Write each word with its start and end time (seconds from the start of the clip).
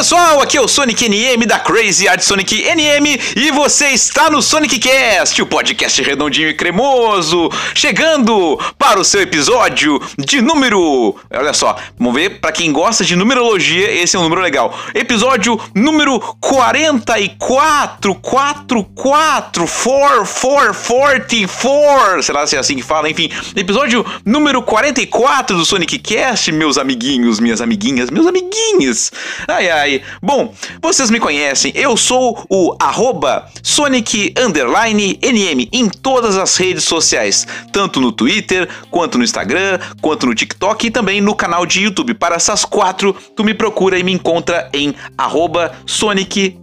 pessoal, 0.00 0.40
aqui 0.40 0.56
é 0.56 0.60
o 0.62 0.66
Sonic 0.66 1.06
NM 1.10 1.44
da 1.44 1.58
Crazy 1.58 2.08
Art 2.08 2.22
Sonic 2.22 2.64
NM 2.74 3.20
e 3.36 3.50
você 3.50 3.88
está 3.88 4.30
no 4.30 4.40
Sonic 4.40 4.78
Cast, 4.78 5.42
o 5.42 5.44
podcast 5.44 6.00
redondinho 6.00 6.48
e 6.48 6.54
cremoso, 6.54 7.50
chegando 7.74 8.58
para 8.78 8.98
o 8.98 9.04
seu 9.04 9.20
episódio 9.20 10.00
de 10.16 10.40
número. 10.40 11.14
Olha 11.30 11.52
só, 11.52 11.76
vamos 11.98 12.14
ver, 12.14 12.40
para 12.40 12.50
quem 12.50 12.72
gosta 12.72 13.04
de 13.04 13.14
numerologia, 13.14 13.92
esse 13.92 14.16
é 14.16 14.18
um 14.18 14.22
número 14.22 14.40
legal. 14.40 14.74
Episódio 14.94 15.60
número 15.74 16.18
44, 16.40 18.14
44, 18.14 18.84
4, 18.94 19.66
4, 19.66 20.74
44, 20.74 22.22
será 22.22 22.46
se 22.46 22.56
é 22.56 22.58
assim 22.58 22.76
que 22.76 22.82
fala? 22.82 23.10
Enfim, 23.10 23.30
episódio 23.54 24.02
número 24.24 24.62
44 24.62 25.58
do 25.58 25.66
Sonic 25.66 25.98
Cast, 25.98 26.50
meus 26.52 26.78
amiguinhos, 26.78 27.38
minhas 27.38 27.60
amiguinhas, 27.60 28.08
meus 28.08 28.26
amiguinhos. 28.26 29.12
Ai, 29.46 29.68
ai. 29.68 29.89
Bom, 30.22 30.54
vocês 30.82 31.10
me 31.10 31.18
conhecem, 31.18 31.72
eu 31.74 31.96
sou 31.96 32.44
o 32.48 32.76
arroba 32.78 33.46
Sonic 33.62 34.34
NM 34.36 35.68
em 35.72 35.88
todas 35.88 36.36
as 36.36 36.56
redes 36.56 36.84
sociais, 36.84 37.46
tanto 37.72 38.00
no 38.00 38.12
Twitter, 38.12 38.68
quanto 38.90 39.18
no 39.18 39.24
Instagram, 39.24 39.78
quanto 40.00 40.26
no 40.26 40.34
TikTok 40.34 40.86
e 40.86 40.90
também 40.90 41.20
no 41.20 41.34
canal 41.34 41.66
de 41.66 41.82
YouTube. 41.82 42.14
Para 42.14 42.36
essas 42.36 42.64
quatro, 42.64 43.14
tu 43.34 43.42
me 43.42 43.54
procura 43.54 43.98
e 43.98 44.02
me 44.02 44.12
encontra 44.12 44.68
em 44.72 44.94
arroba 45.16 45.72
Sonic 45.86 46.58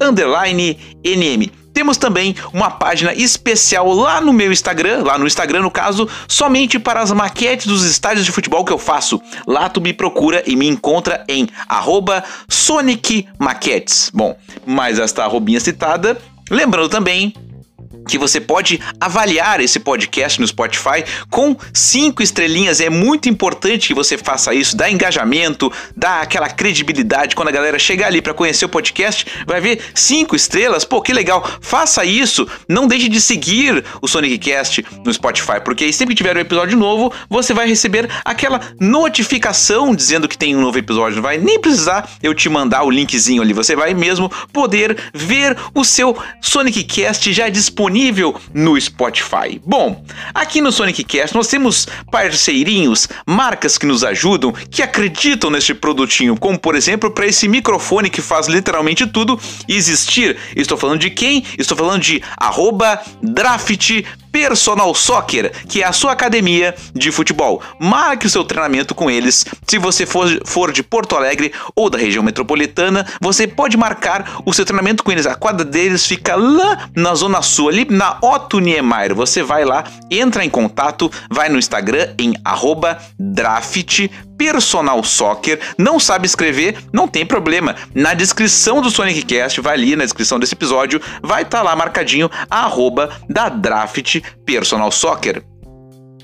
NM. 1.03 1.66
Temos 1.77 1.95
também 1.95 2.35
uma 2.51 2.71
página 2.71 3.13
especial 3.13 3.93
lá 3.93 4.19
no 4.19 4.33
meu 4.33 4.51
Instagram, 4.51 5.03
lá 5.03 5.15
no 5.15 5.27
Instagram 5.27 5.61
no 5.61 5.69
caso, 5.69 6.09
somente 6.27 6.79
para 6.79 7.01
as 7.01 7.11
maquetes 7.11 7.67
dos 7.67 7.83
estádios 7.85 8.25
de 8.25 8.31
futebol 8.31 8.65
que 8.65 8.73
eu 8.73 8.79
faço. 8.79 9.21
Lá 9.45 9.69
tu 9.69 9.79
me 9.79 9.93
procura 9.93 10.41
e 10.47 10.55
me 10.55 10.67
encontra 10.67 11.23
em 11.27 11.47
arroba 11.69 12.23
Sonic 12.49 13.27
Maquetes. 13.37 14.09
Bom, 14.11 14.35
mais 14.65 14.97
esta 14.97 15.23
arrobinha 15.23 15.59
citada. 15.59 16.17
Lembrando 16.49 16.89
também 16.89 17.31
que 18.07 18.17
você 18.17 18.39
pode 18.39 18.79
avaliar 18.99 19.59
esse 19.59 19.79
podcast 19.79 20.39
no 20.39 20.47
Spotify 20.47 21.03
com 21.29 21.55
cinco 21.73 22.23
estrelinhas. 22.23 22.79
É 22.79 22.89
muito 22.89 23.27
importante 23.27 23.87
que 23.87 23.93
você 23.93 24.17
faça 24.17 24.53
isso, 24.53 24.77
dá 24.77 24.89
engajamento, 24.89 25.71
dá 25.95 26.21
aquela 26.21 26.49
credibilidade. 26.49 27.35
Quando 27.35 27.49
a 27.49 27.51
galera 27.51 27.77
chegar 27.77 28.07
ali 28.07 28.21
para 28.21 28.33
conhecer 28.33 28.65
o 28.65 28.69
podcast, 28.69 29.25
vai 29.45 29.59
ver 29.59 29.81
cinco 29.93 30.35
estrelas. 30.35 30.85
Pô, 30.85 31.01
que 31.01 31.13
legal! 31.13 31.45
Faça 31.61 32.05
isso. 32.05 32.47
Não 32.67 32.87
deixe 32.87 33.09
de 33.09 33.19
seguir 33.19 33.83
o 34.01 34.07
Sonic 34.07 34.37
Cast 34.37 34.85
no 35.03 35.13
Spotify, 35.13 35.59
porque 35.63 35.85
aí 35.85 35.93
sempre 35.93 36.15
que 36.15 36.23
tiver 36.23 36.37
um 36.37 36.41
episódio 36.41 36.77
novo, 36.77 37.11
você 37.29 37.53
vai 37.53 37.67
receber 37.67 38.09
aquela 38.23 38.61
notificação 38.79 39.93
dizendo 39.93 40.27
que 40.27 40.37
tem 40.37 40.55
um 40.55 40.61
novo 40.61 40.77
episódio. 40.77 41.17
Não 41.17 41.23
vai 41.23 41.37
nem 41.37 41.59
precisar 41.59 42.09
eu 42.21 42.33
te 42.33 42.47
mandar 42.47 42.83
o 42.83 42.91
linkzinho 42.91 43.41
ali. 43.41 43.53
Você 43.53 43.75
vai 43.75 43.93
mesmo 43.93 44.31
poder 44.53 44.97
ver 45.13 45.57
o 45.73 45.83
seu 45.83 46.17
Sonic 46.41 46.83
Cast 46.83 47.33
já 47.33 47.49
disponível 47.49 47.86
no 48.53 48.79
Spotify. 48.79 49.61
Bom, 49.65 50.03
aqui 50.33 50.61
no 50.61 50.71
Sonic 50.71 51.03
Cast 51.03 51.35
nós 51.35 51.47
temos 51.47 51.87
parceirinhos, 52.11 53.07
marcas 53.25 53.77
que 53.77 53.85
nos 53.85 54.03
ajudam, 54.03 54.51
que 54.51 54.81
acreditam 54.81 55.49
neste 55.49 55.73
produtinho, 55.73 56.37
como 56.37 56.59
por 56.59 56.75
exemplo 56.75 57.11
para 57.11 57.25
esse 57.25 57.47
microfone 57.47 58.09
que 58.09 58.21
faz 58.21 58.47
literalmente 58.47 59.05
tudo 59.07 59.39
existir. 59.67 60.37
Estou 60.55 60.77
falando 60.77 60.99
de 60.99 61.09
quem? 61.09 61.43
Estou 61.57 61.77
falando 61.77 62.01
de 62.01 62.21
arroba 62.37 63.01
draft 63.21 64.03
Personal 64.37 64.93
Soccer, 64.93 65.51
que 65.67 65.81
é 65.81 65.85
a 65.87 65.91
sua 65.91 66.11
academia 66.11 66.75
de 66.93 67.11
futebol. 67.11 67.59
Marque 67.79 68.27
o 68.27 68.29
seu 68.29 68.43
treinamento 68.43 68.93
com 68.93 69.09
eles. 69.09 69.43
Se 69.65 69.79
você 69.79 70.05
for, 70.05 70.27
for 70.45 70.71
de 70.71 70.83
Porto 70.83 71.15
Alegre 71.15 71.51
ou 71.75 71.89
da 71.89 71.97
região 71.97 72.23
metropolitana, 72.23 73.03
você 73.19 73.47
pode 73.47 73.75
marcar 73.75 74.39
o 74.45 74.53
seu 74.53 74.63
treinamento 74.63 75.03
com 75.03 75.11
eles. 75.11 75.25
A 75.25 75.33
quadra 75.33 75.65
deles 75.65 76.05
fica 76.05 76.35
lá 76.35 76.87
na 76.95 77.15
Zona 77.15 77.41
Sul, 77.41 77.69
ali 77.69 77.87
na 77.89 78.19
Otto 78.21 78.59
Niemeyer. 78.59 79.15
Você 79.15 79.41
vai 79.41 79.65
lá, 79.65 79.83
entra 80.11 80.45
em 80.45 80.51
contato, 80.51 81.11
vai 81.31 81.49
no 81.49 81.57
Instagram 81.57 82.13
em 82.19 82.35
arroba 82.45 82.99
draft 83.19 84.07
Personal 84.37 85.03
Soccer, 85.03 85.59
não 85.77 85.99
sabe 85.99 86.25
escrever, 86.25 86.77
não 86.93 87.07
tem 87.07 87.25
problema. 87.25 87.75
Na 87.93 88.13
descrição 88.13 88.81
do 88.81 88.91
Sonic 88.91 89.23
Cast, 89.23 89.59
vai 89.61 89.73
ali 89.73 89.95
na 89.95 90.03
descrição 90.03 90.39
desse 90.39 90.53
episódio, 90.53 91.01
vai 91.21 91.41
estar 91.41 91.59
tá 91.59 91.63
lá 91.63 91.75
marcadinho 91.75 92.29
a 92.49 92.65
arroba 92.65 93.09
da 93.29 93.49
Draft 93.49 94.21
Personal 94.45 94.91
Soccer. 94.91 95.43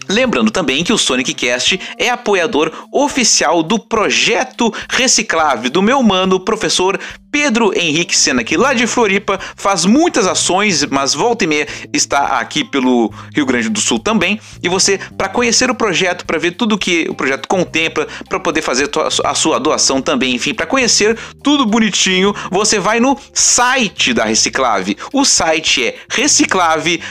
Lembrando 0.10 0.52
também 0.52 0.84
que 0.84 0.92
o 0.92 0.98
Sonic 0.98 1.34
Cast 1.34 1.80
é 1.98 2.10
apoiador 2.10 2.72
oficial 2.92 3.64
do 3.64 3.80
projeto 3.80 4.74
Reciclave 4.90 5.70
do 5.70 5.82
meu 5.82 6.04
mano, 6.04 6.40
professor 6.40 7.00
Pedro 7.34 7.74
Henrique 7.76 8.16
Sena, 8.16 8.44
que 8.44 8.56
lá 8.56 8.76
de 8.76 8.86
Floripa 8.86 9.40
faz 9.56 9.86
muitas 9.86 10.28
ações, 10.28 10.86
mas 10.86 11.16
volta 11.16 11.46
e 11.46 11.48
meia 11.48 11.68
está 11.92 12.40
aqui 12.40 12.64
pelo 12.64 13.12
Rio 13.36 13.44
Grande 13.44 13.70
do 13.70 13.82
Sul 13.82 13.98
também. 13.98 14.40
E 14.62 14.70
você, 14.70 15.00
para 15.18 15.28
conhecer 15.28 15.68
o 15.72 15.74
projeto, 15.74 16.28
para 16.28 16.38
ver 16.38 16.52
tudo 16.52 16.78
que 16.78 17.08
o 17.10 17.16
projeto 17.16 17.48
contempla, 17.48 18.08
para 18.30 18.40
poder 18.40 18.62
fazer 18.62 18.88
a 19.26 19.34
sua 19.34 19.60
doação 19.60 20.00
também, 20.00 20.36
enfim, 20.36 20.54
para 20.54 20.68
conhecer 20.68 21.18
tudo 21.42 21.66
bonitinho, 21.66 22.36
você 22.52 22.78
vai 22.78 23.00
no 23.00 23.18
site 23.34 24.14
da 24.14 24.26
Reciclave. 24.26 24.96
O 25.12 25.26
site 25.26 25.88
é 25.88 25.96
reciclave.com.br. 26.08 27.02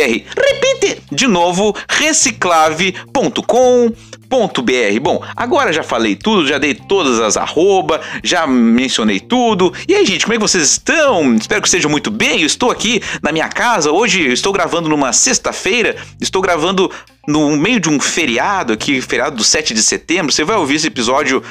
Repite 0.00 1.02
de 1.12 1.26
novo, 1.26 1.76
reciclave.com.br. 1.90 4.21
Bom, 4.98 5.22
agora 5.36 5.72
já 5.72 5.82
falei 5.82 6.16
tudo, 6.16 6.46
já 6.46 6.56
dei 6.56 6.74
todas 6.74 7.20
as 7.20 7.36
arroba, 7.36 8.00
já 8.24 8.46
mencionei 8.46 9.20
tudo. 9.20 9.72
E 9.86 9.94
aí, 9.94 10.06
gente, 10.06 10.24
como 10.24 10.32
é 10.32 10.36
que 10.36 10.42
vocês 10.42 10.64
estão? 10.64 11.34
Espero 11.34 11.60
que 11.60 11.68
estejam 11.68 11.90
muito 11.90 12.10
bem. 12.10 12.40
Eu 12.40 12.46
estou 12.46 12.70
aqui 12.70 13.02
na 13.22 13.30
minha 13.30 13.48
casa. 13.48 13.90
Hoje 13.90 14.26
eu 14.26 14.32
estou 14.32 14.52
gravando 14.52 14.88
numa 14.88 15.12
sexta-feira. 15.12 15.96
Estou 16.20 16.40
gravando 16.40 16.90
no 17.28 17.56
meio 17.56 17.78
de 17.78 17.90
um 17.90 18.00
feriado 18.00 18.72
aqui, 18.72 19.00
feriado 19.02 19.36
do 19.36 19.44
7 19.44 19.74
de 19.74 19.82
setembro. 19.82 20.32
Você 20.32 20.44
vai 20.44 20.56
ouvir 20.56 20.76
esse 20.76 20.86
episódio 20.86 21.42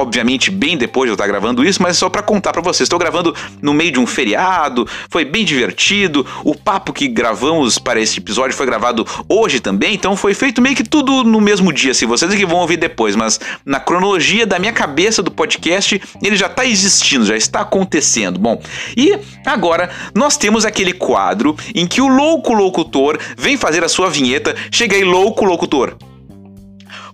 obviamente 0.00 0.50
bem 0.50 0.76
depois 0.76 1.06
de 1.06 1.10
eu 1.10 1.14
estar 1.14 1.26
gravando 1.26 1.64
isso, 1.64 1.82
mas 1.82 1.96
só 1.96 2.08
para 2.08 2.22
contar 2.22 2.52
para 2.52 2.62
vocês. 2.62 2.86
Estou 2.86 2.98
gravando 2.98 3.34
no 3.60 3.72
meio 3.72 3.92
de 3.92 4.00
um 4.00 4.06
feriado, 4.06 4.86
foi 5.08 5.24
bem 5.24 5.44
divertido. 5.44 6.26
O 6.44 6.54
papo 6.54 6.92
que 6.92 7.06
gravamos 7.06 7.78
para 7.78 8.00
esse 8.00 8.18
episódio 8.18 8.56
foi 8.56 8.66
gravado 8.66 9.06
hoje 9.28 9.60
também, 9.60 9.94
então 9.94 10.16
foi 10.16 10.34
feito 10.34 10.60
meio 10.60 10.74
que 10.74 10.84
tudo 10.84 11.24
no 11.24 11.40
mesmo 11.40 11.72
dia, 11.72 11.94
se 11.94 12.06
vocês 12.06 12.32
é 12.32 12.36
que 12.36 12.46
vão 12.46 12.58
ouvir 12.58 12.76
depois, 12.76 13.14
mas 13.14 13.38
na 13.64 13.78
cronologia 13.78 14.46
da 14.46 14.58
minha 14.58 14.72
cabeça 14.72 15.22
do 15.22 15.30
podcast, 15.30 16.00
ele 16.22 16.36
já 16.36 16.46
está 16.46 16.64
existindo, 16.64 17.24
já 17.24 17.36
está 17.36 17.60
acontecendo. 17.60 18.38
Bom, 18.38 18.60
e 18.96 19.18
agora 19.44 19.90
nós 20.14 20.36
temos 20.36 20.64
aquele 20.64 20.92
quadro 20.92 21.56
em 21.74 21.86
que 21.86 22.00
o 22.00 22.08
louco 22.08 22.52
locutor 22.52 23.18
vem 23.36 23.56
fazer 23.56 23.84
a 23.84 23.88
sua 23.88 24.08
vinheta. 24.08 24.54
Chega 24.70 24.96
aí, 24.96 25.04
louco 25.04 25.44
locutor. 25.44 25.96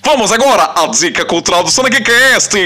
Vamos 0.07 0.31
agora 0.31 0.71
à 0.77 0.87
dica 0.87 1.25
cultural 1.25 1.65
do 1.65 1.71
Sonic 1.73 2.01
Cast! 2.01 2.57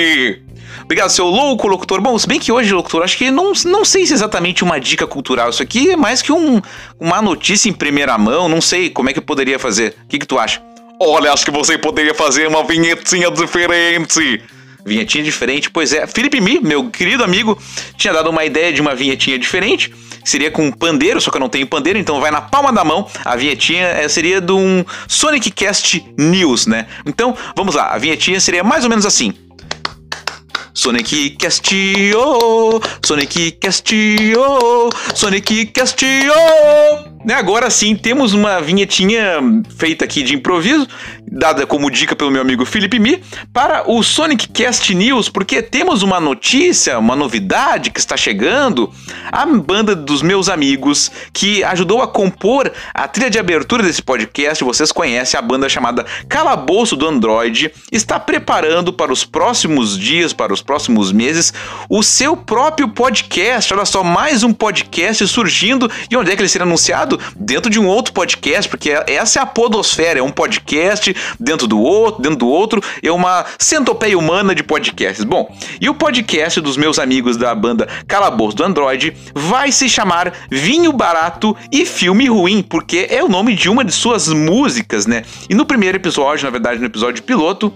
Obrigado, 0.82 1.08
seu 1.08 1.24
louco 1.24 1.66
locutor. 1.66 1.98
Bom, 1.98 2.18
se 2.18 2.28
bem 2.28 2.38
que 2.38 2.52
hoje, 2.52 2.70
locutor, 2.70 3.02
acho 3.02 3.16
que 3.16 3.30
não, 3.30 3.52
não 3.64 3.82
sei 3.82 4.04
se 4.04 4.12
é 4.12 4.16
exatamente 4.16 4.62
uma 4.62 4.78
dica 4.78 5.06
cultural. 5.06 5.48
Isso 5.48 5.62
aqui 5.62 5.90
é 5.90 5.96
mais 5.96 6.20
que 6.20 6.30
um, 6.30 6.60
uma 7.00 7.22
notícia 7.22 7.70
em 7.70 7.72
primeira 7.72 8.18
mão. 8.18 8.46
Não 8.46 8.60
sei 8.60 8.90
como 8.90 9.08
é 9.08 9.14
que 9.14 9.20
eu 9.20 9.22
poderia 9.22 9.58
fazer. 9.58 9.96
O 10.04 10.08
que, 10.08 10.18
que 10.18 10.26
tu 10.26 10.38
acha? 10.38 10.60
Olha, 11.00 11.32
acho 11.32 11.46
que 11.46 11.50
você 11.50 11.78
poderia 11.78 12.14
fazer 12.14 12.46
uma 12.46 12.62
vinhetinha 12.62 13.30
diferente. 13.30 14.42
Vinhetinha 14.84 15.24
diferente, 15.24 15.70
pois 15.70 15.92
é. 15.92 16.06
Felipe 16.06 16.40
Mi, 16.40 16.60
meu 16.60 16.90
querido 16.90 17.22
amigo, 17.24 17.58
tinha 17.96 18.12
dado 18.12 18.30
uma 18.30 18.44
ideia 18.44 18.72
de 18.72 18.80
uma 18.80 18.94
vinhetinha 18.94 19.38
diferente. 19.38 19.92
Seria 20.24 20.50
com 20.50 20.70
pandeiro, 20.70 21.20
só 21.20 21.30
que 21.30 21.36
eu 21.36 21.40
não 21.40 21.48
tenho 21.48 21.66
pandeiro, 21.66 21.98
então 21.98 22.20
vai 22.20 22.30
na 22.30 22.40
palma 22.40 22.72
da 22.72 22.84
mão. 22.84 23.08
A 23.24 23.36
vinhetinha 23.36 23.86
é, 23.86 24.08
seria 24.08 24.40
de 24.40 24.52
um 24.52 24.84
Sonic 25.08 25.50
Cast 25.50 26.04
News, 26.18 26.66
né? 26.66 26.86
Então, 27.06 27.36
vamos 27.56 27.74
lá. 27.74 27.88
A 27.88 27.98
vinhetinha 27.98 28.38
seria 28.40 28.62
mais 28.62 28.84
ou 28.84 28.90
menos 28.90 29.06
assim. 29.06 29.34
Sonic 30.72 31.30
Cast, 31.30 31.74
oh, 32.16 32.80
Sonic 33.04 33.52
Cast, 33.52 33.94
oh, 34.38 34.90
Sonic 35.14 35.66
Cast, 35.66 36.04
oh. 36.04 37.09
Né, 37.22 37.34
agora 37.34 37.68
sim, 37.68 37.94
temos 37.94 38.32
uma 38.32 38.62
vinhetinha 38.62 39.40
feita 39.76 40.06
aqui 40.06 40.22
de 40.22 40.34
improviso, 40.34 40.88
dada 41.30 41.66
como 41.66 41.90
dica 41.90 42.16
pelo 42.16 42.30
meu 42.30 42.40
amigo 42.40 42.64
Felipe 42.64 42.98
Mi, 42.98 43.22
para 43.52 43.90
o 43.90 44.02
Sonic 44.02 44.48
Cast 44.48 44.94
News, 44.94 45.28
porque 45.28 45.60
temos 45.60 46.02
uma 46.02 46.18
notícia, 46.18 46.98
uma 46.98 47.14
novidade 47.14 47.90
que 47.90 48.00
está 48.00 48.16
chegando. 48.16 48.90
A 49.30 49.44
banda 49.44 49.94
dos 49.94 50.22
meus 50.22 50.48
amigos 50.48 51.10
que 51.30 51.62
ajudou 51.62 52.00
a 52.00 52.08
compor 52.08 52.72
a 52.94 53.06
trilha 53.06 53.28
de 53.28 53.38
abertura 53.38 53.82
desse 53.82 54.00
podcast, 54.00 54.64
vocês 54.64 54.90
conhecem 54.90 55.36
a 55.36 55.42
banda 55.42 55.68
chamada 55.68 56.06
Calabouço 56.26 56.96
do 56.96 57.06
Android, 57.06 57.70
está 57.92 58.18
preparando 58.18 58.94
para 58.94 59.12
os 59.12 59.26
próximos 59.26 59.98
dias, 59.98 60.32
para 60.32 60.54
os 60.54 60.62
próximos 60.62 61.12
meses, 61.12 61.52
o 61.88 62.02
seu 62.02 62.34
próprio 62.34 62.88
podcast. 62.88 63.74
Olha 63.74 63.84
só, 63.84 64.02
mais 64.02 64.42
um 64.42 64.54
podcast 64.54 65.28
surgindo. 65.28 65.90
E 66.10 66.16
onde 66.16 66.32
é 66.32 66.34
que 66.34 66.40
ele 66.40 66.48
será 66.48 66.64
anunciado? 66.64 67.09
Dentro 67.36 67.70
de 67.70 67.80
um 67.80 67.86
outro 67.86 68.12
podcast, 68.12 68.68
porque 68.68 68.90
essa 69.06 69.38
é 69.38 69.42
a 69.42 69.46
podosfera, 69.46 70.18
é 70.18 70.22
um 70.22 70.30
podcast 70.30 71.14
dentro 71.38 71.66
do 71.66 71.80
outro, 71.80 72.22
dentro 72.22 72.38
do 72.38 72.48
outro, 72.48 72.82
é 73.02 73.10
uma 73.10 73.44
centopeia 73.58 74.18
humana 74.18 74.54
de 74.54 74.62
podcasts. 74.62 75.24
Bom, 75.24 75.54
e 75.80 75.88
o 75.88 75.94
podcast 75.94 76.60
dos 76.60 76.76
meus 76.76 76.98
amigos 76.98 77.36
da 77.36 77.54
banda 77.54 77.88
Calabouço 78.06 78.56
do 78.56 78.64
Android 78.64 79.16
vai 79.34 79.72
se 79.72 79.88
chamar 79.88 80.32
Vinho 80.50 80.92
Barato 80.92 81.56
e 81.72 81.84
Filme 81.84 82.28
Ruim, 82.28 82.62
porque 82.62 83.06
é 83.10 83.22
o 83.22 83.28
nome 83.28 83.54
de 83.54 83.68
uma 83.68 83.84
de 83.84 83.92
suas 83.92 84.28
músicas, 84.28 85.06
né? 85.06 85.22
E 85.48 85.54
no 85.54 85.66
primeiro 85.66 85.96
episódio, 85.96 86.44
na 86.44 86.50
verdade, 86.50 86.80
no 86.80 86.86
episódio 86.86 87.22
piloto, 87.22 87.72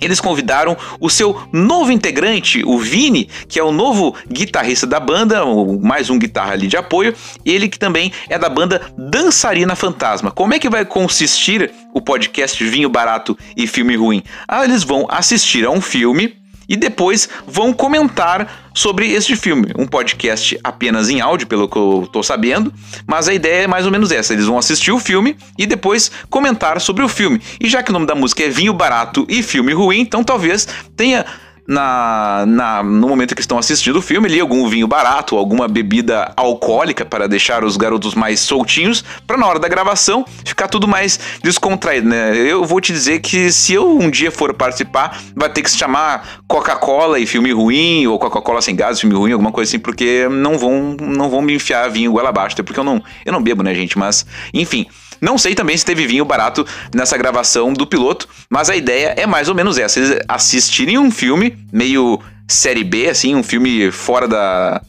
eles 0.00 0.20
convidaram 0.20 0.76
o 1.00 1.08
seu 1.10 1.40
novo 1.52 1.92
integrante, 1.92 2.62
o 2.64 2.78
Vini, 2.78 3.28
que 3.48 3.58
é 3.58 3.62
o 3.62 3.72
novo 3.72 4.14
guitarrista 4.30 4.86
da 4.86 5.00
banda, 5.00 5.42
mais 5.80 6.10
um 6.10 6.18
guitarra 6.18 6.52
ali 6.52 6.66
de 6.66 6.76
apoio, 6.76 7.14
ele 7.44 7.68
que 7.68 7.78
também 7.78 8.12
é 8.28 8.38
da 8.38 8.48
banda 8.48 8.80
Dançarina 8.96 9.74
Fantasma. 9.74 10.30
Como 10.30 10.54
é 10.54 10.58
que 10.58 10.68
vai 10.68 10.84
consistir 10.84 11.70
o 11.92 12.00
podcast 12.00 12.62
Vinho 12.64 12.88
Barato 12.88 13.36
e 13.56 13.66
Filme 13.66 13.96
Ruim? 13.96 14.22
Ah, 14.46 14.64
eles 14.64 14.82
vão 14.82 15.06
assistir 15.08 15.64
a 15.64 15.70
um 15.70 15.80
filme 15.80 16.36
e 16.68 16.76
depois 16.76 17.28
vão 17.46 17.72
comentar 17.72 18.70
sobre 18.74 19.10
este 19.10 19.34
filme. 19.34 19.72
Um 19.76 19.86
podcast 19.86 20.58
apenas 20.62 21.08
em 21.08 21.20
áudio, 21.20 21.46
pelo 21.46 21.68
que 21.68 21.76
eu 21.76 22.08
tô 22.12 22.22
sabendo, 22.22 22.72
mas 23.06 23.28
a 23.28 23.34
ideia 23.34 23.64
é 23.64 23.66
mais 23.66 23.86
ou 23.86 23.92
menos 23.92 24.12
essa: 24.12 24.32
eles 24.32 24.44
vão 24.44 24.58
assistir 24.58 24.92
o 24.92 25.00
filme 25.00 25.36
e 25.56 25.66
depois 25.66 26.10
comentar 26.28 26.80
sobre 26.80 27.02
o 27.04 27.08
filme. 27.08 27.40
E 27.60 27.68
já 27.68 27.82
que 27.82 27.90
o 27.90 27.92
nome 27.92 28.06
da 28.06 28.14
música 28.14 28.44
é 28.44 28.48
Vinho 28.48 28.72
Barato 28.72 29.26
e 29.28 29.42
Filme 29.42 29.72
Ruim, 29.72 30.00
então 30.00 30.22
talvez 30.22 30.68
tenha 30.96 31.24
na, 31.68 32.46
na, 32.46 32.82
no 32.82 33.06
momento 33.06 33.34
que 33.34 33.42
estão 33.42 33.58
assistindo 33.58 33.96
o 33.96 34.02
filme, 34.02 34.26
ali 34.26 34.40
algum 34.40 34.66
vinho 34.66 34.88
barato, 34.88 35.36
alguma 35.36 35.68
bebida 35.68 36.32
alcoólica 36.34 37.04
para 37.04 37.28
deixar 37.28 37.62
os 37.62 37.76
garotos 37.76 38.14
mais 38.14 38.40
soltinhos, 38.40 39.04
para 39.26 39.36
na 39.36 39.46
hora 39.46 39.58
da 39.58 39.68
gravação 39.68 40.24
ficar 40.46 40.66
tudo 40.68 40.88
mais 40.88 41.20
descontraído, 41.42 42.08
né? 42.08 42.34
Eu 42.38 42.64
vou 42.64 42.80
te 42.80 42.90
dizer 42.90 43.20
que 43.20 43.52
se 43.52 43.74
eu 43.74 43.98
um 43.98 44.10
dia 44.10 44.30
for 44.30 44.54
participar, 44.54 45.20
vai 45.36 45.50
ter 45.50 45.60
que 45.60 45.70
se 45.70 45.76
chamar 45.76 46.40
Coca-Cola 46.48 47.20
e 47.20 47.26
filme 47.26 47.52
ruim, 47.52 48.06
ou 48.06 48.18
Coca-Cola 48.18 48.62
sem 48.62 48.74
gás 48.74 48.98
filme 48.98 49.14
ruim, 49.14 49.32
alguma 49.32 49.52
coisa 49.52 49.68
assim, 49.68 49.78
porque 49.78 50.26
não 50.30 50.56
vão, 50.56 50.96
não 50.98 51.28
vão 51.28 51.42
me 51.42 51.54
enfiar 51.54 51.90
vinho 51.90 52.12
goela 52.12 52.30
abaixo, 52.30 52.56
porque 52.64 52.80
eu 52.80 52.84
não, 52.84 53.02
eu 53.26 53.32
não 53.32 53.42
bebo, 53.42 53.62
né, 53.62 53.74
gente? 53.74 53.98
Mas, 53.98 54.24
enfim. 54.54 54.86
Não 55.20 55.38
sei 55.38 55.54
também 55.54 55.76
se 55.76 55.84
teve 55.84 56.06
vinho 56.06 56.24
barato 56.24 56.66
nessa 56.94 57.16
gravação 57.16 57.72
do 57.72 57.86
piloto, 57.86 58.28
mas 58.50 58.70
a 58.70 58.76
ideia 58.76 59.14
é 59.16 59.26
mais 59.26 59.48
ou 59.48 59.54
menos 59.54 59.78
essa: 59.78 59.98
eles 59.98 60.18
assistirem 60.28 60.98
um 60.98 61.10
filme 61.10 61.56
meio 61.72 62.20
série 62.46 62.84
B, 62.84 63.08
assim, 63.08 63.34
um 63.34 63.42
filme 63.42 63.90
fora 63.90 64.26
da 64.26 64.80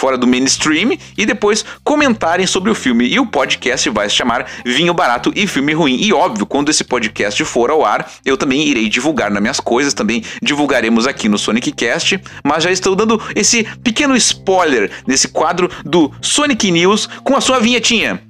fora 0.00 0.16
do 0.16 0.26
mainstream 0.26 0.96
e 1.16 1.26
depois 1.26 1.62
comentarem 1.84 2.46
sobre 2.46 2.70
o 2.70 2.74
filme. 2.74 3.06
E 3.06 3.20
o 3.20 3.26
podcast 3.26 3.90
vai 3.90 4.08
se 4.08 4.16
chamar 4.16 4.46
Vinho 4.64 4.94
Barato 4.94 5.30
e 5.36 5.46
Filme 5.46 5.74
Ruim. 5.74 6.00
E 6.00 6.10
óbvio, 6.10 6.46
quando 6.46 6.70
esse 6.70 6.82
podcast 6.82 7.44
for 7.44 7.70
ao 7.70 7.84
ar, 7.84 8.10
eu 8.24 8.38
também 8.38 8.66
irei 8.66 8.88
divulgar 8.88 9.30
nas 9.30 9.42
minhas 9.42 9.60
coisas, 9.60 9.92
também 9.92 10.24
divulgaremos 10.42 11.06
aqui 11.06 11.28
no 11.28 11.36
Sonic 11.36 11.70
Cast, 11.72 12.18
mas 12.42 12.64
já 12.64 12.70
estou 12.70 12.96
dando 12.96 13.20
esse 13.36 13.64
pequeno 13.84 14.16
spoiler 14.16 14.90
nesse 15.06 15.28
quadro 15.28 15.70
do 15.84 16.10
Sonic 16.22 16.70
News 16.70 17.06
com 17.22 17.36
a 17.36 17.40
sua 17.42 17.60
vinhetinha. 17.60 18.22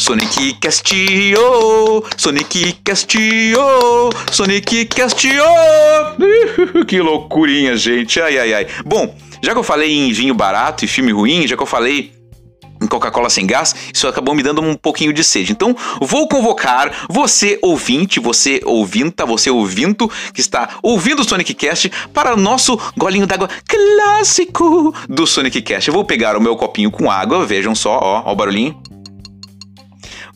Sonic 0.00 0.54
Castio, 0.54 2.02
Sonic 2.16 2.72
Castio, 2.82 3.60
Sonic 4.32 4.86
Castio. 4.86 5.44
que 6.88 7.02
loucurinha, 7.02 7.76
gente. 7.76 8.18
Ai, 8.18 8.38
ai, 8.38 8.54
ai. 8.54 8.66
Bom, 8.86 9.14
já 9.42 9.52
que 9.52 9.58
eu 9.58 9.62
falei 9.62 9.92
em 9.92 10.10
vinho 10.10 10.32
barato 10.32 10.86
e 10.86 10.88
filme 10.88 11.12
ruim, 11.12 11.46
já 11.46 11.54
que 11.54 11.62
eu 11.62 11.66
falei 11.66 12.14
em 12.80 12.86
Coca-Cola 12.86 13.28
sem 13.28 13.46
gás, 13.46 13.74
isso 13.92 14.08
acabou 14.08 14.34
me 14.34 14.42
dando 14.42 14.62
um 14.62 14.74
pouquinho 14.74 15.12
de 15.12 15.22
sede. 15.22 15.52
Então, 15.52 15.76
vou 16.00 16.26
convocar 16.26 17.06
você 17.10 17.58
ouvinte, 17.60 18.18
você 18.18 18.58
ouvinta, 18.64 19.26
você 19.26 19.50
ouvinto 19.50 20.10
que 20.32 20.40
está 20.40 20.78
ouvindo 20.82 21.20
o 21.20 21.28
Sonic 21.28 21.52
Cast 21.52 21.90
para 22.14 22.32
o 22.32 22.38
nosso 22.38 22.80
golinho 22.96 23.26
d'água 23.26 23.50
clássico 23.68 24.94
do 25.06 25.26
Sonic 25.26 25.60
Cast. 25.60 25.88
Eu 25.88 25.94
vou 25.94 26.06
pegar 26.06 26.38
o 26.38 26.40
meu 26.40 26.56
copinho 26.56 26.90
com 26.90 27.10
água, 27.10 27.44
vejam 27.44 27.74
só, 27.74 27.98
ó, 28.02 28.22
ó 28.24 28.32
o 28.32 28.34
barulhinho 28.34 28.80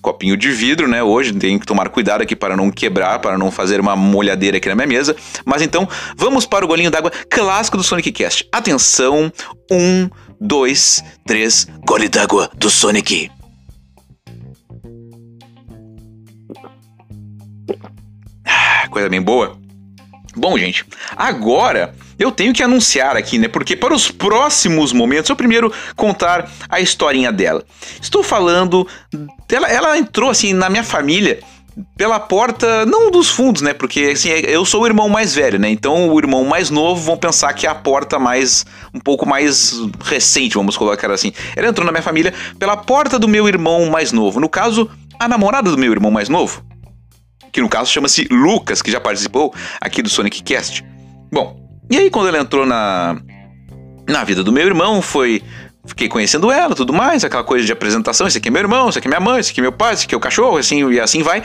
copinho 0.04 0.36
de 0.36 0.50
vidro, 0.50 0.86
né? 0.86 1.02
Hoje 1.02 1.32
tenho 1.32 1.58
que 1.58 1.64
tomar 1.64 1.88
cuidado 1.88 2.20
aqui 2.20 2.36
para 2.36 2.54
não 2.54 2.70
quebrar, 2.70 3.18
para 3.20 3.38
não 3.38 3.50
fazer 3.50 3.80
uma 3.80 3.96
molhadeira 3.96 4.58
aqui 4.58 4.68
na 4.68 4.74
minha 4.74 4.86
mesa. 4.86 5.16
Mas 5.46 5.62
então, 5.62 5.88
vamos 6.14 6.44
para 6.44 6.62
o 6.62 6.68
golinho 6.68 6.90
d'água 6.90 7.10
clássico 7.30 7.78
do 7.78 7.82
Sonic 7.82 8.12
Cast. 8.12 8.46
Atenção, 8.52 9.32
um, 9.72 10.10
dois, 10.38 11.02
três, 11.26 11.66
gole 11.86 12.08
d'água 12.10 12.50
do 12.54 12.68
Sonic. 12.68 13.30
Ah, 18.44 18.86
coisa 18.90 19.08
bem 19.08 19.22
boa. 19.22 19.58
Bom, 20.36 20.58
gente, 20.58 20.84
agora 21.16 21.94
eu 22.18 22.30
tenho 22.30 22.52
que 22.52 22.62
anunciar 22.62 23.16
aqui, 23.16 23.38
né? 23.38 23.48
Porque 23.48 23.76
para 23.76 23.94
os 23.94 24.10
próximos 24.10 24.92
momentos, 24.92 25.30
eu 25.30 25.36
primeiro 25.36 25.72
contar 25.96 26.50
a 26.68 26.80
historinha 26.80 27.32
dela. 27.32 27.64
Estou 28.00 28.22
falando. 28.22 28.86
Ela, 29.50 29.68
ela 29.68 29.98
entrou 29.98 30.30
assim 30.30 30.52
na 30.52 30.68
minha 30.68 30.84
família 30.84 31.40
pela 31.96 32.20
porta, 32.20 32.86
não 32.86 33.10
dos 33.10 33.28
fundos, 33.28 33.62
né? 33.62 33.74
Porque 33.74 34.10
assim, 34.12 34.28
eu 34.28 34.64
sou 34.64 34.82
o 34.82 34.86
irmão 34.86 35.08
mais 35.08 35.34
velho, 35.34 35.58
né? 35.58 35.68
Então 35.70 36.08
o 36.08 36.18
irmão 36.18 36.44
mais 36.44 36.70
novo 36.70 37.02
vão 37.02 37.16
pensar 37.16 37.52
que 37.52 37.66
é 37.66 37.70
a 37.70 37.74
porta 37.74 38.18
mais 38.18 38.64
um 38.92 39.00
pouco 39.00 39.26
mais 39.26 39.74
recente, 40.04 40.54
vamos 40.54 40.76
colocar 40.76 41.10
assim. 41.10 41.32
Ela 41.56 41.68
entrou 41.68 41.84
na 41.84 41.92
minha 41.92 42.02
família 42.02 42.32
pela 42.58 42.76
porta 42.76 43.18
do 43.18 43.28
meu 43.28 43.48
irmão 43.48 43.86
mais 43.86 44.12
novo. 44.12 44.38
No 44.40 44.48
caso, 44.48 44.88
a 45.18 45.28
namorada 45.28 45.70
do 45.70 45.78
meu 45.78 45.90
irmão 45.90 46.10
mais 46.10 46.28
novo, 46.28 46.64
que 47.52 47.60
no 47.60 47.68
caso 47.68 47.90
chama-se 47.90 48.26
Lucas, 48.30 48.80
que 48.80 48.90
já 48.90 49.00
participou 49.00 49.52
aqui 49.80 50.02
do 50.02 50.08
Sonic 50.08 50.42
Cast. 50.42 50.84
Bom, 51.32 51.63
e 51.90 51.96
aí, 51.96 52.10
quando 52.10 52.28
ela 52.28 52.38
entrou 52.38 52.64
na, 52.66 53.16
na 54.08 54.24
vida 54.24 54.42
do 54.42 54.52
meu 54.52 54.66
irmão, 54.66 55.02
foi. 55.02 55.42
Fiquei 55.86 56.08
conhecendo 56.08 56.50
ela, 56.50 56.74
tudo 56.74 56.94
mais, 56.94 57.24
aquela 57.24 57.44
coisa 57.44 57.66
de 57.66 57.70
apresentação, 57.70 58.26
esse 58.26 58.38
aqui 58.38 58.48
é 58.48 58.50
meu 58.50 58.62
irmão, 58.62 58.88
esse 58.88 58.98
aqui 58.98 59.06
é 59.06 59.10
minha 59.10 59.20
mãe, 59.20 59.40
esse 59.40 59.50
aqui 59.50 59.60
é 59.60 59.62
meu 59.62 59.72
pai, 59.72 59.92
esse 59.92 60.06
aqui 60.06 60.14
é 60.14 60.16
o 60.16 60.20
cachorro, 60.20 60.56
assim, 60.56 60.90
e 60.90 60.98
assim 60.98 61.22
vai 61.22 61.42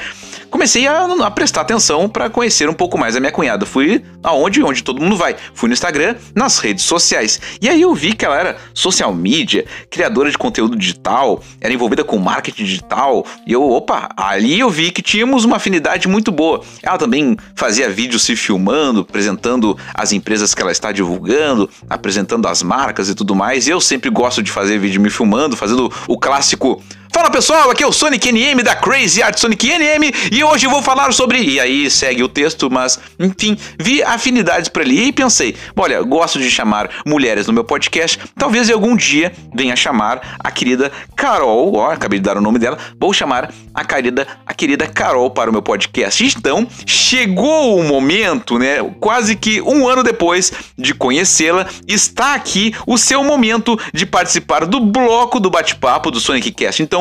comecei 0.49 0.87
a, 0.87 1.05
a 1.05 1.31
prestar 1.31 1.61
atenção 1.61 2.09
para 2.09 2.29
conhecer 2.29 2.69
um 2.69 2.73
pouco 2.73 2.97
mais 2.97 3.15
a 3.15 3.19
minha 3.19 3.31
cunhada. 3.31 3.65
Fui 3.65 4.03
aonde 4.23 4.61
onde 4.63 4.83
todo 4.83 5.01
mundo 5.01 5.15
vai. 5.15 5.35
Fui 5.53 5.67
no 5.67 5.73
Instagram, 5.73 6.15
nas 6.35 6.59
redes 6.59 6.83
sociais. 6.85 7.39
E 7.61 7.69
aí 7.69 7.81
eu 7.81 7.93
vi 7.93 8.13
que 8.13 8.25
ela 8.25 8.37
era 8.37 8.57
social 8.73 9.13
media, 9.13 9.65
criadora 9.89 10.29
de 10.29 10.37
conteúdo 10.37 10.77
digital, 10.77 11.41
era 11.61 11.73
envolvida 11.73 12.03
com 12.03 12.17
marketing 12.17 12.63
digital. 12.63 13.25
E 13.45 13.53
eu, 13.53 13.63
opa, 13.63 14.09
ali 14.17 14.59
eu 14.59 14.69
vi 14.69 14.91
que 14.91 15.01
tínhamos 15.01 15.45
uma 15.45 15.57
afinidade 15.57 16.07
muito 16.07 16.31
boa. 16.31 16.61
Ela 16.83 16.97
também 16.97 17.37
fazia 17.55 17.89
vídeos 17.89 18.23
se 18.23 18.35
filmando, 18.35 19.01
apresentando 19.01 19.77
as 19.93 20.11
empresas 20.11 20.53
que 20.53 20.61
ela 20.61 20.71
está 20.71 20.91
divulgando, 20.91 21.69
apresentando 21.89 22.47
as 22.47 22.63
marcas 22.63 23.09
e 23.09 23.15
tudo 23.15 23.35
mais. 23.35 23.67
Eu 23.67 23.79
sempre 23.79 24.09
gosto 24.09 24.41
de 24.43 24.51
fazer 24.51 24.79
vídeo 24.79 25.01
me 25.01 25.09
filmando, 25.09 25.55
fazendo 25.55 25.91
o 26.07 26.17
clássico 26.17 26.81
Fala 27.11 27.31
pessoal, 27.31 27.71
aqui 27.71 27.83
é 27.83 27.87
o 27.87 27.91
Sonic 27.91 28.31
NM 28.31 28.61
da 28.63 28.75
Crazy 28.75 29.21
Art 29.21 29.37
Sonic 29.37 29.67
NM 29.67 30.11
e 30.31 30.43
hoje 30.43 30.67
eu 30.67 30.69
vou 30.69 30.81
falar 30.81 31.11
sobre. 31.11 31.41
E 31.41 31.59
aí 31.59 31.89
segue 31.89 32.23
o 32.23 32.29
texto, 32.29 32.69
mas 32.69 32.99
enfim, 33.19 33.57
vi 33.79 34.03
afinidades 34.03 34.69
para 34.69 34.83
ali 34.83 35.07
e 35.07 35.11
pensei: 35.11 35.55
olha, 35.75 36.01
gosto 36.01 36.39
de 36.39 36.49
chamar 36.49 36.89
mulheres 37.05 37.47
no 37.47 37.53
meu 37.53 37.63
podcast, 37.63 38.19
talvez 38.37 38.69
eu 38.69 38.75
algum 38.79 38.95
dia 38.95 39.33
venha 39.53 39.75
chamar 39.75 40.37
a 40.39 40.49
querida 40.49 40.91
Carol, 41.15 41.75
ó, 41.75 41.91
acabei 41.91 42.17
de 42.19 42.23
dar 42.23 42.37
o 42.37 42.41
nome 42.41 42.57
dela, 42.57 42.77
vou 42.99 43.11
chamar 43.11 43.51
a 43.73 43.83
querida, 43.83 44.25
a 44.45 44.53
querida 44.53 44.87
Carol 44.87 45.29
para 45.29 45.49
o 45.49 45.53
meu 45.53 45.61
podcast. 45.61 46.23
Então, 46.37 46.67
chegou 46.85 47.77
o 47.77 47.83
momento, 47.83 48.57
né? 48.57 48.77
Quase 48.99 49.35
que 49.35 49.61
um 49.61 49.87
ano 49.87 50.03
depois 50.03 50.51
de 50.77 50.93
conhecê-la, 50.93 51.67
está 51.87 52.33
aqui 52.33 52.73
o 52.87 52.97
seu 52.97 53.23
momento 53.23 53.77
de 53.93 54.05
participar 54.05 54.65
do 54.65 54.79
bloco 54.79 55.39
do 55.39 55.49
bate-papo 55.49 56.09
do 56.09 56.19
Sonic 56.19 56.51
Cast. 56.51 56.81
Então, 56.81 56.98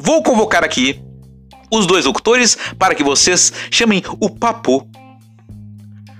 vou 0.00 0.22
convocar 0.22 0.64
aqui 0.64 1.00
os 1.70 1.86
dois 1.86 2.04
locutores 2.04 2.56
para 2.78 2.94
que 2.94 3.04
vocês 3.04 3.52
chamem 3.70 4.02
o 4.20 4.30
papo. 4.30 4.88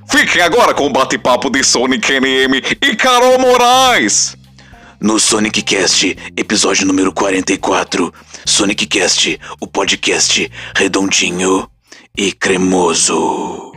Fiquem 0.09 0.43
agora 0.43 0.75
com 0.75 0.87
o 0.87 0.93
bate-papo 0.93 1.51
de 1.51 1.65
Sonic 1.65 2.13
NM 2.13 2.63
e 2.81 2.97
Carol 2.97 3.39
Moraes. 3.39 4.37
No 5.01 5.19
Sonic 5.19 5.63
Cast, 5.63 6.17
episódio 6.37 6.87
número 6.87 7.13
44. 7.13 8.13
Sonic 8.45 8.87
Cast, 8.87 9.41
o 9.61 9.67
podcast 9.67 10.51
redondinho 10.75 11.69
e 12.17 12.33
cremoso. 12.33 13.70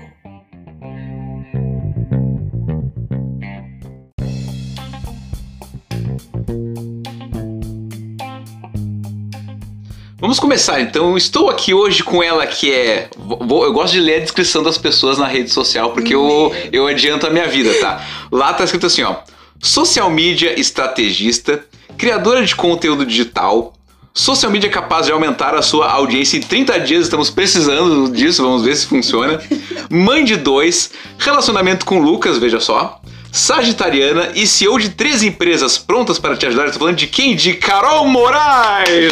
Vamos 10.23 10.39
começar 10.39 10.79
então. 10.79 11.17
Estou 11.17 11.49
aqui 11.49 11.73
hoje 11.73 12.01
com 12.01 12.23
ela 12.23 12.47
que 12.47 12.73
é. 12.73 13.09
Vou, 13.17 13.65
eu 13.65 13.73
gosto 13.73 13.91
de 13.91 13.99
ler 13.99 14.15
a 14.15 14.19
descrição 14.19 14.63
das 14.63 14.77
pessoas 14.77 15.17
na 15.17 15.27
rede 15.27 15.51
social 15.51 15.91
porque 15.91 16.15
eu, 16.15 16.55
eu 16.71 16.87
adianto 16.87 17.27
a 17.27 17.29
minha 17.29 17.45
vida, 17.45 17.73
tá? 17.81 18.01
Lá 18.31 18.53
tá 18.53 18.63
escrito 18.63 18.85
assim, 18.85 19.03
ó. 19.03 19.17
Social 19.61 20.09
media 20.09 20.57
estrategista, 20.57 21.65
criadora 21.97 22.45
de 22.45 22.55
conteúdo 22.55 23.05
digital, 23.05 23.73
social 24.13 24.49
media 24.49 24.69
capaz 24.69 25.07
de 25.07 25.11
aumentar 25.11 25.55
a 25.55 25.61
sua 25.61 25.91
audiência 25.91 26.37
em 26.37 26.41
30 26.41 26.79
dias, 26.79 27.03
estamos 27.03 27.29
precisando 27.29 28.09
disso, 28.09 28.43
vamos 28.43 28.63
ver 28.63 28.77
se 28.77 28.87
funciona. 28.87 29.41
Mãe 29.89 30.23
de 30.23 30.37
dois, 30.37 30.91
relacionamento 31.17 31.85
com 31.85 31.99
Lucas, 31.99 32.37
veja 32.37 32.61
só. 32.61 33.01
Sagitariana 33.29 34.31
e 34.35 34.47
CEO 34.47 34.79
de 34.79 34.87
três 34.87 35.21
empresas 35.21 35.77
prontas 35.77 36.17
para 36.17 36.37
te 36.37 36.45
ajudar. 36.45 36.67
Estou 36.67 36.79
falando 36.79 36.95
de 36.95 37.07
quem? 37.07 37.35
De 37.35 37.55
Carol 37.55 38.07
Moraes! 38.07 39.11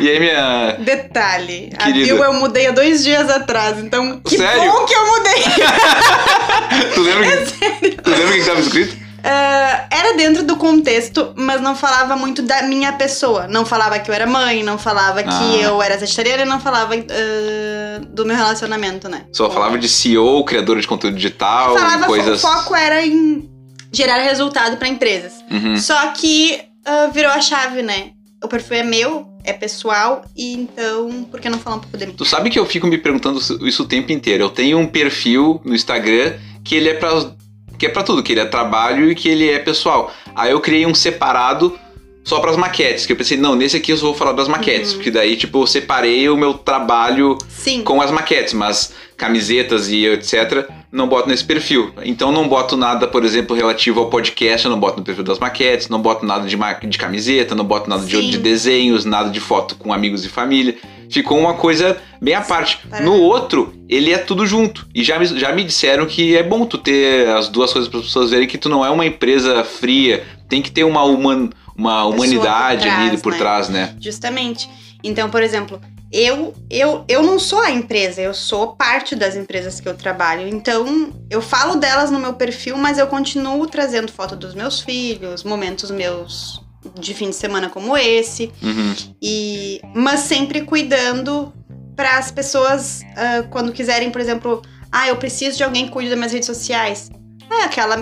E 0.00 0.08
aí, 0.08 0.20
minha. 0.20 0.72
Detalhe, 0.78 1.70
Querida. 1.78 1.84
a 1.84 1.90
bio 2.16 2.24
eu 2.24 2.32
mudei 2.34 2.66
há 2.66 2.70
dois 2.70 3.02
dias 3.04 3.28
atrás, 3.30 3.78
então 3.78 4.20
que 4.20 4.36
Sério? 4.36 4.70
bom 4.72 4.84
que 4.84 4.94
eu 4.94 5.06
mudei! 5.06 5.42
tu 6.94 7.00
lembra, 7.02 7.26
é 7.26 7.36
que, 7.36 7.46
sério. 7.46 7.96
tu 8.02 8.10
lembra 8.10 8.26
o 8.28 8.32
que 8.32 8.38
estava 8.38 8.60
escrito? 8.60 9.06
Ah, 9.28 9.86
era 9.90 10.16
dentro 10.16 10.44
do 10.44 10.56
contexto, 10.56 11.32
mas 11.36 11.60
não 11.60 11.74
falava 11.74 12.14
muito 12.14 12.42
da 12.42 12.62
minha 12.62 12.92
pessoa. 12.92 13.48
Não 13.48 13.64
falava 13.66 13.98
que 13.98 14.08
eu 14.08 14.14
era 14.14 14.24
mãe, 14.26 14.62
não 14.62 14.78
falava 14.78 15.20
Ah. 15.20 15.24
que 15.24 15.60
eu 15.60 15.82
era 15.82 15.98
sagitariana, 15.98 16.44
não 16.44 16.60
falava 16.60 16.94
ah, 16.94 18.00
do 18.08 18.24
meu 18.24 18.36
relacionamento, 18.36 19.08
né? 19.08 19.22
Só 19.32 19.50
falava 19.50 19.78
de 19.78 19.88
CEO, 19.88 20.44
criadora 20.44 20.80
de 20.80 20.86
conteúdo 20.86 21.16
digital, 21.16 21.74
falava, 21.76 22.06
coisas. 22.06 22.38
O 22.42 22.46
foco 22.46 22.74
era 22.76 23.04
em 23.04 23.50
gerar 23.92 24.18
resultado 24.18 24.76
pra 24.76 24.86
empresas. 24.86 25.32
Uhum. 25.50 25.76
Só 25.76 26.12
que 26.12 26.60
ah, 26.84 27.08
virou 27.12 27.32
a 27.32 27.40
chave, 27.40 27.82
né? 27.82 28.10
O 28.44 28.46
perfil 28.48 28.76
é 28.76 28.82
meu, 28.84 29.26
é 29.46 29.52
pessoal, 29.52 30.24
e 30.36 30.52
então, 30.54 31.24
por 31.30 31.40
que 31.40 31.48
não 31.48 31.58
falar 31.58 31.76
um 31.76 31.80
pouco 31.80 31.96
de? 31.96 32.06
Tu 32.06 32.24
sabe 32.24 32.50
que 32.50 32.58
eu 32.58 32.66
fico 32.66 32.86
me 32.86 32.98
perguntando 32.98 33.38
isso 33.66 33.84
o 33.84 33.86
tempo 33.86 34.12
inteiro. 34.12 34.44
Eu 34.44 34.50
tenho 34.50 34.76
um 34.76 34.86
perfil 34.86 35.60
no 35.64 35.74
Instagram 35.74 36.34
que 36.64 36.74
ele 36.74 36.88
é 36.88 36.94
pra, 36.94 37.30
que 37.78 37.86
é 37.86 37.88
pra 37.88 38.02
tudo, 38.02 38.22
que 38.22 38.32
ele 38.32 38.40
é 38.40 38.44
trabalho 38.44 39.10
e 39.10 39.14
que 39.14 39.28
ele 39.28 39.48
é 39.48 39.58
pessoal. 39.60 40.12
Aí 40.34 40.50
eu 40.50 40.60
criei 40.60 40.84
um 40.84 40.94
separado 40.94 41.78
só 42.26 42.40
pras 42.40 42.56
maquetes, 42.56 43.06
que 43.06 43.12
eu 43.12 43.16
pensei, 43.16 43.36
não, 43.38 43.54
nesse 43.54 43.76
aqui 43.76 43.92
eu 43.92 43.96
só 43.96 44.06
vou 44.06 44.14
falar 44.14 44.32
das 44.32 44.48
maquetes, 44.48 44.90
Uhum. 44.90 44.96
porque 44.96 45.10
daí, 45.12 45.36
tipo, 45.36 45.62
eu 45.62 45.66
separei 45.66 46.28
o 46.28 46.36
meu 46.36 46.54
trabalho 46.54 47.38
Sim. 47.48 47.82
com 47.84 48.02
as 48.02 48.10
maquetes, 48.10 48.52
mas 48.52 48.92
camisetas 49.16 49.88
e 49.88 50.04
etc. 50.06 50.68
não 50.92 51.08
boto 51.08 51.28
nesse 51.28 51.44
perfil. 51.44 51.90
Então 52.04 52.30
não 52.32 52.48
boto 52.48 52.76
nada, 52.76 53.06
por 53.06 53.24
exemplo, 53.24 53.54
relativo 53.56 54.00
ao 54.00 54.10
podcast, 54.10 54.64
eu 54.66 54.70
não 54.70 54.78
boto 54.80 54.98
no 54.98 55.04
perfil 55.04 55.22
das 55.24 55.38
maquetes, 55.38 55.88
não 55.88 56.02
boto 56.02 56.26
nada 56.26 56.46
de, 56.46 56.56
ma- 56.56 56.72
de 56.74 56.98
camiseta, 56.98 57.54
não 57.54 57.64
boto 57.64 57.88
nada 57.88 58.04
de, 58.04 58.30
de 58.30 58.38
desenhos, 58.38 59.04
nada 59.04 59.30
de 59.30 59.40
foto 59.40 59.76
com 59.76 59.92
amigos 59.92 60.24
e 60.24 60.28
família. 60.28 60.76
Ficou 61.08 61.38
uma 61.38 61.54
coisa 61.54 61.96
bem 62.20 62.34
à 62.34 62.40
parte. 62.40 62.78
Para- 62.88 63.00
No 63.04 63.14
outro, 63.20 63.72
ele 63.88 64.12
é 64.12 64.18
tudo 64.18 64.44
junto. 64.46 64.86
E 64.94 65.02
já 65.04 65.18
me, 65.18 65.26
já 65.26 65.52
me 65.52 65.62
disseram 65.64 66.04
que 66.06 66.36
é 66.36 66.42
bom 66.42 66.66
tu 66.66 66.76
ter 66.76 67.28
as 67.28 67.48
duas 67.48 67.72
coisas 67.72 67.88
para 67.88 68.00
as 68.00 68.06
pessoas 68.06 68.30
verem 68.30 68.48
que 68.48 68.58
tu 68.58 68.68
não 68.68 68.84
é 68.84 68.90
uma 68.90 69.06
empresa 69.06 69.62
fria, 69.64 70.24
tem 70.48 70.60
que 70.60 70.70
ter 70.70 70.82
uma, 70.84 71.02
human, 71.04 71.50
uma 71.76 72.04
humanidade 72.04 72.84
por 72.84 72.92
ali 72.92 73.08
trás, 73.08 73.22
por 73.22 73.32
né? 73.32 73.38
trás, 73.38 73.68
né? 73.68 73.96
Justamente. 74.00 74.68
Então, 75.02 75.30
por 75.30 75.42
exemplo, 75.42 75.80
eu, 76.10 76.54
eu, 76.70 77.04
eu 77.08 77.22
não 77.22 77.38
sou 77.38 77.60
a 77.60 77.70
empresa, 77.70 78.20
eu 78.20 78.32
sou 78.32 78.76
parte 78.76 79.14
das 79.14 79.36
empresas 79.36 79.80
que 79.80 79.88
eu 79.88 79.96
trabalho. 79.96 80.48
Então, 80.48 81.12
eu 81.28 81.42
falo 81.42 81.76
delas 81.76 82.10
no 82.10 82.18
meu 82.18 82.34
perfil, 82.34 82.76
mas 82.76 82.98
eu 82.98 83.06
continuo 83.06 83.66
trazendo 83.66 84.10
foto 84.10 84.36
dos 84.36 84.54
meus 84.54 84.80
filhos, 84.80 85.44
momentos 85.44 85.90
meus 85.90 86.64
de 86.98 87.12
fim 87.14 87.30
de 87.30 87.36
semana 87.36 87.68
como 87.68 87.96
esse. 87.96 88.52
Uhum. 88.62 88.94
E, 89.20 89.80
mas 89.94 90.20
sempre 90.20 90.62
cuidando 90.62 91.52
para 91.96 92.18
as 92.18 92.30
pessoas, 92.30 93.02
ah, 93.16 93.44
quando 93.50 93.72
quiserem, 93.72 94.10
por 94.10 94.20
exemplo, 94.20 94.62
ah, 94.92 95.08
eu 95.08 95.16
preciso 95.16 95.56
de 95.56 95.64
alguém 95.64 95.86
que 95.86 95.92
cuide 95.92 96.10
das 96.10 96.18
minhas 96.18 96.32
redes 96.32 96.46
sociais. 96.46 97.10
Ah, 97.50 97.64
aquela 97.64 97.96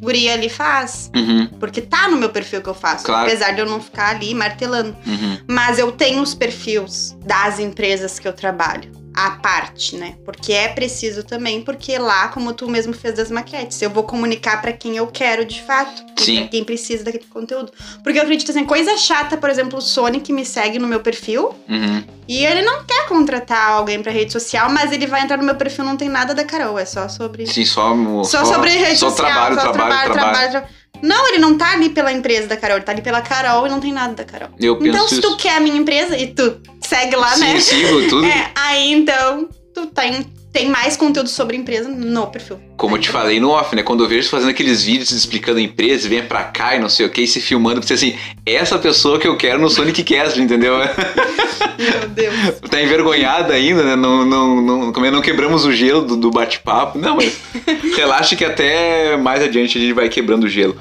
guria 0.00 0.32
ali 0.32 0.48
faz. 0.48 1.10
Uhum. 1.14 1.46
Porque 1.58 1.80
tá 1.80 2.08
no 2.08 2.16
meu 2.16 2.30
perfil 2.30 2.62
que 2.62 2.68
eu 2.68 2.74
faço. 2.74 3.04
Claro. 3.04 3.26
Apesar 3.26 3.52
de 3.52 3.60
eu 3.60 3.66
não 3.66 3.80
ficar 3.80 4.10
ali 4.10 4.34
martelando. 4.34 4.96
Uhum. 5.06 5.38
Mas 5.48 5.78
eu 5.78 5.92
tenho 5.92 6.22
os 6.22 6.34
perfis 6.34 7.16
das 7.24 7.58
empresas 7.58 8.18
que 8.18 8.26
eu 8.26 8.32
trabalho. 8.32 8.99
À 9.14 9.32
parte, 9.32 9.96
né? 9.96 10.14
Porque 10.24 10.52
é 10.52 10.68
preciso 10.68 11.24
também, 11.24 11.62
porque 11.62 11.98
lá, 11.98 12.28
como 12.28 12.52
tu 12.52 12.68
mesmo 12.70 12.92
fez 12.92 13.14
das 13.16 13.30
maquetes, 13.30 13.82
eu 13.82 13.90
vou 13.90 14.04
comunicar 14.04 14.62
pra 14.62 14.72
quem 14.72 14.96
eu 14.96 15.06
quero 15.08 15.44
de 15.44 15.60
fato. 15.62 16.02
Sim. 16.16 16.36
Pra 16.40 16.48
quem 16.48 16.64
precisa 16.64 17.02
daquele 17.04 17.24
conteúdo. 17.28 17.72
Porque 18.04 18.18
eu 18.18 18.22
acredito 18.22 18.50
assim, 18.50 18.64
coisa 18.64 18.96
chata, 18.96 19.36
por 19.36 19.50
exemplo, 19.50 19.78
o 19.78 19.82
Sonic 19.82 20.32
me 20.32 20.44
segue 20.46 20.78
no 20.78 20.86
meu 20.86 21.00
perfil 21.00 21.54
Uhum. 21.68 22.04
e 22.28 22.44
ele 22.44 22.62
não 22.62 22.84
quer 22.84 23.06
contratar 23.08 23.70
alguém 23.72 24.00
pra 24.02 24.12
rede 24.12 24.32
social, 24.32 24.70
mas 24.70 24.92
ele 24.92 25.06
vai 25.06 25.22
entrar 25.22 25.36
no 25.38 25.44
meu 25.44 25.56
perfil, 25.56 25.84
não 25.84 25.96
tem 25.96 26.08
nada 26.08 26.32
da 26.34 26.44
Carol, 26.44 26.78
é 26.78 26.84
só 26.84 27.08
sobre. 27.08 27.46
Sim, 27.46 27.64
só, 27.64 27.92
Só, 28.24 28.44
sobre 28.44 28.70
rede 28.70 28.96
só 28.98 29.10
social. 29.10 29.26
trabalho, 29.28 29.54
só 29.60 29.72
trabalho, 29.72 30.12
trabalho, 30.12 30.50
tra- 30.52 30.68
Não, 31.02 31.28
ele 31.28 31.38
não 31.38 31.56
tá 31.56 31.72
ali 31.72 31.88
pela 31.90 32.12
empresa 32.12 32.46
da 32.46 32.56
Carol, 32.56 32.76
ele 32.76 32.84
tá 32.84 32.92
ali 32.92 33.00
pela 33.02 33.22
Carol 33.22 33.66
e 33.66 33.70
não 33.70 33.80
tem 33.80 33.90
nada 33.92 34.12
da 34.14 34.24
Carol. 34.24 34.50
Eu 34.60 34.78
Então, 34.84 35.08
se 35.08 35.14
isso. 35.14 35.22
tu 35.22 35.36
quer 35.36 35.56
a 35.56 35.60
minha 35.60 35.76
empresa 35.76 36.16
e 36.16 36.26
tu 36.28 36.60
segue 36.90 37.14
lá, 37.14 37.28
Sim, 37.36 37.44
né? 37.44 37.60
sigo 37.60 38.08
tudo. 38.08 38.26
É, 38.26 38.50
aí 38.56 38.92
então 38.92 39.48
tu 39.72 39.86
tem, 39.86 40.26
tem 40.52 40.68
mais 40.68 40.96
conteúdo 40.96 41.28
sobre 41.28 41.56
a 41.56 41.60
empresa 41.60 41.88
no 41.88 42.26
perfil. 42.26 42.58
Como 42.76 42.96
eu 42.96 43.00
te 43.00 43.08
falei 43.08 43.38
no 43.38 43.50
off, 43.50 43.76
né? 43.76 43.84
Quando 43.84 44.02
eu 44.02 44.08
vejo 44.08 44.24
você 44.24 44.30
fazendo 44.30 44.50
aqueles 44.50 44.82
vídeos 44.82 45.12
explicando 45.12 45.58
a 45.58 45.62
empresa, 45.62 46.08
vem 46.08 46.24
pra 46.24 46.42
cá 46.42 46.74
e 46.74 46.80
não 46.80 46.88
sei 46.88 47.06
o 47.06 47.10
que, 47.10 47.22
e 47.22 47.28
se 47.28 47.40
filmando, 47.40 47.80
pra 47.80 47.86
ser 47.86 47.94
assim, 47.94 48.16
essa 48.44 48.76
pessoa 48.76 49.20
que 49.20 49.28
eu 49.28 49.36
quero 49.36 49.60
no 49.60 49.70
Sonic 49.70 50.02
Cast, 50.02 50.40
entendeu? 50.40 50.78
Meu 51.78 52.08
Deus. 52.08 52.60
tá 52.68 52.82
envergonhada 52.82 53.54
ainda, 53.54 53.84
né? 53.84 53.96
Não, 53.96 54.26
não, 54.26 54.60
não, 54.60 54.92
como 54.92 55.06
é, 55.06 55.10
não 55.10 55.22
quebramos 55.22 55.64
o 55.64 55.72
gelo 55.72 56.02
do, 56.02 56.16
do 56.16 56.30
bate-papo. 56.30 56.98
Não, 56.98 57.16
mas 57.16 57.38
relaxa 57.96 58.34
que 58.34 58.44
até 58.44 59.16
mais 59.16 59.42
adiante 59.42 59.78
a 59.78 59.80
gente 59.80 59.92
vai 59.92 60.08
quebrando 60.08 60.44
o 60.44 60.48
gelo. 60.48 60.76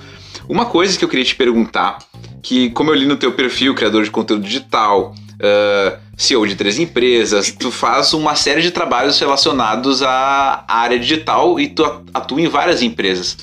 Uma 0.48 0.66
coisa 0.66 0.98
que 0.98 1.06
eu 1.06 1.10
queria 1.10 1.24
te 1.24 1.36
perguntar, 1.36 2.00
que 2.42 2.72
como 2.72 2.90
eu 2.90 2.96
li 2.96 3.06
no 3.06 3.16
teu 3.16 3.32
perfil, 3.32 3.76
criador 3.76 4.04
de 4.04 4.10
conteúdo 4.10 4.44
digital, 4.44 5.14
ah, 5.42 5.98
CEO 6.18 6.46
de 6.48 6.56
três 6.56 6.78
empresas, 6.80 7.52
tu 7.52 7.72
faz 7.72 8.14
uma 8.14 8.36
série 8.36 8.62
de 8.62 8.72
trabalhos 8.72 9.20
relacionados 9.20 10.02
à 10.04 10.64
área 10.68 11.00
digital 11.00 11.60
e 11.60 11.68
tu 11.70 11.84
atua 12.14 12.42
em 12.42 12.48
várias 12.48 12.82
empresas. 12.82 13.38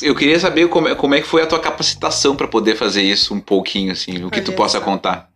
Eu 0.00 0.14
queria 0.14 0.38
saber 0.40 0.68
como 0.68 0.88
é, 0.88 0.94
como 0.94 1.14
é 1.14 1.20
que 1.20 1.26
foi 1.26 1.42
a 1.42 1.46
tua 1.46 1.58
capacitação 1.58 2.34
para 2.36 2.46
poder 2.48 2.76
fazer 2.76 3.02
isso 3.02 3.34
um 3.34 3.40
pouquinho, 3.40 3.92
assim, 3.92 4.24
o 4.24 4.30
que 4.30 4.40
tu 4.40 4.52
possa 4.52 4.80
contar. 4.80 5.28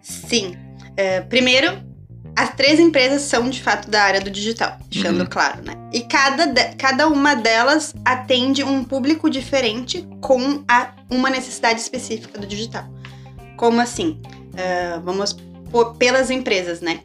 Sim. 0.00 0.56
É, 0.96 1.20
primeiro, 1.20 1.78
as 2.36 2.54
três 2.54 2.78
empresas 2.80 3.22
são 3.22 3.50
de 3.50 3.60
fato 3.60 3.90
da 3.90 4.02
área 4.02 4.20
do 4.20 4.30
digital, 4.30 4.78
deixando 4.88 5.20
Uhum. 5.20 5.26
claro, 5.26 5.62
né? 5.62 5.74
E 5.92 6.00
cada, 6.00 6.46
de- 6.46 6.74
cada 6.76 7.08
uma 7.08 7.34
delas 7.34 7.94
atende 8.04 8.62
um 8.64 8.84
público 8.84 9.28
diferente 9.28 10.06
com 10.20 10.62
a- 10.66 10.92
uma 11.10 11.28
necessidade 11.28 11.80
específica 11.80 12.38
do 12.38 12.46
digital. 12.46 12.84
Como 13.56 13.80
assim? 13.80 14.20
É, 14.60 14.98
vamos 15.04 15.36
por- 15.70 15.94
pelas 15.96 16.30
empresas, 16.30 16.80
né? 16.80 17.00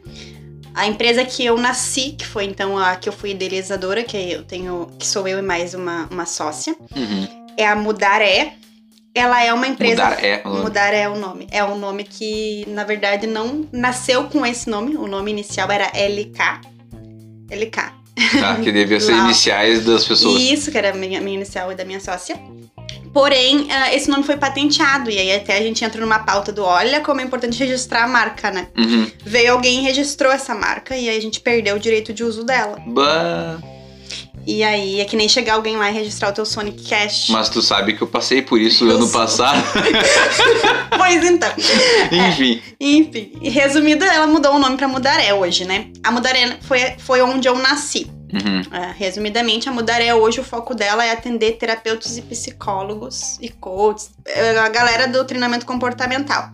A 0.74 0.86
empresa 0.86 1.24
que 1.24 1.42
eu 1.44 1.56
nasci, 1.56 2.14
que 2.18 2.26
foi 2.26 2.44
então 2.44 2.76
a 2.78 2.96
que 2.96 3.08
eu 3.08 3.12
fui 3.12 3.30
idealizadora, 3.30 4.02
que 4.04 4.16
eu 4.16 4.42
tenho, 4.42 4.90
que 4.98 5.06
sou 5.06 5.26
eu 5.26 5.38
e 5.38 5.42
mais 5.42 5.72
uma, 5.72 6.06
uma 6.10 6.26
sócia, 6.26 6.76
Uhum. 6.94 7.26
é 7.56 7.66
a 7.66 7.74
Mudaré. 7.74 8.52
Ela 9.14 9.42
é 9.42 9.50
uma 9.54 9.66
empresa. 9.66 10.04
Mudar 10.04 10.22
é 10.22 10.42
o 10.44 10.48
nome. 10.50 10.62
Mudar 10.62 10.92
é 10.94 11.08
o 11.08 11.16
nome. 11.18 11.46
É 11.50 11.64
um 11.64 11.78
nome 11.78 12.04
que, 12.04 12.66
na 12.68 12.84
verdade, 12.84 13.26
não 13.26 13.66
nasceu 13.72 14.24
com 14.24 14.44
esse 14.44 14.68
nome. 14.68 14.94
O 14.94 15.06
nome 15.06 15.30
inicial 15.30 15.70
era 15.70 15.86
LK. 15.94 16.60
LK. 17.50 17.92
Tá, 18.40 18.56
que 18.56 18.70
devia 18.72 19.00
ser 19.00 19.12
iniciais 19.14 19.84
das 19.86 20.04
pessoas. 20.04 20.40
Isso, 20.42 20.70
que 20.70 20.76
era 20.76 20.90
a 20.90 20.94
minha, 20.94 21.18
minha 21.22 21.36
inicial 21.36 21.72
e 21.72 21.74
da 21.74 21.84
minha 21.86 22.00
sócia. 22.00 22.36
Porém, 23.16 23.66
ah, 23.70 23.94
esse 23.94 24.10
nome 24.10 24.24
foi 24.24 24.36
patenteado. 24.36 25.10
E 25.10 25.18
aí 25.18 25.32
até 25.32 25.56
a 25.56 25.62
gente 25.62 25.82
entra 25.82 25.98
numa 25.98 26.18
pauta 26.18 26.52
do 26.52 26.62
olha 26.62 27.00
como 27.00 27.18
é 27.18 27.24
importante 27.24 27.58
registrar 27.58 28.04
a 28.04 28.06
marca, 28.06 28.50
né? 28.50 28.68
Uhum. 28.76 29.10
Veio 29.24 29.54
alguém 29.54 29.78
e 29.78 29.82
registrou 29.84 30.30
essa 30.30 30.54
marca 30.54 30.94
e 30.94 31.08
aí 31.08 31.16
a 31.16 31.20
gente 31.20 31.40
perdeu 31.40 31.76
o 31.76 31.78
direito 31.78 32.12
de 32.12 32.22
uso 32.22 32.44
dela. 32.44 32.76
Bah. 32.88 33.56
E 34.46 34.62
aí 34.62 35.00
é 35.00 35.06
que 35.06 35.16
nem 35.16 35.30
chegar 35.30 35.54
alguém 35.54 35.78
lá 35.78 35.90
e 35.90 35.94
registrar 35.94 36.28
o 36.28 36.32
teu 36.32 36.44
Sonic 36.44 36.86
Cash. 36.86 37.30
Mas 37.30 37.48
tu 37.48 37.62
sabe 37.62 37.94
que 37.94 38.02
eu 38.02 38.06
passei 38.06 38.42
por 38.42 38.60
isso 38.60 38.84
Eu 38.84 38.96
ano 38.96 39.08
passado. 39.08 39.64
Pois 40.94 41.24
então. 41.24 41.52
Enfim. 42.12 42.60
Enfim, 42.78 43.32
resumida, 43.42 44.04
ela 44.04 44.26
mudou 44.26 44.54
o 44.54 44.58
nome 44.58 44.76
pra 44.76 44.88
Mudaré 44.88 45.32
hoje, 45.32 45.64
né? 45.64 45.86
A 46.04 46.10
Mudaré 46.10 46.58
foi, 46.60 46.80
foi 46.98 47.22
onde 47.22 47.48
eu 47.48 47.56
nasci. 47.56 48.10
Uhum. 48.32 48.76
É, 48.76 48.92
resumidamente, 48.92 49.68
a 49.68 49.72
Mudaré 49.72 50.14
hoje, 50.14 50.40
o 50.40 50.44
foco 50.44 50.74
dela 50.74 51.04
é 51.04 51.12
atender 51.12 51.52
terapeutas 51.52 52.16
e 52.16 52.22
psicólogos 52.22 53.38
e 53.40 53.48
coaches, 53.48 54.10
é, 54.24 54.58
a 54.58 54.68
galera 54.68 55.06
do 55.06 55.24
treinamento 55.24 55.64
comportamental. 55.64 56.50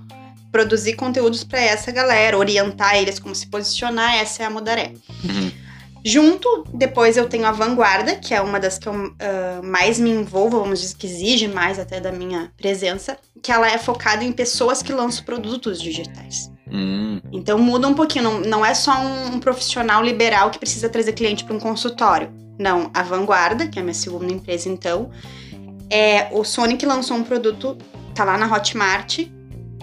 Produzir 0.51 0.95
conteúdos 0.95 1.45
pra 1.45 1.61
essa 1.61 1.91
galera, 1.91 2.37
orientar 2.37 2.97
eles 2.97 3.19
como 3.19 3.35
se 3.35 3.47
posicionar, 3.47 4.17
essa 4.17 4.43
é 4.43 4.47
a 4.47 4.51
Mudaré. 4.51 4.93
Uhum. 5.25 5.51
Junto, 6.05 6.67
depois 6.75 7.17
eu 7.17 7.29
tenho 7.29 7.47
a 7.47 7.53
Vanguarda, 7.53 8.17
que 8.17 8.35
é 8.35 8.41
uma 8.41 8.59
das 8.59 8.77
que 8.77 8.89
eu 8.89 9.15
ah, 9.21 9.61
mais 9.63 9.99
me 9.99 10.11
envolvo, 10.11 10.59
vamos 10.59 10.81
dizer 10.81 10.97
que 10.97 11.07
exige 11.07 11.47
mais 11.47 11.79
até 11.79 12.01
da 12.01 12.11
minha 12.11 12.53
presença, 12.57 13.17
que 13.41 13.53
ela 13.53 13.71
é 13.71 13.79
focada 13.79 14.25
em 14.25 14.33
pessoas 14.33 14.83
que 14.83 14.93
lançam 14.93 15.25
produtos 15.25 15.81
digitais. 15.81 16.51
Hum. 16.73 17.21
Então 17.31 17.59
muda 17.59 17.87
um 17.87 17.95
pouquinho, 17.95 18.25
não, 18.25 18.41
não 18.41 18.65
é 18.65 18.73
só 18.73 18.99
um, 18.99 19.35
um 19.35 19.41
profissional 19.41 20.03
liberal 20.03 20.51
que 20.51 20.59
precisa 20.59 20.89
trazer 20.89 21.13
cliente 21.13 21.45
para 21.45 21.55
um 21.55 21.61
consultório. 21.61 22.33
Não, 22.59 22.91
a 22.95 23.03
Vanguarda, 23.03 23.67
que 23.67 23.79
é 23.79 23.83
a 23.83 23.85
minha 23.85 23.95
segunda 23.95 24.33
empresa 24.33 24.69
então, 24.69 25.11
é 25.91 26.29
o 26.33 26.43
Sonic 26.45 26.87
lançou 26.87 27.17
um 27.17 27.25
produto, 27.25 27.77
tá 28.15 28.25
lá 28.25 28.39
na 28.39 28.51
Hotmart, 28.51 29.19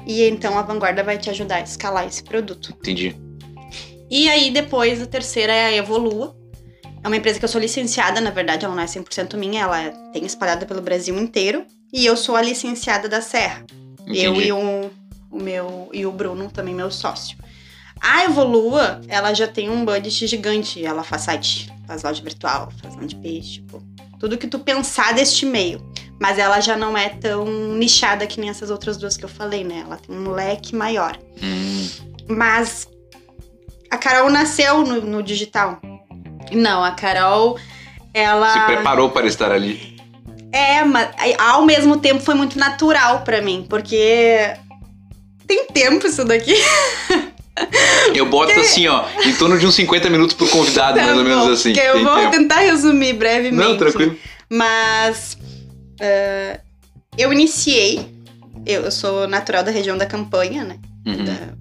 e 0.08 0.24
então 0.24 0.58
a 0.58 0.63
Vanguarda 0.63 1.03
vai 1.03 1.17
te 1.17 1.29
ajudar 1.29 1.58
a 1.58 1.62
escalar 1.62 2.08
esse 2.08 2.24
produto. 2.24 2.74
Entendi. 2.79 3.15
E 4.10 4.27
aí 4.27 4.50
depois 4.50 5.01
a 5.01 5.05
terceira 5.05 5.53
é 5.53 5.65
a 5.65 5.74
Evolua. 5.74 6.36
É 7.03 7.08
uma 7.08 7.15
empresa 7.15 7.38
que 7.38 7.46
eu 7.46 7.50
sou 7.50 7.62
licenciada, 7.62 8.19
na 8.19 8.31
verdade 8.31 8.65
ela 8.65 8.75
não 8.75 8.84
é 8.84 8.88
100% 8.88 9.38
minha, 9.38 9.62
ela 9.62 9.81
é- 9.81 9.93
tem 10.12 10.25
espalhada 10.25 10.65
pelo 10.65 10.81
Brasil 10.81 11.17
inteiro, 11.17 11.65
e 11.93 12.05
eu 12.05 12.17
sou 12.17 12.36
a 12.36 12.41
licenciada 12.41 13.08
da 13.08 13.22
Serra. 13.22 13.63
Eu 14.08 14.34
Entendi. 14.34 14.48
e 14.48 14.51
o, 14.51 14.89
o 15.29 15.41
meu 15.41 15.89
e 15.93 16.05
o 16.05 16.12
Bruno, 16.12 16.50
também 16.50 16.74
meu 16.74 16.91
sócio. 16.91 17.38
A 18.01 18.24
Evolua, 18.24 19.01
ela 19.07 19.33
já 19.33 19.48
tem 19.48 19.69
um 19.69 19.83
budget 19.83 20.27
gigante. 20.27 20.83
Ela 20.83 21.03
faz 21.03 21.24
site, 21.24 21.71
faz 21.86 22.03
loja 22.03 22.24
virtual, 22.24 22.71
faz 22.81 22.95
de 23.07 23.15
peixe, 23.15 23.53
tipo, 23.53 23.83
tudo 24.19 24.38
que 24.38 24.48
tu 24.48 24.59
pensar 24.59 25.13
deste 25.13 25.45
meio. 25.45 25.86
Mas 26.19 26.38
ela 26.38 26.59
já 26.59 26.75
não 26.75 26.98
é 26.98 27.09
tão 27.09 27.45
nichada 27.75 28.27
que 28.27 28.39
nem 28.39 28.50
essas 28.50 28.69
outras 28.69 28.98
duas 28.98 29.15
que 29.15 29.24
eu 29.24 29.29
falei, 29.29 29.63
né? 29.63 29.83
Ela 29.86 29.98
tem 29.98 30.15
um 30.15 30.31
leque 30.31 30.75
maior. 30.75 31.17
Hum. 31.41 31.89
Mas 32.27 32.88
a 33.89 33.98
Carol 33.98 34.29
nasceu 34.29 34.83
no, 34.83 35.01
no 35.01 35.24
digital. 35.24 35.79
Não, 36.51 36.83
a 36.83 36.91
Carol, 36.91 37.57
ela. 38.13 38.51
Se 38.51 38.59
preparou 38.65 39.09
para 39.09 39.27
estar 39.27 39.51
ali. 39.51 39.98
É, 40.51 40.83
mas 40.83 41.09
ao 41.38 41.63
mesmo 41.63 41.98
tempo 41.98 42.21
foi 42.21 42.33
muito 42.33 42.57
natural 42.57 43.21
pra 43.21 43.41
mim, 43.41 43.65
porque 43.69 44.57
tem 45.49 45.65
tempo 45.65 46.05
isso 46.07 46.23
daqui. 46.23 46.53
Eu 48.15 48.25
boto 48.25 48.57
assim, 48.57 48.87
ó, 48.87 49.03
em 49.25 49.33
torno 49.33 49.59
de 49.59 49.65
uns 49.65 49.75
50 49.75 50.09
minutos 50.09 50.33
por 50.33 50.49
convidado, 50.49 50.97
mais 50.97 51.17
ou 51.17 51.23
menos 51.25 51.47
assim. 51.49 51.73
que 51.73 51.79
eu 51.81 51.95
Tem 51.95 52.03
vou 52.05 52.15
tempo. 52.15 52.31
tentar 52.31 52.59
resumir 52.59 53.11
brevemente. 53.13 53.55
Não, 53.55 53.77
tranquilo. 53.77 54.15
Mas 54.49 55.37
ah, 55.99 56.57
eu 57.17 57.33
iniciei, 57.33 58.05
eu, 58.65 58.83
eu 58.83 58.91
sou 58.91 59.27
natural 59.27 59.62
da 59.62 59.71
região 59.71 59.97
da 59.97 60.05
Campanha, 60.05 60.63
né? 60.63 60.77
Uhum. 61.05 61.25
Da- 61.25 61.59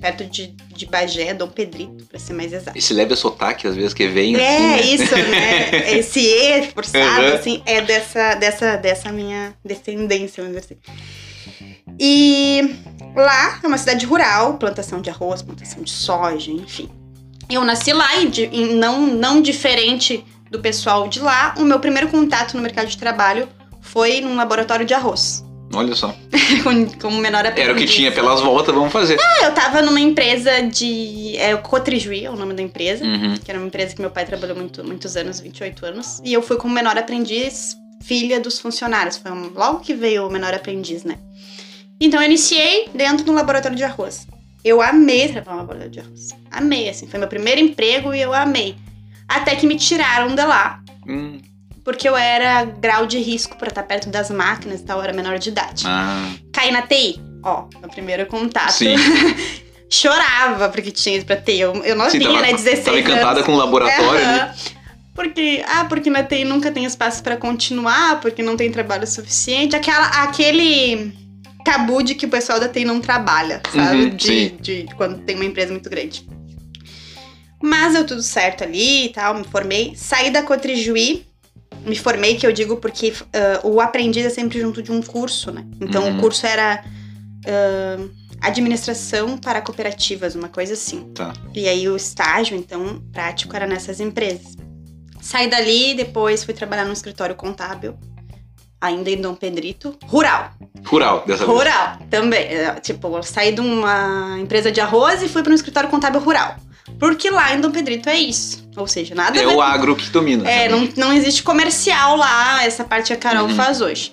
perto 0.00 0.24
de, 0.26 0.54
de 0.68 0.84
Bagé, 0.86 1.32
Dom 1.34 1.48
Pedrito, 1.48 2.04
pra 2.04 2.18
ser 2.20 2.34
mais 2.34 2.52
exato. 2.52 2.76
Esse 2.78 2.92
leve 2.94 3.16
sotaque, 3.16 3.66
às 3.66 3.74
vezes, 3.74 3.92
que 3.94 4.06
vem 4.06 4.36
É, 4.36 4.38
assim, 4.48 4.62
né? 4.62 4.80
isso, 4.82 5.16
né? 5.16 5.90
Esse 5.98 6.20
E 6.20 6.62
forçado, 6.74 7.26
Uhum. 7.26 7.34
assim, 7.34 7.62
é 7.66 7.80
dessa, 7.80 8.34
dessa, 8.34 8.76
dessa 8.76 9.10
minha 9.10 9.52
descendência, 9.64 10.44
vamos 10.44 10.60
dizer 10.60 10.74
assim. 10.74 10.94
E 11.98 12.74
lá 13.14 13.60
é 13.62 13.66
uma 13.66 13.78
cidade 13.78 14.04
rural, 14.06 14.54
plantação 14.54 15.00
de 15.00 15.10
arroz, 15.10 15.42
plantação 15.42 15.82
de 15.82 15.90
soja, 15.90 16.50
enfim. 16.50 16.88
Eu 17.50 17.62
nasci 17.64 17.92
lá 17.92 18.16
e, 18.16 18.28
de- 18.28 18.48
e 18.52 18.74
não, 18.74 19.06
não 19.06 19.40
diferente 19.42 20.24
do 20.50 20.60
pessoal 20.60 21.08
de 21.08 21.20
lá, 21.20 21.54
o 21.58 21.62
meu 21.62 21.78
primeiro 21.80 22.08
contato 22.08 22.54
no 22.56 22.62
mercado 22.62 22.86
de 22.88 22.96
trabalho 22.96 23.48
foi 23.80 24.20
num 24.20 24.34
laboratório 24.36 24.86
de 24.86 24.94
arroz, 24.94 25.44
Olha 25.74 25.94
só. 25.94 26.14
com- 26.62 26.86
como 27.00 27.18
menor 27.18 27.40
aprendiz. 27.40 27.64
Era 27.64 27.72
o 27.72 27.76
que 27.76 27.86
tinha 27.86 28.12
pelas 28.12 28.40
voltas, 28.40 28.72
vamos 28.74 28.92
fazer. 28.92 29.18
Eu 29.42 29.52
tava 29.52 29.82
numa 29.82 29.98
empresa 30.00 30.62
de... 30.62 31.36
É 31.36 31.54
o 31.54 31.58
Cotrijuí, 31.62 32.24
é 32.24 32.30
o 32.30 32.36
nome 32.36 32.54
da 32.54 32.62
empresa 32.62 33.04
Uhum. 33.04 33.34
que 33.36 33.50
era 33.50 33.58
uma 33.58 33.66
empresa 33.66 33.94
que 33.94 34.00
meu 34.00 34.10
pai 34.10 34.24
trabalhou 34.24 34.56
muito, 34.56 34.84
muitos 34.84 35.16
anos, 35.16 35.40
28 35.40 35.84
anos. 35.86 36.20
E 36.24 36.32
eu 36.32 36.40
fui 36.42 36.56
como 36.56 36.72
menor 36.72 36.96
aprendiz, 36.96 37.76
filha 38.02 38.38
dos 38.38 38.60
funcionários. 38.60 39.16
Foi 39.16 39.32
um- 39.32 39.50
logo 39.54 39.80
que 39.80 39.94
veio 39.94 40.26
o 40.28 40.30
menor 40.30 40.54
aprendiz, 40.54 41.02
né? 41.02 41.16
Então 42.00 42.20
eu 42.20 42.26
iniciei 42.26 42.88
dentro 42.94 43.24
do 43.24 43.32
laboratório 43.32 43.76
de 43.76 43.84
arroz. 43.84 44.26
Eu 44.64 44.80
amei 44.80 45.28
trabalhar 45.28 45.52
no 45.52 45.58
laboratório 45.58 45.90
de 45.92 46.00
arroz. 46.00 46.28
Amei, 46.50 46.88
assim. 46.88 47.06
Foi 47.06 47.18
meu 47.18 47.28
primeiro 47.28 47.60
emprego 47.60 48.14
e 48.14 48.20
eu 48.20 48.32
amei. 48.32 48.76
Até 49.28 49.54
que 49.56 49.66
me 49.66 49.76
tiraram 49.76 50.34
de 50.34 50.42
lá. 50.44 50.80
Hum. 51.06 51.38
Porque 51.84 52.08
eu 52.08 52.16
era 52.16 52.64
grau 52.64 53.06
de 53.06 53.18
risco 53.18 53.56
pra 53.58 53.68
estar 53.68 53.82
perto 53.82 54.08
das 54.08 54.30
máquinas 54.30 54.80
e 54.80 54.84
tal, 54.84 54.98
eu 54.98 55.04
era 55.04 55.12
menor 55.12 55.38
de 55.38 55.50
idade. 55.50 55.84
Ah, 55.86 56.30
Caí 56.50 56.72
na 56.72 56.80
TI. 56.82 57.20
Ó, 57.42 57.66
meu 57.78 57.90
primeiro 57.90 58.24
contato. 58.26 58.72
sim. 58.72 58.94
Chorava 59.90 60.70
porque 60.70 60.90
tinha 60.90 61.16
ido 61.16 61.26
pra 61.26 61.36
TI. 61.36 61.60
Eu, 61.60 61.74
eu 61.84 61.94
novinha, 61.94 62.26
Sim, 62.26 62.32
tava, 62.34 62.40
né? 62.42 62.52
16 62.54 62.84
tava 62.84 62.98
encantada 62.98 63.30
anos. 63.34 63.44
com 63.46 63.52
o 63.52 63.56
laboratório 63.56 64.08
ali. 64.26 64.40
Aham. 64.40 64.54
Porque, 65.14 65.64
ah, 65.68 65.84
porque 65.84 66.10
na 66.10 66.24
TI 66.24 66.44
nunca 66.44 66.72
tem 66.72 66.84
espaço 66.84 67.22
pra 67.22 67.36
continuar, 67.36 68.20
porque 68.20 68.42
não 68.42 68.56
tem 68.56 68.72
trabalho 68.72 69.06
suficiente. 69.06 69.76
Aquela, 69.76 70.06
aquele 70.24 71.12
tabu 71.64 72.02
de 72.02 72.14
que 72.14 72.26
o 72.26 72.28
pessoal 72.28 72.60
da 72.60 72.68
TI 72.68 72.84
não 72.84 73.00
trabalha, 73.00 73.62
sabe? 73.74 74.04
Uhum, 74.04 74.16
de, 74.16 74.50
de 74.50 74.86
quando 74.96 75.20
tem 75.24 75.34
uma 75.34 75.44
empresa 75.44 75.72
muito 75.72 75.88
grande. 75.88 76.28
Mas 77.62 77.94
deu 77.94 78.06
tudo 78.06 78.22
certo 78.22 78.62
ali 78.62 79.06
e 79.06 79.08
tal, 79.08 79.34
me 79.34 79.44
formei. 79.44 79.94
Saí 79.96 80.30
da 80.30 80.42
Cotrijuí, 80.42 81.26
me 81.86 81.96
formei, 81.96 82.36
que 82.36 82.46
eu 82.46 82.52
digo 82.52 82.76
porque 82.76 83.12
ah, 83.32 83.60
o 83.64 83.80
aprendiz 83.80 84.26
é 84.26 84.30
sempre 84.30 84.60
junto 84.60 84.82
de 84.82 84.92
um 84.92 85.00
curso, 85.00 85.50
né? 85.50 85.64
Então 85.80 86.04
Uhum. 86.04 86.18
o 86.18 86.20
curso 86.20 86.46
era 86.46 86.84
ah, 87.46 88.08
administração 88.42 89.38
para 89.38 89.62
cooperativas, 89.62 90.34
uma 90.34 90.48
coisa 90.48 90.74
assim. 90.74 91.10
Tá. 91.14 91.32
E 91.54 91.66
aí 91.66 91.88
o 91.88 91.96
estágio, 91.96 92.54
então, 92.56 93.02
prático 93.10 93.56
era 93.56 93.66
nessas 93.66 94.00
empresas. 94.00 94.54
Saí 95.22 95.48
dali, 95.48 95.94
depois 95.94 96.44
fui 96.44 96.52
trabalhar 96.52 96.84
no 96.84 96.92
escritório 96.92 97.34
contábil, 97.34 97.96
ainda 98.84 99.10
em 99.10 99.20
Dom 99.20 99.34
Pedrito, 99.34 99.96
rural. 100.06 100.50
Rural, 100.86 101.24
dessa 101.26 101.44
vez. 101.46 101.58
Rural, 101.58 101.98
também. 102.10 102.40
É, 102.44 102.74
Tipo, 102.80 103.16
eu 103.16 103.22
saí 103.22 103.52
de 103.52 103.60
uma 103.60 104.36
empresa 104.38 104.70
de 104.70 104.80
arroz 104.80 105.22
e 105.22 105.28
fui 105.28 105.42
para 105.42 105.52
um 105.52 105.54
escritório 105.54 105.88
contábil 105.88 106.20
rural. 106.20 106.56
Porque 106.98 107.30
lá 107.30 107.54
em 107.54 107.60
Dom 107.60 107.70
Pedrito 107.70 108.08
é 108.08 108.16
isso. 108.16 108.62
Ou 108.76 108.86
seja, 108.86 109.14
nada 109.14 109.40
É 109.40 109.46
o 109.46 109.60
agro 109.62 109.96
que 109.96 110.08
domina. 110.10 110.48
é, 110.48 110.68
não, 110.68 110.88
não 110.96 111.12
existe 111.12 111.42
comercial 111.42 112.16
lá, 112.16 112.62
essa 112.64 112.84
parte 112.84 113.12
a 113.12 113.16
Carol 113.16 113.48
Uhum. 113.48 113.54
faz 113.54 113.80
hoje. 113.80 114.12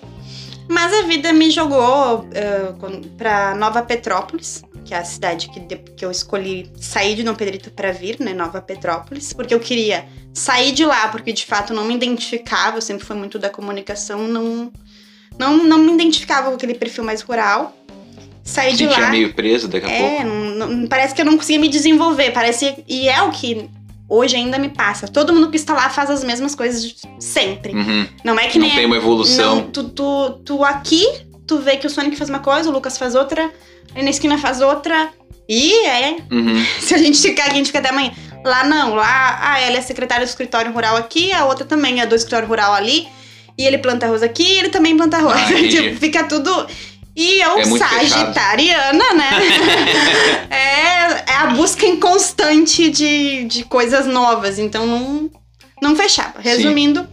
Mas 0.68 0.92
a 0.94 1.02
vida 1.02 1.32
me 1.32 1.50
jogou 1.50 2.20
uh, 2.20 2.72
quando- 2.78 3.06
pra 3.18 3.54
Nova 3.54 3.82
Petrópolis, 3.82 4.62
que 4.84 4.94
é 4.94 4.98
a 4.98 5.04
cidade 5.04 5.48
que, 5.48 5.60
que 5.60 6.04
eu 6.04 6.10
escolhi 6.10 6.70
sair 6.80 7.14
de 7.14 7.22
Dom 7.22 7.34
Pedrito 7.34 7.70
pra 7.70 7.92
vir, 7.92 8.18
né? 8.20 8.32
Nova 8.34 8.60
Petrópolis, 8.60 9.32
porque 9.32 9.54
eu 9.54 9.60
queria 9.60 10.04
sair 10.34 10.72
de 10.72 10.84
lá, 10.84 11.08
porque 11.08 11.32
de 11.32 11.44
fato 11.46 11.72
não 11.72 11.84
me 11.84 11.94
identificava, 11.94 12.76
eu 12.78 12.82
sempre 12.82 13.04
fui 13.06 13.16
muito 13.16 13.38
da 13.38 13.48
comunicação, 13.50 14.26
não, 14.26 14.72
não, 15.38 15.56
não 15.64 15.78
me 15.78 15.92
identificava 15.94 16.48
com 16.48 16.54
aquele 16.56 16.74
perfil 16.74 17.04
mais 17.04 17.20
rural. 17.22 17.76
Saí 18.44 18.72
de 18.72 18.78
Sentia 18.88 19.04
lá. 19.04 19.10
meio 19.10 19.32
preso 19.34 19.68
daqui 19.68 19.86
a 19.86 19.88
pouco. 19.88 20.20
É, 20.20 20.24
não- 20.24 20.66
não- 20.68 20.86
parece 20.88 21.14
que 21.14 21.20
eu 21.20 21.24
não 21.24 21.36
conseguia 21.36 21.60
me 21.60 21.68
desenvolver. 21.68 22.32
Parece, 22.32 22.82
e 22.88 23.08
é 23.08 23.22
o 23.22 23.30
que 23.30 23.70
hoje 24.08 24.34
ainda 24.34 24.58
me 24.58 24.68
passa. 24.68 25.06
Todo 25.06 25.32
mundo 25.32 25.48
que 25.48 25.56
está 25.56 25.72
lá 25.74 25.88
faz 25.88 26.10
as 26.10 26.24
mesmas 26.24 26.54
coisas 26.56 26.96
sempre. 27.20 27.72
Uhum. 27.72 28.06
Não 28.24 28.36
é 28.38 28.48
que 28.48 28.58
Não 28.58 28.66
nem. 28.66 28.74
tem 28.76 28.84
uma 28.86 28.96
evolução. 28.96 29.56
Não, 29.56 29.70
tu, 29.70 29.84
tu, 29.90 30.30
tu 30.44 30.64
aqui, 30.64 31.06
tu 31.46 31.60
vê 31.60 31.76
que 31.76 31.86
o 31.86 31.90
Sonic 31.90 32.16
faz 32.16 32.28
uma 32.28 32.40
coisa, 32.40 32.68
o 32.68 32.72
Lucas 32.72 32.98
faz 32.98 33.14
outra, 33.14 33.48
aí 33.94 34.02
na 34.02 34.10
esquina 34.10 34.38
faz 34.38 34.60
outra. 34.60 35.10
E 35.48 35.86
é, 35.86 36.16
Uhum. 36.30 36.64
se 36.80 36.94
a 36.94 36.98
gente 36.98 37.20
ficar 37.20 37.44
aqui, 37.44 37.52
a 37.52 37.56
gente 37.56 37.66
fica 37.66 37.78
até 37.80 37.90
amanhã. 37.90 38.12
Lá 38.44 38.64
não, 38.64 38.94
lá, 38.94 39.38
ah, 39.40 39.60
ela 39.60 39.76
é 39.76 39.80
secretária 39.80 40.26
do 40.26 40.28
escritório 40.28 40.72
rural 40.72 40.96
aqui, 40.96 41.32
a 41.32 41.44
outra 41.44 41.64
também 41.64 42.00
é 42.00 42.06
do 42.06 42.14
escritório 42.14 42.48
rural 42.48 42.72
ali. 42.72 43.08
E 43.56 43.64
ele 43.64 43.78
planta 43.78 44.06
arroz 44.06 44.22
aqui 44.22 44.42
e 44.42 44.58
ele 44.58 44.68
também 44.70 44.96
planta 44.96 45.18
arroz. 45.18 45.38
Ah, 45.38 45.46
tipo, 45.68 45.96
fica 46.00 46.24
tudo. 46.24 46.66
E 47.14 47.40
eu, 47.40 47.58
É 47.58 47.66
muito 47.66 47.86
sagitariana, 47.86 49.04
né? 49.14 49.30
é, 50.50 51.32
é 51.32 51.36
a 51.36 51.46
busca 51.48 51.84
inconstante 51.84 52.90
de, 52.90 53.44
de 53.44 53.64
coisas 53.64 54.06
novas. 54.06 54.58
Então 54.58 54.86
não, 54.86 55.30
não 55.80 55.94
fechava. 55.94 56.40
Resumindo, 56.40 57.06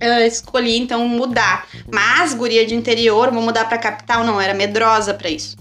eu 0.00 0.26
escolhi 0.26 0.76
então 0.78 1.06
mudar. 1.08 1.66
Mas, 1.90 2.34
guria 2.34 2.66
de 2.66 2.74
interior, 2.74 3.30
vou 3.30 3.42
mudar 3.42 3.66
pra 3.66 3.78
capital? 3.78 4.24
Não, 4.24 4.40
era 4.40 4.54
medrosa 4.54 5.14
pra 5.14 5.30
isso. 5.30 5.56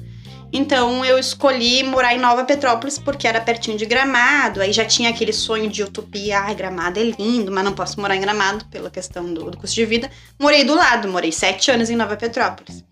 Então 0.51 1.03
eu 1.03 1.19
escolhi 1.19 1.83
morar 1.83 2.15
em 2.15 2.19
Nova 2.19 2.43
Petrópolis 2.45 2.97
porque 2.97 3.27
era 3.27 3.41
pertinho 3.41 3.77
de 3.77 3.85
Gramado. 3.85 4.61
Aí 4.61 4.71
já 4.71 4.85
tinha 4.85 5.09
aquele 5.09 5.33
sonho 5.33 5.69
de 5.69 5.83
utopia. 5.83 6.39
Ai, 6.39 6.55
Gramado 6.55 6.99
é 6.99 7.03
lindo, 7.03 7.51
mas 7.51 7.63
não 7.65 7.73
posso 7.73 7.99
morar 7.99 8.15
em 8.15 8.21
Gramado 8.21 8.65
pela 8.65 8.89
questão 8.89 9.33
do, 9.33 9.51
do 9.51 9.57
custo 9.57 9.75
de 9.75 9.85
vida. 9.85 10.09
Morei 10.39 10.63
do 10.63 10.73
lado, 10.73 11.07
morei 11.09 11.31
sete 11.31 11.69
anos 11.69 11.89
em 11.89 11.95
Nova 11.95 12.15
Petrópolis. 12.15 12.83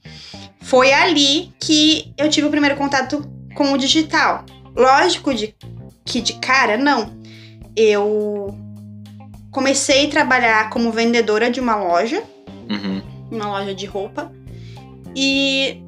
Foi 0.61 0.91
ali 0.91 1.53
que 1.59 2.13
eu 2.17 2.29
tive 2.29 2.47
o 2.47 2.51
primeiro 2.51 2.75
contato 2.75 3.23
com 3.55 3.71
o 3.71 3.77
digital. 3.77 4.43
Lógico 4.75 5.33
de, 5.33 5.55
que 6.03 6.19
de 6.19 6.33
cara, 6.33 6.77
não. 6.77 7.13
Eu 7.75 8.53
comecei 9.51 10.07
a 10.07 10.09
trabalhar 10.09 10.69
como 10.69 10.91
vendedora 10.91 11.49
de 11.49 11.59
uma 11.61 11.75
loja 11.77 12.21
Uhum. 12.69 13.01
uma 13.31 13.47
loja 13.47 13.73
de 13.73 13.85
roupa. 13.85 14.31
E 15.15 15.81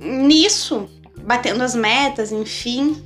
nisso, 0.00 0.88
batendo 1.30 1.62
as 1.62 1.76
metas, 1.76 2.32
enfim, 2.32 3.00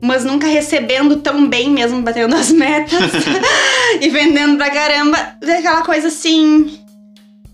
mas 0.00 0.24
nunca 0.24 0.46
recebendo 0.46 1.16
tão 1.16 1.48
bem 1.48 1.68
mesmo 1.70 2.00
batendo 2.02 2.36
as 2.36 2.52
metas 2.52 3.00
e 4.00 4.08
vendendo 4.10 4.56
pra 4.56 4.70
caramba, 4.70 5.16
aquela 5.42 5.82
coisa 5.82 6.06
assim, 6.06 6.78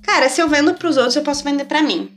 cara, 0.03 0.29
se 0.29 0.43
eu 0.43 0.49
vendo 0.49 0.75
pros 0.75 0.99
outros, 0.99 1.17
eu 1.17 1.23
posso 1.23 1.43
vender 1.43 1.65
pra 1.65 1.83
mim. 1.83 2.11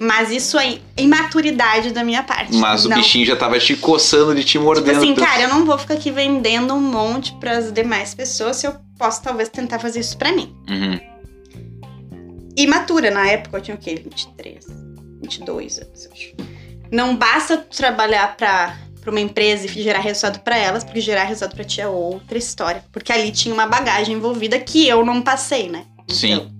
Mas 0.00 0.30
isso 0.30 0.56
é 0.58 0.78
imaturidade 0.96 1.92
da 1.92 2.04
minha 2.04 2.22
parte. 2.22 2.54
Mas 2.56 2.84
o 2.84 2.88
não. 2.88 2.96
bichinho 2.96 3.26
já 3.26 3.34
tava 3.34 3.58
te 3.58 3.74
coçando, 3.76 4.32
de 4.34 4.42
te 4.42 4.52
Tipo 4.52 4.64
mordendo. 4.64 4.96
assim, 4.96 5.12
pelo- 5.14 5.26
cara, 5.26 5.42
eu 5.42 5.48
não 5.48 5.64
vou 5.64 5.76
ficar 5.78 5.94
aqui 5.94 6.10
vendendo 6.12 6.72
um 6.74 6.80
monte 6.80 7.32
pras 7.40 7.72
demais 7.72 8.14
pessoas 8.14 8.56
se 8.56 8.66
eu 8.68 8.74
posso 8.96 9.22
talvez 9.22 9.48
tentar 9.48 9.78
fazer 9.80 9.98
isso 10.00 10.16
pra 10.16 10.30
mim. 10.32 10.52
Uhum. 10.70 10.98
imatura. 12.56 13.10
Na 13.10 13.26
época 13.28 13.56
eu 13.58 13.60
tinha 13.60 13.74
o 13.76 13.78
quê? 13.80 14.00
23, 14.04 14.66
22 15.22 15.78
anos, 15.80 16.04
eu 16.06 16.12
acho. 16.12 16.57
Não 16.90 17.16
basta 17.16 17.56
trabalhar 17.58 18.36
pra, 18.36 18.76
pra 19.00 19.10
uma 19.10 19.20
empresa 19.20 19.66
e 19.66 19.68
gerar 19.68 20.00
resultado 20.00 20.40
pra 20.40 20.56
elas, 20.56 20.84
porque 20.84 21.00
gerar 21.00 21.24
resultado 21.24 21.54
pra 21.54 21.64
ti 21.64 21.80
é 21.80 21.88
outra 21.88 22.38
história. 22.38 22.82
Porque 22.92 23.12
ali 23.12 23.30
tinha 23.30 23.54
uma 23.54 23.66
bagagem 23.66 24.14
envolvida 24.16 24.58
que 24.58 24.86
eu 24.88 25.04
não 25.04 25.20
passei, 25.22 25.68
né? 25.68 25.84
Sim. 26.08 26.32
Então, 26.32 26.50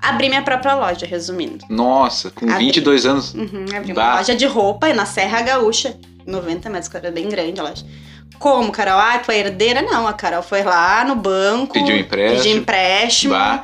abri 0.00 0.28
minha 0.28 0.42
própria 0.42 0.74
loja, 0.74 1.06
resumindo. 1.06 1.64
Nossa, 1.68 2.30
com 2.30 2.46
Abri. 2.50 2.66
22 2.66 3.06
anos. 3.06 3.34
Uhum, 3.34 3.64
abri 3.76 3.92
uma 3.92 4.16
loja 4.16 4.34
de 4.34 4.46
roupa 4.46 4.92
na 4.92 5.04
Serra 5.06 5.42
Gaúcha, 5.42 5.96
90 6.26 6.68
metros 6.70 6.88
quadrados, 6.90 7.20
bem 7.20 7.28
grande 7.30 7.60
a 7.60 7.62
loja. 7.64 7.84
Como, 8.38 8.70
Carol? 8.70 8.98
Ah, 8.98 9.18
tu 9.18 9.32
é 9.32 9.38
herdeira? 9.38 9.82
Não, 9.82 10.06
a 10.06 10.12
Carol 10.12 10.42
foi 10.42 10.62
lá 10.62 11.04
no 11.04 11.16
banco. 11.16 11.72
Pediu 11.74 11.96
empréstimo. 11.96 12.42
Pediu 12.42 12.56
empréstimo. 12.60 13.34
Bah. 13.34 13.62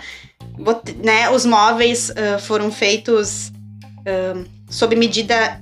Bot- 0.58 0.92
né, 1.02 1.30
os 1.30 1.44
móveis 1.44 2.10
ah, 2.10 2.38
foram 2.38 2.70
feitos 2.72 3.52
ah, 4.06 4.42
sob 4.68 4.96
medida 4.96 5.60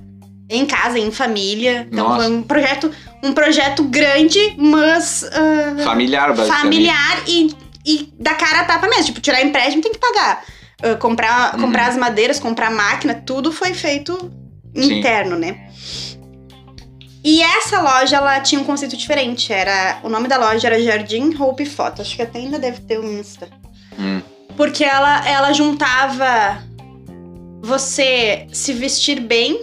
em 0.55 0.65
casa, 0.65 0.99
em 0.99 1.11
família. 1.11 1.87
Então 1.91 2.09
Nossa. 2.09 2.23
foi 2.23 2.31
um 2.33 2.43
projeto, 2.43 2.91
um 3.23 3.33
projeto 3.33 3.83
grande, 3.83 4.39
mas 4.57 5.23
ah, 5.23 5.83
Familiar, 5.83 6.29
basicamente. 6.35 6.61
familiar 6.61 7.23
e, 7.27 7.55
e 7.85 8.13
da 8.19 8.33
cara 8.35 8.61
a 8.61 8.65
tapa 8.65 8.87
mesmo. 8.87 9.05
Tipo, 9.05 9.21
tirar 9.21 9.41
empréstimo 9.43 9.81
tem 9.81 9.91
que 9.91 9.99
pagar. 9.99 10.43
Ah, 10.81 10.95
comprar, 10.95 11.55
Uhum. 11.55 11.61
comprar 11.61 11.87
as 11.87 11.97
madeiras, 11.97 12.39
comprar 12.39 12.69
máquina, 12.71 13.13
tudo 13.15 13.51
foi 13.51 13.73
feito 13.73 14.17
Sim. 14.75 14.99
interno, 14.99 15.37
né? 15.37 15.69
E 17.25 17.41
essa 17.41 17.79
loja, 17.81 18.17
ela 18.17 18.41
tinha 18.41 18.59
um 18.59 18.65
conceito 18.65 18.97
diferente. 18.97 19.51
Era, 19.53 19.99
o 20.03 20.09
nome 20.09 20.27
da 20.27 20.37
loja 20.37 20.67
era 20.67 20.81
Jardim 20.81 21.31
Roupa 21.33 21.63
e 21.63 21.65
Foto. 21.65 22.01
Acho 22.01 22.15
que 22.17 22.21
até 22.21 22.37
ainda 22.39 22.59
deve 22.59 22.81
ter 22.81 22.99
um 22.99 23.17
Insta. 23.19 23.47
Hum. 23.97 24.21
Porque 24.57 24.83
ela, 24.83 25.25
ela 25.27 25.53
juntava 25.53 26.61
você 27.61 28.45
se 28.51 28.73
vestir 28.73 29.21
bem 29.21 29.61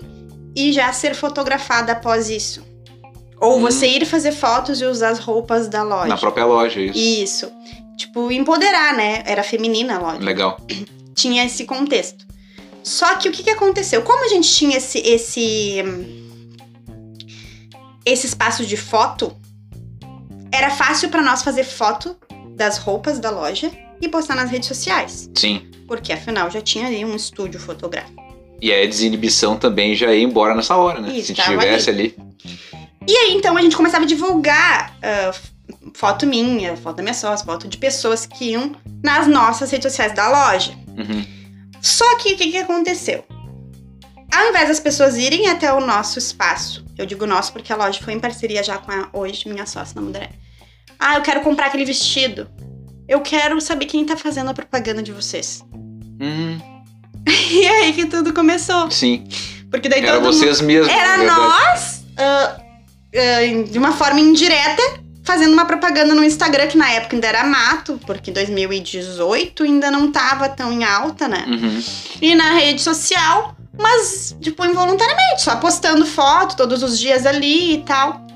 e 0.55 0.73
já 0.73 0.93
ser 0.93 1.15
fotografada 1.15 1.93
após 1.93 2.29
isso. 2.31 2.65
Ou 3.41 3.57
Hum. 3.59 3.61
você 3.61 3.87
ir 3.87 4.05
fazer 4.05 4.33
fotos 4.33 4.81
e 4.81 4.85
usar 4.85 5.11
as 5.11 5.19
roupas 5.19 5.69
da 5.69 5.83
loja. 5.83 6.09
Na 6.09 6.19
própria 6.19 6.45
loja, 6.45 6.81
isso. 6.81 6.99
Isso. 6.99 7.53
Tipo, 7.97 8.31
empoderar, 8.33 8.95
né? 8.95 9.23
Era 9.27 9.43
feminina 9.43 9.97
a 9.97 9.99
loja. 10.01 10.19
Legal. 10.21 10.59
Tinha 11.15 11.45
esse 11.45 11.65
contexto. 11.65 12.27
Só 12.83 13.17
que 13.17 13.29
o 13.29 13.33
que, 13.33 13.43
que 13.43 13.51
aconteceu? 13.51 14.03
Como 14.03 14.25
a 14.25 14.29
gente 14.29 14.49
tinha 14.51 14.77
esse, 14.79 14.99
esse, 14.99 15.83
esse 18.05 18.27
espaço 18.27 18.65
de 18.65 18.77
foto, 18.77 19.37
era 20.53 20.71
fácil 20.71 21.09
pra 21.11 21.23
nós 21.23 21.43
fazer 21.43 21.65
foto 21.65 22.17
das 22.57 22.79
roupas 22.79 23.19
da 23.19 23.31
loja 23.31 23.71
e 24.01 24.09
postar 24.09 24.35
nas 24.35 24.51
redes 24.51 24.69
sociais. 24.69 25.31
Sim. 25.37 25.71
Porque 25.87 26.13
afinal 26.13 26.51
já 26.51 26.61
tinha 26.61 26.87
ali 26.87 27.05
um 27.05 27.15
estúdio 27.15 27.61
fotográfico. 27.61 28.21
E 28.61 28.73
aí 28.73 28.85
a 28.85 28.87
desinibição 28.87 29.57
também 29.57 29.95
já 29.95 30.13
ia 30.13 30.23
embora 30.23 30.55
nessa 30.55 30.77
hora, 30.77 31.01
né? 31.01 31.13
Isso, 31.13 31.29
Se 31.29 31.35
tivesse 31.35 31.91
ali. 31.91 32.17
E 33.09 33.17
aí 33.17 33.33
então 33.35 33.57
a 33.57 33.63
gente 33.63 33.77
começava 33.77 34.05
a 34.05 34.07
divulgar 34.07 34.97
f- 35.03 35.49
foto 35.95 36.27
minha, 36.27 36.77
foto 36.77 36.97
da 36.97 37.03
minha 37.03 37.15
sócia, 37.15 37.45
foto 37.47 37.67
de 37.67 37.79
pessoas 37.79 38.27
que 38.27 38.51
iam 38.51 38.73
nas 39.03 39.27
nossas 39.27 39.71
redes 39.71 39.91
sociais 39.91 40.15
da 40.15 40.29
loja. 40.29 40.73
Uhum. 40.89 41.25
Só 41.81 42.17
que 42.19 42.35
o 42.35 42.37
que, 42.37 42.51
que 42.51 42.59
aconteceu? 42.59 43.25
Ao 44.33 44.49
invés 44.51 44.69
das 44.69 44.79
pessoas 44.79 45.17
irem 45.17 45.49
até 45.49 45.73
o 45.73 45.81
nosso 45.81 46.19
espaço, 46.19 46.85
eu 46.97 47.05
digo 47.07 47.27
nosso 47.27 47.53
porque 47.53 47.73
a 47.73 47.77
loja 47.77 48.01
foi 48.03 48.13
em 48.15 48.21
parceria 48.21 48.63
já 48.63 48.79
com 48.79 48.93
a 48.93 49.09
hoje 49.13 49.49
minha 49.49 49.67
sócia 49.67 49.95
na 49.97 50.03
Mudaré. 50.03 50.31
Ah, 50.99 51.17
eu 51.17 51.23
quero 51.23 51.41
comprar 51.41 51.67
aquele 51.67 51.85
vestido. 51.87 52.49
Eu 53.09 53.23
quero 53.23 53.61
saber 53.61 53.87
quem 53.87 54.05
tá 54.05 54.17
fazendo 54.17 54.51
a 54.51 54.55
propaganda 54.55 55.03
de 55.03 55.11
vocês. 55.11 55.65
Uhum. 56.21 56.80
E 57.51 57.67
aí 57.67 57.93
que 57.93 58.07
tudo 58.07 58.33
começou. 58.33 58.91
Sim. 58.91 59.27
Porque 59.71 59.89
daí 59.89 60.01
Era 60.01 60.15
todo 60.15 60.25
mundo. 60.25 60.33
vocês 60.33 60.61
mesmos. 60.61 60.93
Era 60.93 61.25
nós, 61.25 62.05
ah, 62.17 62.57
ah, 63.15 63.63
de 63.71 63.79
uma 63.79 63.93
forma 63.93 64.21
indireta, 64.21 64.83
fazendo 65.25 65.53
uma 65.53 65.65
propaganda 65.65 66.15
no 66.15 66.25
Instagram, 66.25 66.67
que 66.67 66.79
na 66.79 66.91
época 66.91 67.17
ainda 67.17 67.27
era 67.29 67.45
mato, 67.45 68.01
porque 68.07 68.31
2018 68.31 69.63
ainda 69.63 69.91
não 69.91 70.11
tava 70.11 70.49
tão 70.49 70.73
em 70.73 70.85
alta, 70.85 71.29
né? 71.29 71.45
Uhum. 71.47 71.83
E 72.21 72.35
na 72.35 72.53
rede 72.55 72.83
social, 72.83 73.55
mas, 73.79 74.37
tipo, 74.41 74.65
involuntariamente, 74.65 75.43
só 75.43 75.57
postando 75.57 76.05
foto 76.05 76.57
todos 76.57 76.83
os 76.83 76.99
dias 76.99 77.27
ali 77.27 77.75
e 77.75 77.79
tal. 77.83 78.27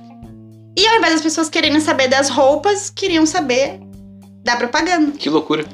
E 0.76 0.86
ao 0.86 0.96
invés 0.96 1.14
das 1.14 1.22
pessoas 1.22 1.48
quererem 1.48 1.80
saber 1.80 2.08
das 2.08 2.28
roupas, 2.28 2.90
queriam 2.90 3.26
saber 3.26 3.80
da 4.44 4.56
propaganda. 4.56 5.12
Que 5.12 5.30
loucura. 5.30 5.64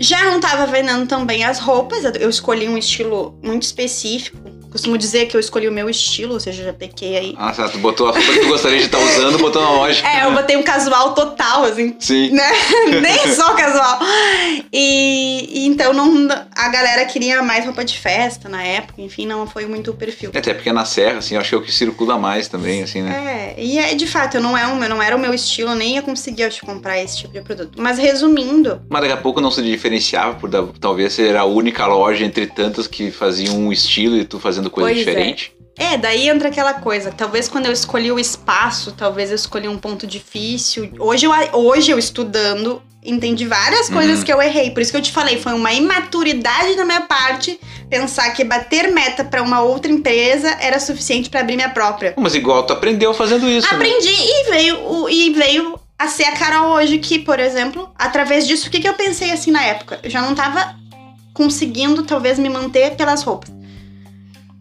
Já 0.00 0.24
não 0.26 0.40
tava 0.40 0.66
vendendo 0.66 1.06
tão 1.08 1.26
bem 1.26 1.44
as 1.44 1.58
roupas, 1.58 2.04
eu 2.04 2.30
escolhi 2.30 2.68
um 2.68 2.78
estilo 2.78 3.38
muito 3.42 3.64
específico. 3.64 4.38
Costumo 4.70 4.98
dizer 4.98 5.26
que 5.26 5.36
eu 5.36 5.40
escolhi 5.40 5.68
o 5.68 5.72
meu 5.72 5.88
estilo, 5.88 6.34
ou 6.34 6.40
seja, 6.40 6.64
já 6.64 6.72
pequei 6.72 7.16
aí. 7.16 7.34
Ah, 7.38 7.52
tá. 7.52 7.68
Tu 7.68 7.78
botou 7.78 8.08
a 8.08 8.12
roupa 8.12 8.32
que 8.32 8.40
tu 8.40 8.48
gostaria 8.48 8.78
de 8.78 8.84
estar 8.84 8.98
usando, 8.98 9.38
botou 9.38 9.62
na 9.62 9.70
loja. 9.70 10.06
É, 10.06 10.24
eu 10.26 10.32
botei 10.32 10.56
um 10.56 10.62
casual 10.62 11.14
total, 11.14 11.64
assim, 11.64 11.94
Sim. 11.98 12.30
né? 12.30 12.50
Nem 13.00 13.34
só 13.34 13.54
casual. 13.54 13.98
E, 14.72 15.48
e 15.52 15.66
então 15.66 15.92
não, 15.92 16.28
a 16.54 16.68
galera 16.68 17.04
queria 17.06 17.42
mais 17.42 17.64
roupa 17.64 17.84
de 17.84 17.98
festa 17.98 18.48
na 18.48 18.62
época, 18.62 19.00
enfim, 19.00 19.26
não 19.26 19.46
foi 19.46 19.66
muito 19.66 19.90
o 19.90 19.94
perfil. 19.94 20.30
Até 20.34 20.52
porque 20.52 20.68
é 20.68 20.72
na 20.72 20.84
serra, 20.84 21.18
assim, 21.18 21.34
eu 21.34 21.40
acho 21.40 21.50
que 21.50 21.54
é 21.54 21.58
o 21.58 21.62
que 21.62 21.72
circula 21.72 22.18
mais 22.18 22.48
também, 22.48 22.82
assim, 22.82 23.02
né? 23.02 23.54
É, 23.56 23.62
e 23.62 23.78
é 23.78 23.94
de 23.94 24.06
fato, 24.06 24.40
não, 24.40 24.56
é 24.56 24.66
um, 24.66 24.78
não 24.78 25.02
era 25.02 25.16
o 25.16 25.18
meu 25.18 25.32
estilo, 25.32 25.74
nem 25.74 25.94
ia 25.94 26.02
conseguir 26.02 26.44
acho, 26.44 26.64
comprar 26.64 26.98
esse 26.98 27.18
tipo 27.18 27.32
de 27.32 27.40
produto. 27.40 27.80
Mas 27.80 27.98
resumindo, 27.98 28.80
Mas 28.88 29.02
daqui 29.02 29.12
a 29.12 29.16
pouco 29.16 29.40
não 29.40 29.50
se 29.50 29.62
diferenciava 29.62 30.34
por 30.34 30.50
talvez 30.78 31.12
ser 31.12 31.36
a 31.36 31.44
única 31.44 31.86
loja 31.86 32.24
entre 32.24 32.46
tantas 32.46 32.86
que 32.86 33.10
faziam 33.10 33.56
um 33.56 33.72
estilo 33.72 34.16
e 34.16 34.24
tu 34.24 34.38
fazendo 34.58 34.70
coisa 34.70 34.90
Pois 34.94 34.98
é. 35.06 35.10
diferente. 35.10 35.52
é, 35.78 35.96
daí 35.96 36.28
entra 36.28 36.48
aquela 36.48 36.74
coisa. 36.74 37.10
Talvez 37.16 37.48
quando 37.48 37.66
eu 37.66 37.72
escolhi 37.72 38.10
o 38.12 38.18
espaço, 38.18 38.92
talvez 38.92 39.30
eu 39.30 39.36
escolhi 39.36 39.68
um 39.68 39.78
ponto 39.78 40.06
difícil. 40.06 40.90
Hoje 40.98 41.26
eu, 41.26 41.32
hoje 41.52 41.90
eu 41.90 41.98
estudando, 41.98 42.82
entendi 43.04 43.46
várias 43.46 43.88
coisas 43.88 44.18
Uhum. 44.18 44.24
que 44.24 44.32
eu 44.32 44.42
errei. 44.42 44.70
Por 44.72 44.80
isso 44.82 44.90
que 44.90 44.96
eu 44.96 45.02
te 45.02 45.12
falei, 45.12 45.40
foi 45.40 45.52
uma 45.52 45.72
imaturidade 45.72 46.74
da 46.76 46.84
minha 46.84 47.02
parte 47.02 47.58
pensar 47.88 48.30
que 48.34 48.44
bater 48.44 48.92
meta 48.92 49.24
pra 49.24 49.40
uma 49.42 49.60
outra 49.62 49.90
empresa 49.90 50.48
era 50.60 50.78
suficiente 50.80 51.30
pra 51.30 51.40
abrir 51.40 51.56
minha 51.56 51.70
própria. 51.70 52.12
Mas 52.18 52.34
igual 52.34 52.64
tu 52.64 52.72
aprendeu 52.72 53.14
fazendo 53.14 53.48
isso, 53.48 53.66
né? 53.68 53.74
Aprendi 53.76 54.08
e 54.12 54.50
veio, 54.50 55.08
e 55.08 55.30
veio 55.32 55.78
a 55.98 56.06
ser 56.08 56.24
a 56.24 56.32
Carol 56.32 56.74
hoje, 56.74 56.98
que, 56.98 57.18
por 57.18 57.40
exemplo, 57.40 57.88
através 57.96 58.46
disso, 58.46 58.68
o 58.68 58.70
que, 58.70 58.78
que 58.80 58.88
eu 58.88 58.94
pensei 58.94 59.30
assim 59.30 59.50
na 59.50 59.62
época? 59.64 59.98
Eu 60.02 60.10
já 60.10 60.20
não 60.22 60.34
tava 60.34 60.76
conseguindo, 61.32 62.02
talvez, 62.02 62.38
me 62.38 62.48
manter 62.48 62.94
pelas 62.96 63.22
roupas. 63.22 63.50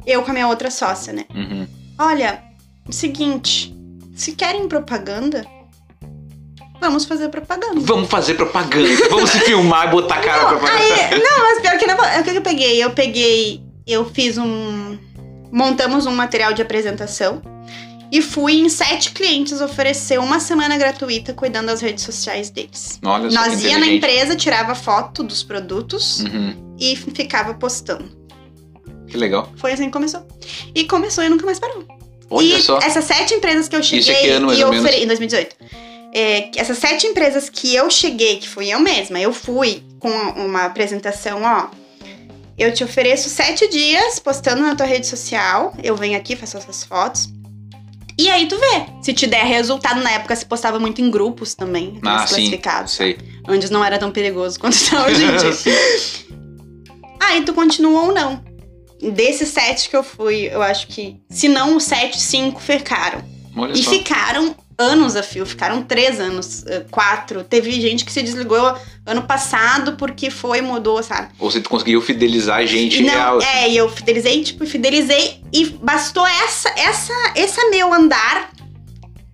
Eu 0.07 0.23
com 0.23 0.31
a 0.31 0.33
minha 0.33 0.47
outra 0.47 0.71
sócia, 0.71 1.11
né? 1.13 1.25
Uhum. 1.35 1.67
Olha, 1.99 2.41
seguinte, 2.89 3.75
se 4.15 4.31
querem 4.31 4.67
propaganda, 4.67 5.45
Vamos 6.79 7.05
fazer 7.05 7.29
propaganda. 7.29 7.79
Vamos 7.81 8.07
fazer 8.07 8.35
propaganda. 8.35 8.87
Vamos 9.09 9.31
se 9.31 9.39
filmar 9.39 9.87
e 9.87 9.91
botar 9.91 10.21
cara 10.21 10.41
pra 10.45 10.57
propaganda. 10.59 10.83
Aí, 10.83 11.19
não, 11.19 11.39
mas 11.39 11.59
pior 11.59 11.77
que 11.79 11.87
não. 11.87 12.05
é 12.05 12.21
O 12.21 12.23
que 12.23 12.29
eu 12.29 12.41
peguei? 12.41 12.83
Eu 12.83 12.91
peguei. 12.91 13.63
Eu 13.85 14.05
fiz 14.05 14.37
um. 14.37 14.95
Montamos 15.51 16.05
um 16.05 16.13
material 16.15 16.53
de 16.53 16.61
apresentação 16.61 17.41
e 18.11 18.21
fui 18.21 18.59
em 18.59 18.69
sete 18.69 19.11
clientes 19.11 19.59
oferecer 19.59 20.19
uma 20.19 20.39
semana 20.39 20.77
gratuita 20.77 21.33
cuidando 21.33 21.65
das 21.67 21.81
redes 21.81 22.03
sociais 22.03 22.49
deles. 22.49 22.99
Olha 23.03 23.29
Nós 23.31 23.63
ia 23.63 23.79
na 23.79 23.87
empresa, 23.87 24.35
tirava 24.35 24.75
foto 24.75 25.23
dos 25.23 25.41
produtos 25.41 26.19
Uhum. 26.19 26.75
e 26.79 26.95
ficava 26.95 27.53
postando. 27.55 28.16
Que 29.07 29.17
legal. 29.17 29.51
Foi 29.57 29.71
assim 29.71 29.85
que 29.85 29.91
começou. 29.91 30.25
E 30.75 30.83
começou 30.85 31.23
e 31.23 31.29
nunca 31.29 31.45
mais 31.45 31.59
parou. 31.59 31.83
Olha 32.29 32.57
e 32.57 32.61
só. 32.61 32.77
essas 32.79 33.05
sete 33.05 33.33
empresas 33.33 33.67
que 33.69 33.75
eu 33.75 33.81
cheguei 33.83 33.99
Isso 34.01 34.11
é 34.11 34.15
que 34.15 34.29
ano, 34.29 34.47
mais 34.47 34.59
e 34.59 34.63
ofere- 34.63 35.03
em 35.03 35.07
2018. 35.07 35.55
É, 36.13 36.49
essas 36.57 36.77
sete 36.77 37.05
empresas 37.07 37.49
que 37.49 37.73
eu 37.75 37.89
cheguei, 37.89 38.37
que 38.37 38.47
fui 38.49 38.67
eu 38.69 38.79
mesma, 38.79 39.19
eu 39.19 39.31
fui 39.31 39.83
com 39.99 40.09
uma 40.09 40.65
apresentação, 40.65 41.41
ó. 41.43 41.67
Eu 42.57 42.73
te 42.73 42.83
ofereço 42.83 43.29
sete 43.29 43.67
dias 43.69 44.17
postando 44.19 44.61
na 44.63 44.75
tua 44.75 44.85
rede 44.85 45.05
social. 45.07 45.73
Eu 45.83 45.95
venho 45.95 46.17
aqui, 46.17 46.35
faço 46.35 46.57
essas 46.57 46.83
fotos. 46.83 47.29
E 48.19 48.29
aí 48.31 48.47
tu 48.47 48.57
vê. 48.57 48.85
Se 49.03 49.13
te 49.13 49.27
der 49.27 49.45
resultado, 49.45 50.01
na 50.01 50.09
época 50.11 50.35
se 50.35 50.43
postava 50.43 50.79
muito 50.79 50.99
em 50.99 51.11
grupos 51.11 51.53
também, 51.53 51.99
Ah, 52.03 52.15
aqueles 52.15 52.29
sim. 52.31 52.35
classificados. 52.35 52.93
Sei. 52.93 53.17
Onde 53.47 53.71
não 53.71 53.85
era 53.85 53.99
tão 53.99 54.11
perigoso 54.11 54.59
quanto 54.59 54.73
está 54.73 55.05
hoje 55.05 55.23
em 55.23 55.35
dia. 55.37 55.51
Aí 57.21 57.43
tu 57.43 57.53
continua 57.53 58.01
ou 58.05 58.13
não. 58.13 58.43
Desses 59.01 59.49
sete 59.49 59.89
que 59.89 59.95
eu 59.95 60.03
fui, 60.03 60.49
eu 60.51 60.61
acho 60.61 60.87
que, 60.87 61.17
se 61.29 61.47
não 61.47 61.75
os 61.77 61.83
sete, 61.83 62.19
cinco 62.19 62.59
ficaram. 62.61 63.23
Olha 63.55 63.73
E 63.73 63.83
só. 63.83 63.91
ficaram 63.91 64.55
anos 64.77 65.15
a 65.15 65.23
fio, 65.23 65.45
ficaram 65.45 65.81
três 65.81 66.19
anos, 66.19 66.63
eh, 66.67 66.85
quatro. 66.91 67.43
Teve 67.43 67.71
gente 67.81 68.05
que 68.05 68.11
se 68.11 68.21
desligou 68.21 68.75
ano 69.05 69.23
passado 69.23 69.93
porque 69.93 70.29
foi, 70.29 70.61
mudou, 70.61 71.01
sabe? 71.01 71.29
Ou 71.39 71.49
você 71.49 71.59
conseguiu 71.61 71.99
fidelizar 72.01 72.65
gente 72.67 73.01
não, 73.01 73.11
real. 73.11 73.41
é, 73.41 73.69
e 73.69 73.77
eu 73.77 73.89
fidelizei, 73.89 74.43
tipo, 74.43 74.65
fidelizei 74.67 75.41
e 75.51 75.65
bastou 75.65 76.25
essa, 76.27 76.69
essa, 76.77 77.13
esse 77.35 77.63
meu 77.69 77.91
andar 77.91 78.51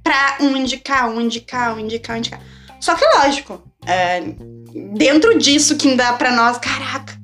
pra 0.01 0.37
um 0.39 0.55
indicar, 0.55 1.09
um 1.09 1.19
indicar, 1.19 1.75
um 1.75 1.79
indicar, 1.79 2.15
um 2.15 2.19
indicar. 2.19 2.39
Só 2.79 2.95
que 2.95 3.05
lógico, 3.17 3.61
é, 3.85 4.21
dentro 4.93 5.37
disso 5.37 5.75
que 5.77 5.93
dá 5.95 6.13
pra 6.13 6.31
nós, 6.31 6.57
caraca, 6.57 7.17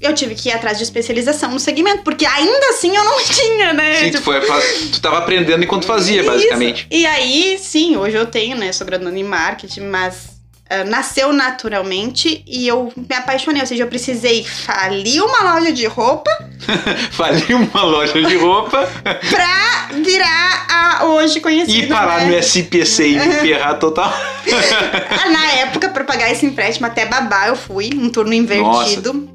eu 0.00 0.14
tive 0.14 0.34
que 0.34 0.48
ir 0.48 0.52
atrás 0.52 0.78
de 0.78 0.84
especialização 0.84 1.50
no 1.50 1.60
segmento, 1.60 2.02
porque 2.02 2.24
ainda 2.26 2.66
assim 2.70 2.94
eu 2.96 3.04
não 3.04 3.18
tinha, 3.24 3.72
né? 3.72 3.94
Sim, 3.96 4.10
tu, 4.12 4.22
foi, 4.22 4.40
tu 4.92 5.00
tava 5.00 5.18
aprendendo 5.18 5.62
enquanto 5.64 5.86
fazia, 5.86 6.22
basicamente. 6.22 6.86
Isso. 6.90 7.02
E 7.02 7.06
aí, 7.06 7.58
sim, 7.58 7.96
hoje 7.96 8.16
eu 8.16 8.26
tenho, 8.26 8.56
né? 8.56 8.72
Sou 8.72 8.86
graduando 8.86 9.16
em 9.16 9.24
marketing, 9.24 9.82
mas 9.82 10.38
ah, 10.70 10.84
nasceu 10.84 11.32
naturalmente 11.32 12.42
e 12.46 12.68
eu 12.68 12.92
me 12.96 13.16
apaixonei. 13.16 13.60
Ou 13.62 13.66
seja, 13.66 13.82
eu 13.84 13.88
precisei 13.88 14.44
falir 14.44 15.22
uma 15.22 15.54
loja 15.54 15.72
de 15.72 15.86
roupa 15.86 16.30
Fali 17.10 17.54
uma 17.54 17.82
loja 17.82 18.20
de 18.20 18.36
roupa 18.36 18.86
pra 19.02 19.88
virar 20.02 20.66
a 20.68 21.04
hoje 21.06 21.40
conhecida. 21.40 21.86
e 21.86 21.88
parar 21.88 22.20
né? 22.20 22.26
no 22.26 22.38
SPC 22.38 23.08
e 23.08 23.18
me 23.18 23.34
ferrar 23.34 23.78
total. 23.78 24.12
Ah, 24.12 25.30
Na 25.30 25.52
época, 25.52 25.88
pra 25.88 26.04
pagar 26.04 26.30
esse 26.30 26.44
empréstimo 26.44 26.86
até 26.86 27.06
babá, 27.06 27.48
eu 27.48 27.56
fui, 27.56 27.90
um 27.94 28.10
turno 28.10 28.34
invertido. 28.34 29.28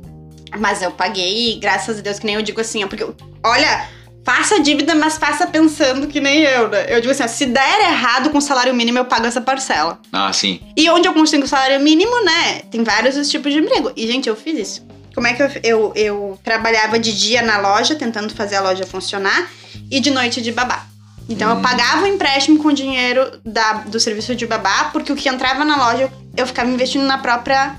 Mas 0.58 0.82
eu 0.82 0.92
paguei, 0.92 1.60
graças 1.60 2.00
a 2.00 2.02
Deus, 2.02 2.20
que 2.20 2.26
nem 2.26 2.36
eu 2.36 2.42
digo 2.42 2.62
assim, 2.62 2.84
ó, 2.84 2.88
porque, 2.88 3.06
olha, 3.44 3.88
faça 4.24 4.60
dívida, 4.60 4.96
mas 4.96 5.18
faça 5.18 5.46
pensando 5.48 6.08
que 6.08 6.20
nem 6.20 6.42
eu, 6.42 6.70
né? 6.70 6.86
Eu 6.88 7.02
digo 7.02 7.12
assim, 7.12 7.24
ó, 7.24 7.28
se 7.28 7.46
der 7.46 7.92
errado 7.92 8.30
com 8.30 8.40
salário 8.40 8.74
mínimo, 8.74 8.98
eu 8.98 9.06
pago 9.06 9.26
essa 9.26 9.42
parcela. 9.42 10.00
Ah, 10.12 10.32
sim. 10.32 10.60
E 10.76 10.90
onde 10.90 11.08
eu 11.08 11.14
consigo 11.14 11.48
salário 11.48 11.80
mínimo, 11.80 12.24
né? 12.24 12.62
Tem 12.72 12.84
vários 12.84 13.30
tipos 13.30 13.52
de 13.52 13.60
emprego. 13.60 13.92
E, 13.96 14.08
gente, 14.08 14.30
eu 14.30 14.36
fiz 14.36 14.58
isso. 14.58 14.88
Como 15.14 15.28
é 15.28 15.34
que 15.34 15.44
eu, 15.44 15.50
eu, 15.64 15.94
eu 15.96 16.40
trabalhava 16.44 16.98
de 16.98 17.14
dia 17.14 17.42
na 17.42 17.58
loja, 17.60 17.96
tentando 17.96 18.34
fazer 18.34 18.56
a 18.56 18.62
loja 18.62 18.86
funcionar, 18.86 19.50
e 19.92 20.00
de 20.00 20.10
noite 20.10 20.42
de 20.42 20.52
babá. 20.52 20.88
Então 21.30 21.50
eu 21.50 21.62
pagava 21.62 22.04
o 22.04 22.08
empréstimo 22.08 22.60
com 22.62 22.70
o 22.70 22.74
dinheiro 22.74 23.40
da, 23.46 23.74
do 23.74 24.00
serviço 24.00 24.36
de 24.36 24.46
babá, 24.46 24.90
porque 24.92 25.12
o 25.12 25.16
que 25.16 25.30
entrava 25.30 25.64
na 25.64 25.78
loja 25.78 26.04
eu, 26.04 26.12
eu 26.36 26.48
ficava 26.48 26.70
investindo 26.70 27.06
na 27.06 27.18
própria 27.18 27.76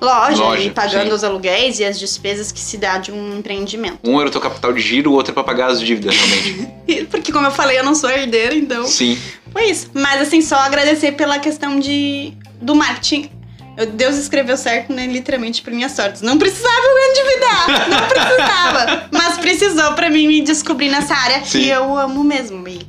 loja, 0.00 0.42
Loja, 0.42 0.62
e 0.62 0.70
pagando 0.70 1.08
sim. 1.08 1.14
os 1.14 1.24
aluguéis 1.24 1.78
e 1.80 1.84
as 1.84 1.98
despesas 1.98 2.52
que 2.52 2.60
se 2.60 2.76
dá 2.76 2.98
de 2.98 3.10
um 3.12 3.38
empreendimento. 3.38 3.98
Um 4.04 4.20
era 4.20 4.28
o 4.28 4.32
teu 4.32 4.40
capital 4.40 4.72
de 4.72 4.80
giro, 4.80 5.10
o 5.10 5.14
outro 5.14 5.32
é 5.32 5.34
pra 5.34 5.42
pagar 5.44 5.70
as 5.70 5.80
dívidas, 5.80 6.14
realmente. 6.14 7.06
Porque, 7.10 7.32
como 7.32 7.46
eu 7.46 7.50
falei, 7.50 7.78
eu 7.78 7.84
não 7.84 7.94
sou 7.94 8.08
herdeira, 8.10 8.54
então. 8.54 8.86
Sim. 8.86 9.18
Foi 9.52 9.64
isso. 9.70 9.90
Mas 9.94 10.20
assim, 10.22 10.40
só 10.40 10.56
agradecer 10.56 11.12
pela 11.12 11.38
questão 11.38 11.78
de 11.78 12.32
do 12.60 12.74
marketing. 12.74 13.30
Eu- 13.76 13.86
Deus 13.86 14.16
escreveu 14.16 14.56
certo, 14.56 14.92
né? 14.92 15.06
Literalmente 15.06 15.62
por 15.62 15.72
minhas 15.72 15.92
sortes. 15.92 16.20
Não 16.22 16.36
precisava 16.38 16.82
me 16.94 17.10
endividar. 17.10 17.88
Não 17.88 18.08
precisava. 18.08 19.08
Mas 19.12 19.38
precisou 19.38 19.92
pra 19.94 20.10
mim 20.10 20.26
me 20.26 20.40
descobrir 20.42 20.88
nessa 20.90 21.14
área 21.14 21.44
Sim. 21.44 21.60
que 21.60 21.68
eu 21.68 21.96
amo 21.96 22.24
mesmo. 22.24 22.66
E, 22.68 22.80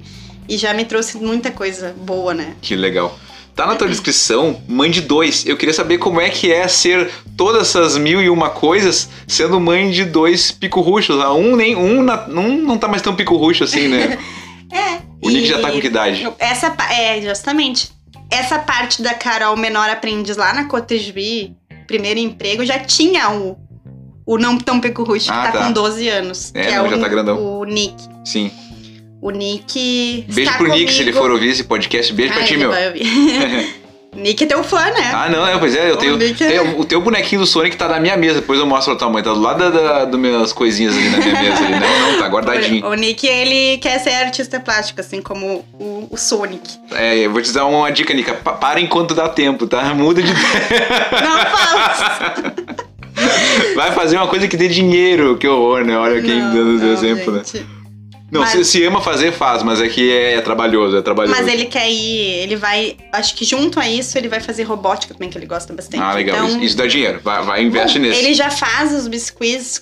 e 0.48 0.58
já 0.58 0.74
me 0.74 0.84
trouxe 0.86 1.18
muita 1.18 1.52
coisa 1.52 1.94
boa, 1.98 2.34
né? 2.34 2.56
Que 2.62 2.76
legal. 2.76 3.18
Tá 3.60 3.66
na 3.68 3.76
tua 3.76 3.90
descrição, 3.90 4.62
mãe 4.70 4.90
de 4.90 5.02
dois. 5.02 5.46
Eu 5.46 5.58
queria 5.58 5.74
saber 5.74 5.98
como 5.98 6.22
é 6.22 6.30
que 6.30 6.50
é 6.50 6.66
ser 6.70 7.12
todas 7.36 7.64
essas 7.68 7.98
mil 7.98 8.22
e 8.22 8.30
uma 8.30 8.50
coisas 8.50 9.10
sendo 9.28 9.60
mãe 9.60 9.92
de 9.92 10.06
dois 10.06 10.50
pico-ruxos. 10.50 11.20
Ah, 11.20 11.34
Um, 11.34 11.58
nem, 11.58 11.76
um, 11.76 12.02
na- 12.02 12.26
um 12.30 12.58
não 12.62 12.78
tá 12.78 12.88
mais 12.88 13.02
tão 13.02 13.14
pico-ruxo 13.14 13.66
assim, 13.66 13.90
né? 13.90 14.18
É. 14.72 15.00
O 15.22 15.30
Nick 15.30 15.46
já 15.48 15.60
tá 15.60 15.72
com 15.72 15.82
que 15.82 15.88
idade? 15.88 16.26
Essa, 16.40 16.74
é, 16.90 17.20
justamente. 17.22 17.92
Essa 18.32 18.60
parte 18.60 19.02
da 19.02 19.14
Carol 19.14 19.58
menor 19.58 19.90
aprendiz 19.90 20.38
lá 20.38 20.54
na 20.54 20.64
Cotejuí, 20.66 21.54
primeiro 21.86 22.18
emprego, 22.20 22.64
já 22.64 22.80
tinha 22.80 23.30
o, 23.32 23.58
o 24.26 24.38
não 24.38 24.58
tão 24.58 24.80
peco 24.80 25.04
ruxo, 25.04 25.30
Ah, 25.34 25.48
que 25.48 25.52
tá, 25.52 25.60
tá. 25.60 25.66
com 25.66 25.74
12 25.74 26.08
anos. 26.08 26.52
É, 26.54 26.62
que 26.68 26.76
não, 26.76 26.86
é 26.86 26.90
já 26.92 26.96
o, 26.96 27.00
tá 27.02 27.08
grandão. 27.10 27.38
o 27.60 27.66
Nick. 27.66 27.96
Sim. 28.24 28.52
O 29.22 29.32
Nick. 29.32 30.26
Beijo 30.30 30.54
pro 30.58 30.68
Nick, 30.70 30.92
se 30.94 31.02
ele 31.02 31.12
comigo- 31.12 31.18
for 31.28 31.32
ouvir 31.32 31.50
esse 31.50 31.64
podcast. 31.66 32.14
Beijo 32.14 32.34
pra 32.34 32.42
Ah, 32.44 32.46
ti, 32.46 32.54
ele 32.54 32.66
meu. 32.68 32.72
Nick 34.16 34.44
é 34.44 34.48
teu 34.48 34.64
fã, 34.64 34.86
né? 34.86 35.12
Ah, 35.14 35.30
não, 35.30 35.48
é, 35.48 35.56
pois 35.60 35.76
é, 35.76 35.92
eu 35.92 35.94
O 35.94 35.98
tenho. 35.98 36.16
É- 36.16 36.34
tem- 36.34 36.60
o 36.80 36.84
teu 36.84 37.00
bonequinho 37.00 37.42
do 37.42 37.46
Sonic 37.48 37.78
tá 37.78 37.88
na 37.88 38.00
minha 38.00 38.18
mesa, 38.18 38.42
depois 38.42 38.60
eu 38.60 38.66
mostro 38.66 38.92
pra 38.96 39.00
tua 39.06 39.10
mãe. 39.14 39.22
Tá 39.22 39.32
do 39.34 39.40
lado 39.40 39.60
da, 39.60 39.70
da, 39.70 40.06
das 40.06 40.20
minhas 40.20 40.52
coisinhas 40.52 40.98
ali 40.98 41.10
na 41.10 41.18
minha 41.20 41.42
mesa. 41.44 41.64
Ali. 41.64 41.80
Não, 41.80 42.12
não, 42.14 42.18
tá 42.20 42.28
guardadinho. 42.28 42.86
O, 42.88 42.90
o 42.90 42.94
Nick, 42.96 43.28
ele 43.28 43.78
quer 43.78 44.00
ser 44.00 44.10
artista 44.16 44.60
plástico, 44.60 45.00
assim 45.00 45.22
como 45.22 45.64
o, 45.80 46.08
o 46.10 46.18
Sonic. 46.18 46.68
É, 46.92 47.18
eu 47.20 47.32
vou 47.32 47.40
te 47.42 47.52
dar 47.54 47.66
uma 47.68 47.92
dica, 47.92 48.12
Nica. 48.14 48.34
Pa- 48.34 48.54
Para 48.54 48.82
enquanto 48.82 49.14
dá 49.14 49.30
tempo, 49.30 49.68
tá? 49.68 49.84
Muda 49.94 50.24
de. 50.24 50.32
Não 50.34 51.40
faço! 51.58 52.34
Vai 53.76 53.92
fazer 53.92 54.18
uma 54.18 54.28
coisa 54.28 54.48
que 54.48 54.58
dê 54.58 54.68
dinheiro. 54.68 55.38
Que 55.38 55.48
horror, 55.48 55.84
né? 55.86 55.96
Olha 55.98 56.20
quem 56.22 56.40
Não, 56.42 56.54
dando 56.54 56.80
não, 56.84 56.94
exemplo, 56.94 57.32
né? 57.34 57.42
Não, 58.32 58.42
Mas- 58.42 58.52
se, 58.52 58.66
se 58.66 58.84
ama 58.84 59.02
fazer, 59.02 59.32
faz, 59.32 59.64
mas 59.64 59.82
é 59.82 59.88
que 59.88 60.12
é, 60.12 60.40
trabalhoso, 60.42 60.96
é 60.98 61.02
trabalhoso. 61.02 61.36
Mas 61.36 61.52
ele 61.52 61.66
quer 61.66 61.90
ir, 61.90 62.44
ele 62.44 62.56
vai. 62.56 62.96
Acho 63.12 63.36
que 63.36 63.44
junto 63.44 63.80
a 63.80 63.90
isso, 63.90 64.18
ele 64.18 64.28
vai 64.28 64.40
fazer 64.40 64.64
robótica 64.64 65.14
também, 65.14 65.30
que 65.30 65.38
ele 65.38 65.46
gosta 65.48 65.74
bastante. 65.74 66.02
Ah, 66.02 66.14
legal. 66.14 66.38
Então, 66.38 66.48
Isso, 66.50 66.60
isso 66.60 66.78
dá 66.78 66.86
dinheiro. 66.86 67.20
Vai, 67.24 67.44
vai 67.44 67.64
investe 67.64 67.98
Bom, 67.98 68.06
nesse. 68.06 68.20
Ele 68.20 68.34
já 68.34 68.52
faz 68.52 68.94
os 68.94 69.08
biscuits 69.08 69.82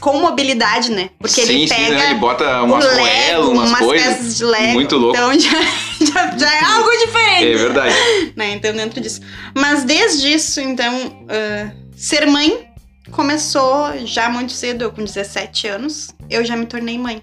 com 0.00 0.20
mobilidade, 0.20 0.90
né? 0.90 1.10
Porque 1.18 1.44
sim, 1.44 1.52
ele 1.54 1.68
sim, 1.68 1.74
pega 1.74 1.90
né? 1.96 2.10
Ele 2.10 2.14
bota 2.20 2.62
umas 2.62 2.84
Lego, 2.84 2.98
coelas, 2.98 3.48
umas, 3.48 3.68
umas 3.70 3.78
coisas. 3.80 4.06
peças 4.16 4.36
de 4.36 4.44
Lego. 4.44 4.72
Muito 4.74 4.96
louco. 4.96 5.16
Então 5.16 5.38
já, 5.38 5.50
já, 6.06 6.38
já 6.38 6.54
é 6.54 6.64
algo 6.64 6.90
diferente. 6.90 7.52
É 7.52 7.56
verdade. 7.56 7.94
né? 8.36 8.52
Então, 8.52 8.72
dentro 8.72 9.00
disso. 9.00 9.20
Mas 9.56 9.84
desde 9.84 10.32
isso, 10.32 10.60
então, 10.60 11.24
ah, 11.28 11.70
ser 11.96 12.26
mãe 12.26 12.71
começou 13.10 14.06
já 14.06 14.28
muito 14.28 14.52
cedo. 14.52 14.82
Eu, 14.82 14.92
com 14.92 15.04
17 15.04 15.66
anos, 15.68 16.08
eu 16.30 16.44
já 16.44 16.56
me 16.56 16.66
tornei 16.66 16.98
mãe. 16.98 17.22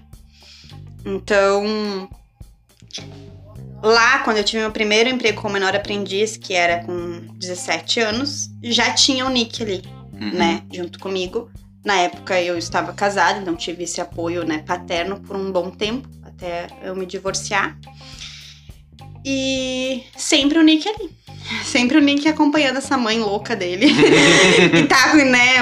Então, 1.04 2.08
lá, 3.82 4.18
quando 4.20 4.36
eu 4.38 4.44
tive 4.44 4.62
meu 4.62 4.70
primeiro 4.70 5.08
emprego 5.08 5.40
como 5.40 5.54
menor 5.54 5.74
aprendiz, 5.74 6.36
que 6.36 6.54
era 6.54 6.84
com 6.84 7.20
17 7.38 8.00
anos, 8.00 8.50
já 8.62 8.92
tinha 8.92 9.24
o 9.26 9.30
Nick 9.30 9.62
ali, 9.62 9.82
Uhum. 10.12 10.30
né, 10.34 10.62
junto 10.72 10.98
comigo. 10.98 11.50
Na 11.82 11.94
época 11.96 12.38
eu 12.38 12.58
estava 12.58 12.92
casada, 12.92 13.40
então 13.40 13.56
tive 13.56 13.84
esse 13.84 14.00
apoio, 14.02 14.44
né, 14.44 14.58
paterno 14.66 15.18
por 15.20 15.34
um 15.34 15.50
bom 15.50 15.70
tempo, 15.70 16.06
até 16.22 16.66
eu 16.82 16.94
me 16.94 17.06
divorciar. 17.06 17.78
E 19.24 20.02
sempre 20.16 20.58
o 20.58 20.62
Nick 20.62 20.88
ali. 20.88 21.10
Sempre 21.64 21.98
o 21.98 22.00
Nick 22.00 22.28
acompanhando 22.28 22.78
essa 22.78 22.96
mãe 22.96 23.18
louca 23.18 23.56
dele. 23.56 23.86
e 24.74 24.84
tá, 24.84 25.14
né? 25.14 25.56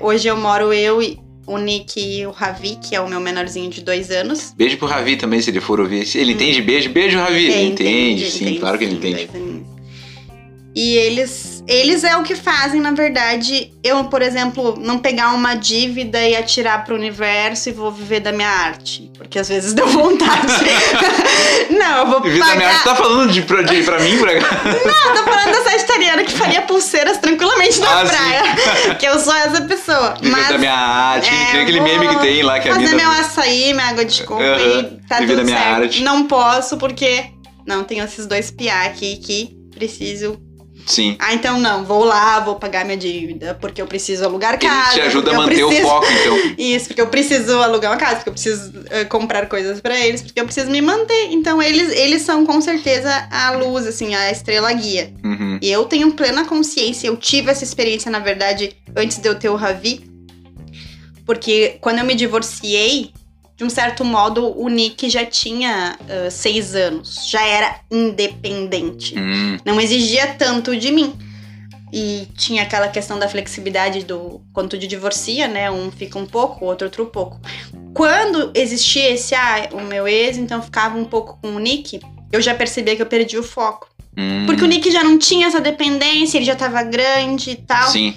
Hoje 0.00 0.28
eu 0.28 0.36
moro 0.36 0.72
eu 0.72 1.02
e 1.02 1.18
o 1.46 1.56
Nick 1.56 1.98
e 1.98 2.26
o 2.26 2.30
Ravi, 2.30 2.76
que 2.76 2.94
é 2.94 3.00
o 3.00 3.08
meu 3.08 3.20
menorzinho 3.20 3.70
de 3.70 3.80
dois 3.80 4.10
anos. 4.10 4.52
Beijo 4.56 4.76
pro 4.76 4.86
Ravi 4.86 5.16
também, 5.16 5.40
se 5.40 5.50
ele 5.50 5.60
for 5.60 5.80
ouvir. 5.80 6.04
Se 6.04 6.18
ele 6.18 6.32
entende 6.32 6.60
beijo, 6.60 6.90
beijo, 6.90 7.18
Ravi. 7.18 7.50
É, 7.50 7.58
ele 7.58 7.72
entende, 7.72 8.30
sim, 8.30 8.44
entende, 8.44 8.58
claro 8.60 8.78
que 8.78 8.84
ele 8.84 8.96
entende. 8.96 9.30
E 10.74 10.96
eles, 10.96 11.57
eles 11.68 12.02
é 12.02 12.16
o 12.16 12.22
que 12.22 12.34
fazem, 12.34 12.80
na 12.80 12.92
verdade, 12.92 13.70
eu, 13.84 14.04
por 14.04 14.22
exemplo, 14.22 14.74
não 14.80 14.98
pegar 14.98 15.34
uma 15.34 15.54
dívida 15.54 16.18
e 16.26 16.34
atirar 16.34 16.82
pro 16.84 16.94
universo 16.94 17.68
e 17.68 17.72
vou 17.72 17.92
viver 17.92 18.20
da 18.20 18.32
minha 18.32 18.48
arte. 18.48 19.10
Porque 19.18 19.38
às 19.38 19.48
vezes 19.48 19.74
deu 19.74 19.86
vontade. 19.86 20.46
não, 21.70 21.98
eu 21.98 22.06
vou 22.06 22.20
Viver 22.22 22.38
pagar... 22.38 22.50
da 22.52 22.56
minha 22.56 22.68
arte, 22.70 22.84
tá 22.84 22.96
falando 22.96 23.30
de, 23.32 23.42
pra, 23.42 23.62
de, 23.62 23.82
pra 23.82 23.98
mim, 24.00 24.16
pra 24.18 24.32
Não, 24.38 25.14
tô 25.14 25.30
falando 25.30 25.52
da 25.52 25.70
sagitariana 25.70 26.24
que 26.24 26.32
faria 26.32 26.62
pulseiras 26.62 27.18
tranquilamente 27.18 27.78
na 27.80 28.00
Ah, 28.00 28.06
praia. 28.06 28.94
que 28.94 29.06
eu 29.06 29.18
sou 29.18 29.34
essa 29.34 29.60
pessoa. 29.62 30.14
Viver 30.14 30.30
Mas 30.30 30.48
da 30.48 30.58
minha 30.58 30.72
arte, 30.74 31.28
é, 31.28 31.60
aquele 31.62 31.80
meme 31.80 32.08
que 32.08 32.18
tem 32.20 32.42
lá, 32.42 32.58
que 32.60 32.68
a 32.70 32.74
fazer 32.74 32.94
meu 32.96 33.10
açaí, 33.10 33.74
minha 33.74 33.88
água 33.88 34.04
de 34.04 34.22
coco 34.22 34.42
e 34.42 34.84
tá 35.06 35.18
Viver 35.18 35.26
tudo 35.34 35.36
da 35.38 35.44
minha 35.44 35.58
certo. 35.58 35.82
arte. 35.82 36.02
Não 36.02 36.24
posso 36.26 36.76
porque 36.78 37.26
não 37.66 37.84
tenho 37.84 38.04
esses 38.04 38.26
dois 38.26 38.50
piá 38.50 38.84
aqui 38.84 39.16
que 39.18 39.50
preciso. 39.74 40.40
Sim. 40.86 41.16
Ah, 41.18 41.34
então 41.34 41.60
não, 41.60 41.84
vou 41.84 42.04
lá, 42.04 42.40
vou 42.40 42.56
pagar 42.56 42.84
minha 42.84 42.96
dívida 42.96 43.56
porque 43.60 43.80
eu 43.80 43.86
preciso 43.86 44.24
alugar 44.24 44.54
Ele 44.54 44.68
casa. 44.68 44.92
te 44.92 45.00
ajuda 45.02 45.32
a 45.32 45.34
manter 45.34 45.66
preciso... 45.66 45.86
o 45.86 45.90
foco, 45.90 46.06
então. 46.06 46.54
Isso, 46.58 46.86
porque 46.86 47.00
eu 47.00 47.06
preciso 47.08 47.58
alugar 47.58 47.92
uma 47.92 47.98
casa, 47.98 48.16
porque 48.16 48.30
eu 48.30 48.32
preciso 48.32 48.72
eh, 48.90 49.04
comprar 49.04 49.46
coisas 49.48 49.80
pra 49.80 49.98
eles, 49.98 50.22
porque 50.22 50.40
eu 50.40 50.44
preciso 50.44 50.70
me 50.70 50.80
manter. 50.80 51.28
Então 51.30 51.62
eles, 51.62 51.92
eles 51.92 52.22
são 52.22 52.46
com 52.46 52.60
certeza 52.60 53.28
a 53.30 53.50
luz, 53.52 53.86
assim, 53.86 54.14
a 54.14 54.30
estrela 54.30 54.72
guia. 54.72 55.12
Uhum. 55.22 55.58
E 55.60 55.70
eu 55.70 55.84
tenho 55.84 56.12
plena 56.12 56.44
consciência, 56.44 57.08
eu 57.08 57.16
tive 57.16 57.50
essa 57.50 57.64
experiência, 57.64 58.10
na 58.10 58.18
verdade, 58.18 58.74
antes 58.96 59.18
de 59.18 59.28
eu 59.28 59.34
ter 59.34 59.48
o 59.48 59.56
Ravi. 59.56 60.08
Porque 61.26 61.76
quando 61.82 61.98
eu 61.98 62.04
me 62.06 62.14
divorciei, 62.14 63.12
de 63.58 63.64
um 63.64 63.68
certo 63.68 64.04
modo, 64.04 64.56
o 64.56 64.68
Nick 64.68 65.10
já 65.10 65.26
tinha 65.26 65.98
ah, 66.08 66.30
seis 66.30 66.76
anos. 66.76 67.28
Já 67.28 67.44
era 67.44 67.80
independente. 67.90 69.18
Hum, 69.18 69.58
Não 69.64 69.80
exigia 69.80 70.28
tanto 70.34 70.76
de 70.76 70.92
mim. 70.92 71.12
E 71.92 72.28
tinha 72.36 72.62
aquela 72.62 72.86
questão 72.86 73.18
da 73.18 73.28
flexibilidade 73.28 74.04
do 74.04 74.40
quando 74.52 74.70
tu 74.70 74.78
te 74.78 74.86
divorcia, 74.86 75.48
né? 75.48 75.68
Um 75.70 75.90
fica 75.90 76.18
um 76.18 76.26
pouco, 76.26 76.64
o 76.64 76.68
outro 76.68 76.86
outro 76.86 77.06
pouco. 77.06 77.40
Quando 77.94 78.52
existia 78.54 79.10
esse, 79.10 79.34
ah, 79.34 79.70
o 79.72 79.80
meu 79.80 80.06
ex, 80.06 80.36
então 80.36 80.62
ficava 80.62 80.96
um 80.96 81.04
pouco 81.04 81.38
com 81.42 81.56
o 81.56 81.58
Nick, 81.58 81.98
eu 82.30 82.40
já 82.40 82.54
percebia 82.54 82.94
que 82.94 83.02
eu 83.02 83.06
perdi 83.06 83.36
o 83.36 83.42
foco. 83.42 83.88
hum. 84.16 84.44
Porque 84.46 84.62
o 84.62 84.66
Nick 84.68 84.88
já 84.92 85.02
não 85.02 85.18
tinha 85.18 85.48
essa 85.48 85.60
dependência, 85.60 86.38
ele 86.38 86.44
já 86.44 86.54
tava 86.54 86.80
grande 86.84 87.50
e 87.50 87.56
tal. 87.56 87.90
Sim. 87.90 88.14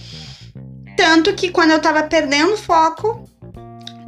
Tanto 0.95 1.33
que 1.33 1.49
quando 1.49 1.71
eu 1.71 1.79
tava 1.79 2.03
perdendo 2.03 2.53
o 2.53 2.57
foco, 2.57 3.27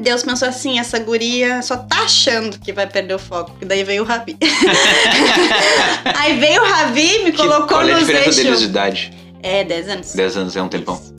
Deus 0.04 0.22
pensou 0.24 0.48
assim: 0.48 0.80
essa 0.80 1.00
guria 1.00 1.62
só 1.62 1.78
tá 1.78 2.04
achando 2.04 2.60
que 2.60 2.72
vai 2.72 2.86
perder 2.88 3.16
o 3.16 3.20
foco. 3.20 3.56
E 3.62 3.66
daí 3.66 3.84
veio 3.84 4.04
o 4.04 4.06
Ravi. 4.06 4.38
Aí 6.18 6.38
veio 6.40 6.62
o 6.62 6.66
Ravi, 6.66 7.20
me 7.24 7.32
Que- 7.32 7.38
colocou 7.38 7.68
qual 7.68 7.82
é 7.88 7.92
a 7.92 7.96
nos 7.96 8.00
diferença 8.02 8.30
eixos. 8.30 8.44
deles 8.44 8.60
de 8.60 8.66
idade? 8.66 9.14
É, 9.42 9.64
10 9.64 9.90
anos. 9.90 10.14
10 10.14 10.38
anos 10.38 10.56
é 10.56 10.62
um 10.62 10.68
tempão. 10.70 10.96
Isso. 10.96 11.14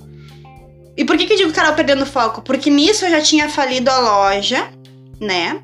E 0.96 1.04
por 1.04 1.16
que, 1.16 1.26
que 1.26 1.32
eu 1.32 1.36
digo 1.36 1.52
Carol 1.52 1.74
perdendo 1.74 2.06
foco? 2.06 2.40
Porque 2.42 2.70
nisso 2.70 3.04
eu 3.04 3.10
já 3.10 3.20
tinha 3.20 3.48
falido 3.48 3.90
a 3.90 3.98
loja, 3.98 4.68
né? 5.20 5.60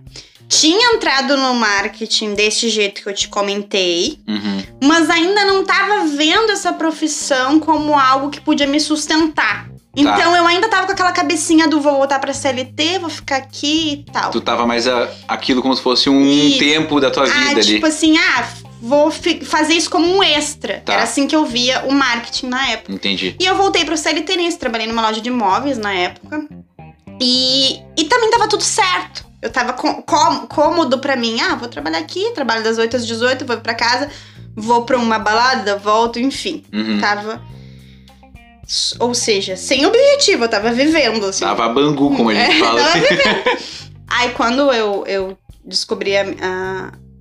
Tinha 0.48 0.94
entrado 0.96 1.36
no 1.36 1.54
marketing 1.54 2.34
desse 2.34 2.68
jeito 2.68 3.00
que 3.02 3.08
eu 3.08 3.14
te 3.14 3.28
comentei, 3.28 4.18
Uhum. 4.26 4.62
mas 4.82 5.08
ainda 5.08 5.44
não 5.44 5.64
tava 5.64 6.06
vendo 6.08 6.50
essa 6.50 6.72
profissão 6.72 7.60
como 7.60 7.96
algo 7.96 8.30
que 8.30 8.40
podia 8.40 8.66
me 8.66 8.80
sustentar. 8.80 9.69
Então 9.96 10.36
eu 10.36 10.46
ainda 10.46 10.68
tava 10.68 10.86
com 10.86 10.92
aquela 10.92 11.10
cabecinha 11.12 11.66
do 11.66 11.80
vou 11.80 11.96
voltar 11.96 12.18
pra 12.20 12.32
CLT, 12.32 12.98
vou 13.00 13.10
ficar 13.10 13.36
aqui 13.36 14.04
e 14.06 14.12
tal. 14.12 14.30
Tu 14.30 14.40
tava 14.40 14.64
mais 14.66 14.86
a- 14.86 15.08
aquilo 15.26 15.60
como 15.60 15.74
se 15.74 15.82
fosse 15.82 16.08
um 16.08 16.24
Isso. 16.24 16.58
tempo 16.60 17.00
da 17.00 17.10
tua 17.10 17.24
vida 17.26 17.38
ah, 17.38 17.50
ali. 17.50 17.62
tipo 17.64 17.86
assim, 17.86 18.16
ah, 18.16 18.48
vou 18.80 19.10
fazer 19.10 19.74
isso 19.74 19.90
como 19.90 20.06
um 20.06 20.22
extra. 20.22 20.80
Tá. 20.84 20.92
Era 20.94 21.02
assim 21.02 21.26
que 21.26 21.34
eu 21.34 21.44
via 21.44 21.84
o 21.86 21.92
marketing 21.92 22.46
na 22.46 22.68
época. 22.68 22.92
Entendi. 22.92 23.34
E 23.40 23.44
eu 23.44 23.56
voltei 23.56 23.84
pro 23.84 23.96
CLT 23.98 24.36
nisso, 24.36 24.58
trabalhei 24.58 24.86
numa 24.86 25.02
loja 25.02 25.20
de 25.20 25.28
imóveis 25.28 25.76
na 25.76 25.92
época. 25.92 26.46
E, 27.20 27.80
e 27.98 28.04
também 28.04 28.30
tava 28.30 28.48
tudo 28.48 28.62
certo. 28.62 29.26
Eu 29.42 29.50
tava 29.50 29.72
com- 29.72 30.02
com- 30.02 30.46
cômodo 30.46 30.98
pra 30.98 31.16
mim. 31.16 31.40
Ah, 31.40 31.54
vou 31.56 31.68
trabalhar 31.68 31.98
aqui, 31.98 32.30
trabalho 32.32 32.62
das 32.62 32.78
8 32.78 32.96
às 32.96 33.06
18, 33.06 33.44
vou 33.44 33.56
pra 33.58 33.74
casa, 33.74 34.08
vou 34.54 34.84
pra 34.84 34.96
uma 34.98 35.18
balada, 35.18 35.76
volto, 35.76 36.18
enfim. 36.20 36.62
Uhum. 36.72 36.98
Tava. 37.00 37.42
Ou 38.98 39.14
seja, 39.14 39.56
sem 39.56 39.84
objetivo, 39.86 40.44
eu 40.44 40.48
tava 40.48 40.70
vivendo, 40.72 41.26
assim. 41.26 41.44
Tava 41.44 41.68
bangu, 41.68 42.14
como 42.16 42.30
a 42.30 42.34
gente 42.34 42.56
É, 42.56 42.58
fala. 42.64 42.80
tava 42.82 42.98
assim. 42.98 43.64
Aí 44.08 44.30
quando 44.30 44.72
eu, 44.72 45.04
eu 45.06 45.38
descobri 45.64 46.16
a, 46.16 46.24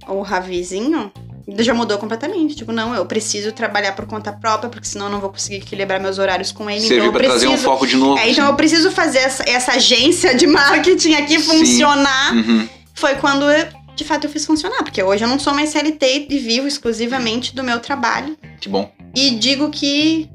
a- 0.07 0.11
o 0.13 0.21
Ravizinho, 0.21 1.11
já 1.59 1.73
mudou 1.73 1.97
completamente. 1.97 2.55
Tipo, 2.55 2.71
não, 2.71 2.93
eu 2.95 3.05
preciso 3.05 3.51
trabalhar 3.51 3.93
por 3.95 4.05
conta 4.05 4.31
própria, 4.33 4.69
porque 4.69 4.87
senão 4.87 5.05
eu 5.07 5.11
não 5.11 5.19
vou 5.19 5.29
conseguir 5.29 5.57
equilibrar 5.57 5.99
meus 5.99 6.17
horários 6.19 6.51
com 6.51 6.69
ele. 6.69 6.77
então 6.79 6.89
Serviu 6.89 7.05
eu 7.05 7.11
pra 7.11 7.19
preciso. 7.21 7.45
trazer 7.47 7.55
um 7.55 7.57
foco 7.63 7.85
de 7.87 7.95
novo. 7.95 8.17
É, 8.19 8.29
então 8.29 8.43
assim. 8.43 8.51
eu 8.53 8.55
preciso 8.57 8.91
fazer 8.91 9.19
essa, 9.19 9.43
essa 9.47 9.71
agência 9.73 10.33
de 10.35 10.45
marketing 10.47 11.13
aqui 11.13 11.39
Sim. 11.39 11.57
funcionar. 11.59 12.33
Uhum. 12.35 12.67
Foi 12.95 13.15
quando 13.15 13.49
eu, 13.49 13.67
de 13.95 14.03
fato 14.03 14.25
eu 14.25 14.29
fiz 14.31 14.45
funcionar. 14.45 14.83
Porque 14.83 15.01
hoje 15.01 15.23
eu 15.23 15.27
não 15.27 15.37
sou 15.39 15.53
mais 15.53 15.69
CLT 15.69 16.27
e 16.29 16.39
vivo 16.39 16.67
exclusivamente 16.67 17.55
do 17.55 17.63
meu 17.63 17.79
trabalho. 17.79 18.35
Que 18.59 18.67
bom. 18.67 18.91
E 19.15 19.31
digo 19.31 19.69
que, 19.69 20.27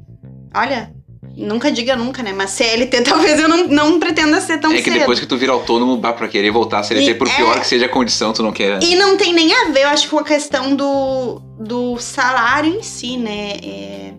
olha, 0.55 0.94
nunca 1.37 1.71
diga 1.71 1.97
nunca, 1.97 2.23
né? 2.23 2.33
Mas 2.33 2.51
CLT 2.51 3.03
talvez 3.09 3.39
eu 3.41 3.49
não, 3.49 3.67
não 3.69 3.99
pretenda 4.01 4.41
ser 4.41 4.59
tão 4.59 4.71
é 4.73 4.77
que 4.79 4.85
cedo. 4.85 4.99
depois 5.01 5.19
que 5.21 5.27
tu 5.27 5.37
vira 5.37 5.53
autônomo, 5.53 5.97
dá 5.97 6.13
pra 6.13 6.29
querer 6.29 6.51
voltar 6.51 6.81
a 6.81 6.83
CLT, 6.83 7.11
E 7.11 7.15
por 7.15 7.29
é- 7.29 7.37
pior 7.37 7.59
que 7.61 7.67
seja 7.67 7.87
a 7.87 7.89
condição, 7.89 8.33
tu 8.33 8.43
não 8.43 8.53
quer. 8.53 8.83
E 8.83 8.95
não 8.97 9.17
tem 9.17 9.33
nem 9.33 9.53
a 9.53 9.71
ver, 9.71 9.83
eu 9.83 9.89
acho, 9.89 10.09
com 10.09 10.19
a 10.19 10.25
questão 10.25 10.75
do, 10.77 11.41
do 11.59 11.99
salário 11.99 12.75
em 12.75 12.83
si, 12.83 13.17
né? 13.17 13.53
É, 13.63 14.13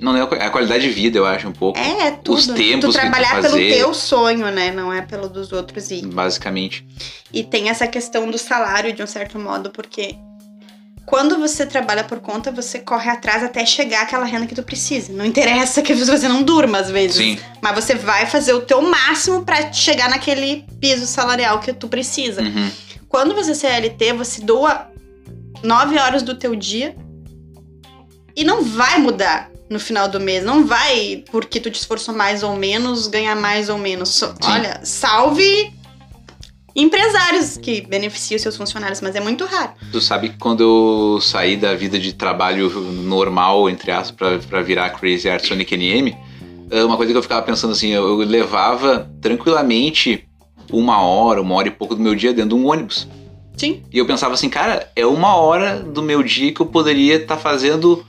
Não 0.00 0.16
é 0.16 0.22
a 0.22 0.50
qualidade 0.50 0.82
de 0.82 0.90
vida, 0.90 1.18
eu 1.18 1.24
acho, 1.26 1.48
um 1.48 1.52
pouco. 1.52 1.78
é 1.78 2.10
tudo. 2.10 2.36
Os 2.38 2.46
tempos 2.46 2.58
que 2.58 2.80
tu 2.80 2.86
tu 2.88 2.92
trabalhar 2.92 3.30
pelo 3.40 3.50
fazer. 3.50 3.74
teu 3.74 3.94
sonho, 3.94 4.46
né? 4.50 4.70
Não 4.70 4.92
é 4.92 5.02
pelo 5.02 5.28
dos 5.28 5.52
outros. 5.52 5.90
E, 5.90 6.04
Basicamente. 6.06 6.86
e 7.32 7.42
tem 7.44 7.68
essa 7.70 7.86
questão 7.86 8.30
do 8.30 8.36
salário, 8.38 8.92
de 8.92 9.02
um 9.02 9.06
certo 9.06 9.38
modo, 9.38 9.70
porque 9.70 10.14
quando 11.06 11.38
você 11.38 11.64
trabalha 11.64 12.02
por 12.04 12.18
conta, 12.20 12.50
você 12.50 12.80
corre 12.80 13.08
atrás 13.08 13.42
até 13.44 13.64
chegar 13.64 14.02
àquela 14.02 14.24
renda 14.24 14.46
que 14.46 14.54
tu 14.54 14.62
precisa. 14.62 15.12
Não 15.12 15.24
interessa 15.24 15.80
que 15.80 15.94
você 15.94 16.26
não 16.28 16.42
durma, 16.42 16.78
às 16.78 16.90
vezes. 16.90 17.16
Sim. 17.16 17.38
Mas 17.62 17.74
você 17.74 17.94
vai 17.94 18.26
fazer 18.26 18.52
o 18.54 18.60
teu 18.62 18.82
máximo 18.82 19.44
pra 19.44 19.72
chegar 19.72 20.10
naquele 20.10 20.64
piso 20.80 21.06
salarial 21.06 21.60
que 21.60 21.72
tu 21.72 21.86
precisa. 21.88 22.42
Uhum. 22.42 22.70
Quando 23.08 23.34
você 23.34 23.52
é 23.52 23.54
CLT, 23.54 24.12
você 24.14 24.40
doa 24.42 24.88
nove 25.62 25.96
horas 25.98 26.22
do 26.22 26.34
teu 26.34 26.54
dia 26.56 26.94
e 28.34 28.44
não 28.44 28.62
vai 28.62 28.98
mudar 28.98 29.50
no 29.70 29.80
final 29.80 30.08
do 30.08 30.20
mês. 30.20 30.44
Não 30.44 30.66
vai, 30.66 31.24
porque 31.30 31.58
tu 31.60 31.70
te 31.70 31.78
esforçou 31.78 32.14
mais 32.14 32.42
ou 32.42 32.54
menos, 32.56 33.06
ganhar 33.08 33.34
mais 33.36 33.68
ou 33.68 33.78
menos. 33.78 34.10
Só- 34.10 34.34
Olha, 34.44 34.80
salve 34.84 35.72
empresários 36.76 37.56
que 37.56 37.80
beneficiam 37.80 38.38
seus 38.38 38.56
funcionários, 38.56 39.00
mas 39.00 39.16
é 39.16 39.20
muito 39.20 39.46
raro. 39.46 39.72
Tu 39.90 40.00
sabe 40.00 40.28
que 40.28 40.36
quando 40.38 40.62
eu 40.62 41.20
saí 41.20 41.56
da 41.56 41.74
vida 41.74 41.98
de 41.98 42.12
trabalho 42.12 42.68
normal, 42.70 43.70
entre 43.70 43.90
aspas, 43.90 44.14
pra, 44.14 44.38
pra 44.38 44.62
virar 44.62 44.90
Crazy 44.90 45.28
Art 45.28 45.46
Sonic 45.46 45.74
NM, 45.74 46.14
é 46.70 46.84
uma 46.84 46.96
coisa 46.96 47.12
que 47.12 47.18
eu 47.18 47.22
ficava 47.22 47.42
pensando 47.42 47.72
assim, 47.72 47.88
eu, 47.88 48.20
eu 48.20 48.26
levava 48.26 49.10
tranquilamente 49.20 50.28
uma 50.70 51.00
hora, 51.00 51.40
uma 51.40 51.54
hora 51.54 51.68
e 51.68 51.70
pouco 51.70 51.94
do 51.94 52.02
meu 52.02 52.14
dia 52.14 52.32
dentro 52.34 52.56
de 52.56 52.62
um 52.62 52.68
ônibus. 52.68 53.08
Sim. 53.56 53.82
E 53.90 53.98
eu 53.98 54.04
pensava 54.04 54.34
assim, 54.34 54.50
cara, 54.50 54.90
é 54.94 55.06
uma 55.06 55.34
hora 55.36 55.78
do 55.78 56.02
meu 56.02 56.22
dia 56.22 56.52
que 56.52 56.60
eu 56.60 56.66
poderia 56.66 57.16
estar 57.16 57.38
fazendo 57.38 58.04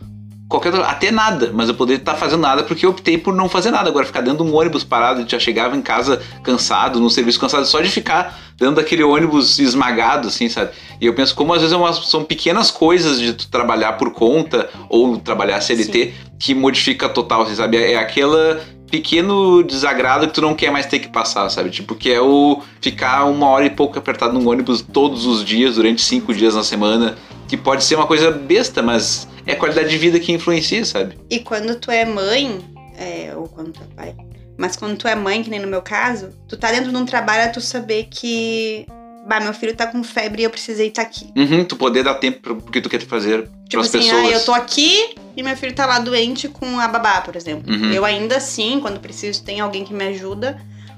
qualquer 0.48 0.74
outra, 0.74 0.88
até 0.90 1.12
nada, 1.12 1.52
mas 1.54 1.68
eu 1.70 1.76
poderia 1.76 2.00
estar 2.00 2.16
fazendo 2.16 2.42
nada 2.42 2.64
porque 2.64 2.86
eu 2.86 2.92
optei 2.92 3.18
por 3.18 3.34
não 3.34 3.50
fazer 3.50 3.72
nada. 3.72 3.90
Agora 3.90 4.06
ficar 4.06 4.22
dentro 4.22 4.44
de 4.46 4.52
um 4.52 4.56
ônibus 4.56 4.84
parado, 4.84 5.26
já 5.28 5.40
chegava 5.40 5.76
em 5.76 5.82
casa 5.82 6.22
cansado, 6.44 7.00
no 7.00 7.10
serviço 7.10 7.40
cansado, 7.40 7.66
só 7.66 7.82
de 7.82 7.90
ficar 7.90 8.40
dentro 8.58 8.76
daquele 8.76 9.04
ônibus 9.04 9.60
esmagado, 9.60 10.30
assim, 10.30 10.48
sabe? 10.50 10.72
E 11.00 11.06
eu 11.06 11.14
penso 11.14 11.36
como 11.36 11.54
às 11.54 11.62
vezes 11.62 11.74
é 11.74 11.78
uma- 11.78 11.94
são 11.94 12.24
pequenas 12.24 12.72
coisas 12.72 13.20
de 13.20 13.34
tu 13.34 13.50
trabalhar 13.50 13.94
por 13.94 14.12
conta 14.12 14.70
ou 14.90 15.18
trabalhar 15.18 15.60
CLT 15.62 16.14
que 16.40 16.56
modifica 16.56 17.10
total, 17.10 17.44
assim, 17.44 17.56
sabe? 17.56 17.78
É 17.78 17.98
aquela 17.98 18.62
pequeno 18.90 19.64
desagrado 19.64 20.28
que 20.28 20.34
tu 20.34 20.42
não 20.42 20.56
quer 20.56 20.72
mais 20.72 20.86
ter 20.86 21.00
que 21.00 21.10
passar, 21.10 21.50
sabe? 21.50 21.70
Tipo, 21.70 21.94
que 21.94 22.10
é 22.10 22.22
o 22.22 22.62
ficar 22.80 23.26
uma 23.26 23.48
hora 23.48 23.66
e 23.66 23.70
pouco 23.70 24.00
apertado 24.00 24.34
num 24.34 24.48
ônibus 24.50 24.82
todos 24.82 25.26
os 25.26 25.44
dias, 25.44 25.76
durante 25.76 26.02
cinco 26.02 26.34
dias 26.34 26.56
na 26.56 26.64
semana, 26.64 27.18
que 27.50 27.58
pode 27.58 27.84
ser 27.84 27.96
uma 27.96 28.08
coisa 28.08 28.32
besta, 28.32 28.82
mas 28.82 29.28
é 29.48 29.54
a 29.54 29.56
qualidade 29.56 29.90
de 29.90 29.98
vida 29.98 30.20
que 30.20 30.32
influencia, 30.32 30.84
sabe? 30.86 31.18
E 31.30 31.40
quando 31.40 31.76
tu 31.76 31.90
é 31.90 32.06
mãe, 32.06 32.60
é, 32.98 33.34
ou 33.36 33.48
quando 33.48 33.72
tu 33.72 33.82
é 33.82 33.96
pai, 33.96 34.16
mas 34.58 34.76
quando 34.76 34.98
tu 34.98 35.08
é 35.08 35.16
mãe, 35.16 35.44
que 35.44 35.50
nem 35.50 35.60
no 35.60 35.68
meu 35.68 35.82
caso, 35.82 36.30
tu 36.48 36.58
tá 36.58 36.72
dentro 36.72 36.92
de 36.92 36.98
um 36.98 37.06
trabalho 37.06 37.44
é 37.44 37.48
tu 37.48 37.62
saber 37.62 38.08
que. 38.10 38.86
Bah, 39.28 39.42
meu 39.42 39.54
filho 39.54 39.76
tá 39.76 39.86
com 39.86 40.02
febre 40.06 40.42
e 40.42 40.46
eu 40.46 40.50
precisei 40.50 40.88
estar 40.88 41.02
aqui. 41.02 41.30
Uhum, 41.36 41.66
tu 41.66 41.76
poder 41.76 42.02
dar 42.02 42.16
tempo 42.16 42.40
pro 42.40 42.56
pro 42.56 42.72
que 42.72 42.80
tu 42.80 42.90
quer 42.90 43.02
fazer 43.02 43.42
Tipo 43.68 43.82
pras 43.82 43.88
assim, 43.94 44.00
pessoas. 44.00 44.26
ah, 44.26 44.32
eu 44.32 44.46
tô 44.46 44.54
aqui 44.54 45.16
e 45.36 45.44
meu 45.44 45.56
filho 45.58 45.74
tá 45.76 45.86
lá 45.86 46.00
doente 46.00 46.48
com 46.48 46.80
a 46.80 46.88
babá, 46.88 47.20
por 47.20 47.36
exemplo. 47.36 47.70
Uhum. 47.70 47.92
Eu 47.92 48.06
ainda 48.06 48.38
assim, 48.38 48.80
quando 48.80 49.02
preciso, 49.02 49.44
tem 49.44 49.60
alguém 49.60 49.84
que 49.84 49.94
me 49.94 50.06
ajuda. 50.08 50.58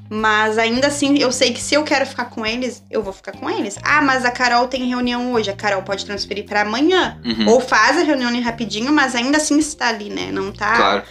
Mas 0.09 0.57
ainda 0.57 0.87
assim, 0.87 1.17
eu 1.19 1.31
sei 1.31 1.53
que 1.53 1.61
se 1.61 1.75
eu 1.75 1.83
quero 1.83 2.05
ficar 2.05 2.25
com 2.25 2.45
eles, 2.45 2.83
eu 2.89 3.03
vou 3.03 3.13
ficar 3.13 3.33
com 3.33 3.49
eles. 3.49 3.77
Ah, 3.83 4.01
mas 4.01 4.25
a 4.25 4.31
Carol 4.31 4.67
tem 4.67 4.87
reunião 4.87 5.33
hoje. 5.33 5.51
A 5.51 5.55
Carol 5.55 5.83
pode 5.83 6.05
transferir 6.05 6.45
pra 6.45 6.61
amanhã. 6.61 7.19
Uhum. 7.23 7.49
Ou 7.49 7.61
faz 7.61 7.97
a 7.97 8.03
reunião 8.03 8.29
rapidinho, 8.41 8.91
mas 8.91 9.13
ainda 9.15 9.37
assim 9.37 9.59
está 9.59 9.89
ali, 9.89 10.09
né? 10.09 10.31
Não 10.31 10.51
tá, 10.51 10.75
Claro. 10.75 11.03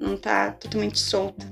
não 0.00 0.16
tá 0.16 0.50
totalmente 0.52 0.98
solta. 0.98 1.46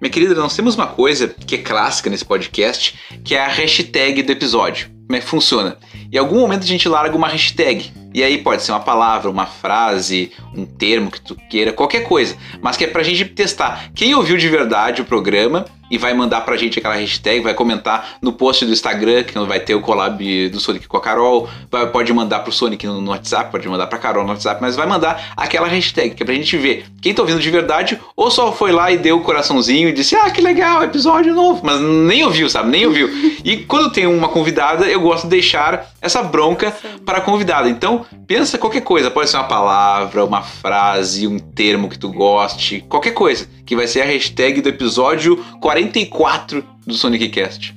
Minha 0.00 0.10
querida, 0.12 0.34
nós 0.34 0.54
temos 0.54 0.74
uma 0.76 0.86
coisa 0.86 1.28
que 1.28 1.56
é 1.56 1.58
clássica 1.58 2.10
nesse 2.10 2.24
podcast, 2.24 2.98
que 3.24 3.34
é 3.34 3.40
a 3.44 3.48
hashtag 3.48 4.22
do 4.22 4.32
episódio. 4.32 4.90
Como 5.06 5.16
é 5.16 5.20
que 5.20 5.26
funciona? 5.26 5.78
Em 6.12 6.16
algum 6.18 6.40
momento 6.40 6.62
a 6.62 6.66
gente 6.66 6.88
larga 6.88 7.16
uma 7.16 7.28
hashtag. 7.28 7.92
E 8.12 8.22
aí 8.22 8.38
pode 8.38 8.62
ser 8.62 8.70
uma 8.72 8.80
palavra, 8.80 9.28
uma 9.28 9.46
frase, 9.46 10.30
um 10.54 10.64
termo 10.64 11.10
que 11.10 11.20
tu 11.20 11.34
queira, 11.50 11.72
qualquer 11.72 12.04
coisa. 12.04 12.36
Mas 12.62 12.76
que 12.76 12.84
é 12.84 12.86
pra 12.86 13.02
gente 13.02 13.24
testar 13.24 13.90
quem 13.94 14.14
ouviu 14.14 14.36
de 14.36 14.48
verdade 14.48 15.02
o 15.02 15.04
programa 15.04 15.64
e 15.94 15.98
vai 15.98 16.12
mandar 16.12 16.40
pra 16.40 16.56
gente 16.56 16.78
aquela 16.78 16.94
hashtag, 16.96 17.40
vai 17.40 17.54
comentar 17.54 18.16
no 18.20 18.32
post 18.32 18.64
do 18.66 18.72
Instagram, 18.72 19.22
que 19.22 19.38
vai 19.38 19.60
ter 19.60 19.74
o 19.74 19.80
collab 19.80 20.48
do 20.48 20.58
Sonic 20.58 20.88
com 20.88 20.96
a 20.96 21.00
Carol, 21.00 21.48
vai- 21.70 21.86
pode 21.86 22.12
mandar 22.12 22.40
pro 22.40 22.52
Sonic 22.52 22.86
no 22.86 23.00
no 23.00 23.10
WhatsApp, 23.12 23.50
pode 23.52 23.68
mandar 23.68 23.86
pra 23.86 23.98
Carol 23.98 24.24
no 24.24 24.30
WhatsApp, 24.30 24.60
mas 24.60 24.74
vai 24.76 24.86
mandar 24.86 25.32
aquela 25.36 25.68
hashtag, 25.68 26.14
que 26.14 26.22
é 26.22 26.26
pra 26.26 26.34
gente 26.34 26.56
ver 26.56 26.86
quem 27.00 27.14
tá 27.14 27.22
ouvindo 27.22 27.40
de 27.40 27.50
verdade 27.50 28.00
ou 28.16 28.30
só 28.30 28.50
foi 28.52 28.72
lá 28.72 28.90
e 28.90 28.96
deu 28.98 29.18
o 29.18 29.20
coraçãozinho 29.20 29.88
e 29.88 29.92
disse, 29.92 30.16
ah, 30.16 30.30
que 30.30 30.40
legal, 30.40 30.82
episódio 30.82 31.32
novo, 31.34 31.60
mas 31.64 31.80
nem 31.80 32.24
ouviu, 32.24 32.48
sabe? 32.48 32.70
Nem 32.70 32.86
ouviu. 32.86 33.08
E 33.44 33.58
quando 33.58 33.90
tem 33.92 34.06
uma 34.06 34.28
convidada, 34.28 34.86
eu 34.86 35.00
gosto 35.00 35.24
de 35.24 35.30
deixar 35.30 35.92
essa 36.00 36.22
bronca 36.22 36.74
para 37.04 37.18
a 37.18 37.20
convidada. 37.20 37.68
Então, 37.68 38.04
pensa 38.26 38.56
qualquer 38.58 38.80
coisa, 38.80 39.10
pode 39.10 39.28
ser 39.30 39.36
uma 39.36 39.44
palavra, 39.44 40.24
uma 40.24 40.42
frase, 40.42 41.26
um 41.26 41.38
termo 41.38 41.88
que 41.88 41.98
tu 41.98 42.08
goste, 42.10 42.84
qualquer 42.88 43.12
coisa, 43.12 43.46
que 43.66 43.74
vai 43.74 43.86
ser 43.86 44.02
a 44.02 44.04
hashtag 44.04 44.60
do 44.60 44.68
episódio 44.68 45.36
44 45.60 46.64
do 46.86 46.94
Sonic 46.94 47.28
Cast. 47.28 47.74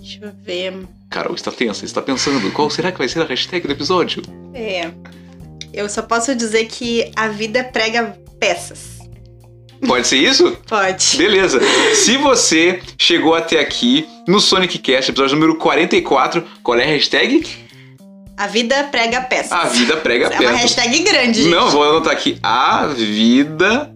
Deixa 0.00 0.24
eu 0.24 0.32
ver. 0.42 0.86
Carol 1.10 1.34
está 1.34 1.50
tensa, 1.50 1.84
está 1.84 2.02
pensando, 2.02 2.50
qual 2.52 2.68
será 2.68 2.90
que 2.90 2.98
vai 2.98 3.08
ser 3.08 3.20
a 3.20 3.24
hashtag 3.24 3.66
do 3.66 3.72
episódio? 3.72 4.22
É. 4.52 4.90
Eu 5.72 5.88
só 5.88 6.02
posso 6.02 6.34
dizer 6.34 6.66
que 6.66 7.10
a 7.16 7.28
vida 7.28 7.64
prega 7.64 8.18
peças. 8.38 8.98
Pode 9.86 10.06
ser 10.06 10.16
isso? 10.16 10.56
Pode. 10.66 11.16
Beleza. 11.16 11.60
Se 11.94 12.16
você 12.16 12.80
chegou 12.98 13.34
até 13.34 13.60
aqui 13.60 14.08
no 14.26 14.40
Sonic 14.40 14.78
Cast, 14.78 15.10
episódio 15.10 15.34
número 15.36 15.56
44, 15.56 16.44
qual 16.62 16.78
é 16.78 16.84
a 16.84 16.86
hashtag? 16.86 17.46
A 18.36 18.46
vida 18.46 18.84
prega 18.84 19.20
peças. 19.22 19.52
A 19.52 19.64
vida 19.66 19.96
prega 19.96 20.26
é 20.26 20.28
uma 20.30 20.38
peças. 20.38 20.60
hashtag 20.60 20.98
grande, 21.04 21.42
gente. 21.42 21.54
Não, 21.54 21.70
vou 21.70 21.84
anotar 21.84 22.12
aqui. 22.12 22.38
A 22.42 22.86
vida 22.86 23.93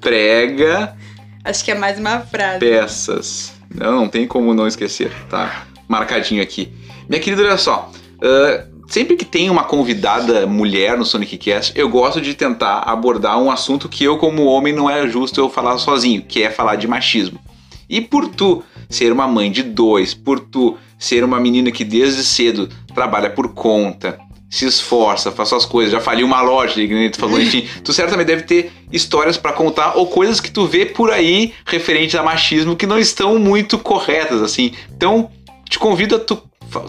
prega 0.00 0.96
Acho 1.44 1.64
que 1.64 1.70
é 1.70 1.74
mais 1.74 1.98
uma 1.98 2.20
frase. 2.20 2.60
peças. 2.60 3.52
Não, 3.74 3.92
não 3.92 4.08
tem 4.08 4.26
como 4.26 4.54
não 4.54 4.66
esquecer. 4.66 5.10
Tá 5.28 5.64
marcadinho 5.88 6.42
aqui. 6.42 6.72
Minha 7.08 7.20
querida, 7.20 7.42
olha 7.42 7.56
só. 7.56 7.90
ah, 8.22 8.64
sempre 8.86 9.16
que 9.16 9.24
tem 9.24 9.50
uma 9.50 9.64
convidada 9.64 10.46
mulher 10.46 10.96
no 10.96 11.04
Sonic 11.04 11.36
Cast, 11.38 11.72
eu 11.76 11.88
gosto 11.88 12.20
de 12.20 12.34
tentar 12.34 12.80
abordar 12.80 13.40
um 13.42 13.50
assunto 13.50 13.88
que 13.88 14.04
eu, 14.04 14.18
como 14.18 14.44
homem, 14.44 14.72
não 14.72 14.88
é 14.88 15.08
justo 15.08 15.40
eu 15.40 15.48
falar 15.48 15.78
sozinho, 15.78 16.22
que 16.22 16.42
é 16.42 16.50
falar 16.50 16.76
de 16.76 16.86
machismo. 16.86 17.40
E 17.88 18.00
por 18.00 18.28
tu 18.28 18.62
ser 18.88 19.12
uma 19.12 19.26
mãe 19.26 19.50
de 19.50 19.62
dois, 19.62 20.14
por 20.14 20.38
tu 20.38 20.76
ser 20.98 21.24
uma 21.24 21.40
menina 21.40 21.70
que 21.72 21.84
desde 21.84 22.22
cedo 22.22 22.68
trabalha 22.94 23.30
por 23.30 23.52
conta, 23.54 24.18
se 24.52 24.66
esforça, 24.66 25.32
faz 25.32 25.48
suas 25.48 25.64
coisas, 25.64 25.90
já 25.90 25.98
faliu 25.98 26.26
uma 26.26 26.42
loja, 26.42 26.76
nem 26.76 27.08
tu 27.10 27.18
falou, 27.18 27.40
enfim, 27.40 27.66
tu 27.82 27.90
certamente 27.90 28.26
deve 28.26 28.42
ter 28.42 28.70
histórias 28.92 29.38
pra 29.38 29.50
contar 29.50 29.94
ou 29.96 30.06
coisas 30.06 30.40
que 30.42 30.50
tu 30.50 30.66
vê 30.66 30.84
por 30.84 31.10
aí 31.10 31.54
referentes 31.64 32.14
a 32.16 32.22
machismo 32.22 32.76
que 32.76 32.86
não 32.86 32.98
estão 32.98 33.38
muito 33.38 33.78
corretas, 33.78 34.42
assim. 34.42 34.72
Então, 34.94 35.30
te 35.70 35.78
convido 35.78 36.16
a 36.16 36.18
tu, 36.18 36.36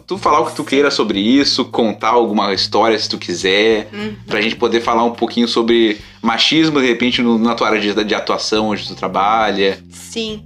tu 0.05 0.17
falar 0.17 0.41
o 0.41 0.47
que 0.47 0.55
tu 0.57 0.63
queira 0.65 0.91
sobre 0.91 1.21
isso, 1.21 1.63
contar 1.63 2.09
alguma 2.09 2.53
história 2.53 2.99
se 2.99 3.07
tu 3.07 3.17
quiser, 3.17 3.87
Hum. 3.93 4.13
pra 4.27 4.41
gente 4.41 4.57
poder 4.57 4.81
falar 4.81 5.05
um 5.05 5.11
pouquinho 5.13 5.47
sobre 5.47 5.97
machismo, 6.21 6.81
de 6.81 6.87
repente, 6.87 7.21
no- 7.21 7.39
na 7.39 7.55
tua 7.55 7.67
área 7.69 7.79
de, 7.79 8.03
de 8.03 8.13
atuação, 8.13 8.67
onde 8.71 8.85
tu 8.85 8.93
trabalha. 8.93 9.81
Sim. 9.89 10.43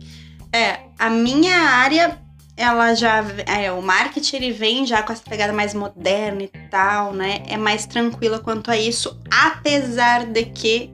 É, 0.54 0.82
a 1.00 1.10
minha 1.10 1.58
área, 1.58 2.20
ela 2.58 2.94
já. 2.96 3.24
É, 3.46 3.72
o 3.72 3.82
marketing 3.82 4.36
ele 4.38 4.52
vem 4.52 4.86
já 4.86 5.02
com 5.04 5.14
essa 5.14 5.22
pegada 5.24 5.54
mais 5.54 5.74
moderna 5.74 6.42
e 6.44 6.48
tal, 6.70 7.14
né? 7.14 7.44
É 7.48 7.56
mais 7.56 7.86
tranquila 7.86 8.40
quanto 8.40 8.72
a 8.72 8.76
isso, 8.78 9.18
apesar 9.32 10.26
de 10.26 10.44
que 10.46 10.90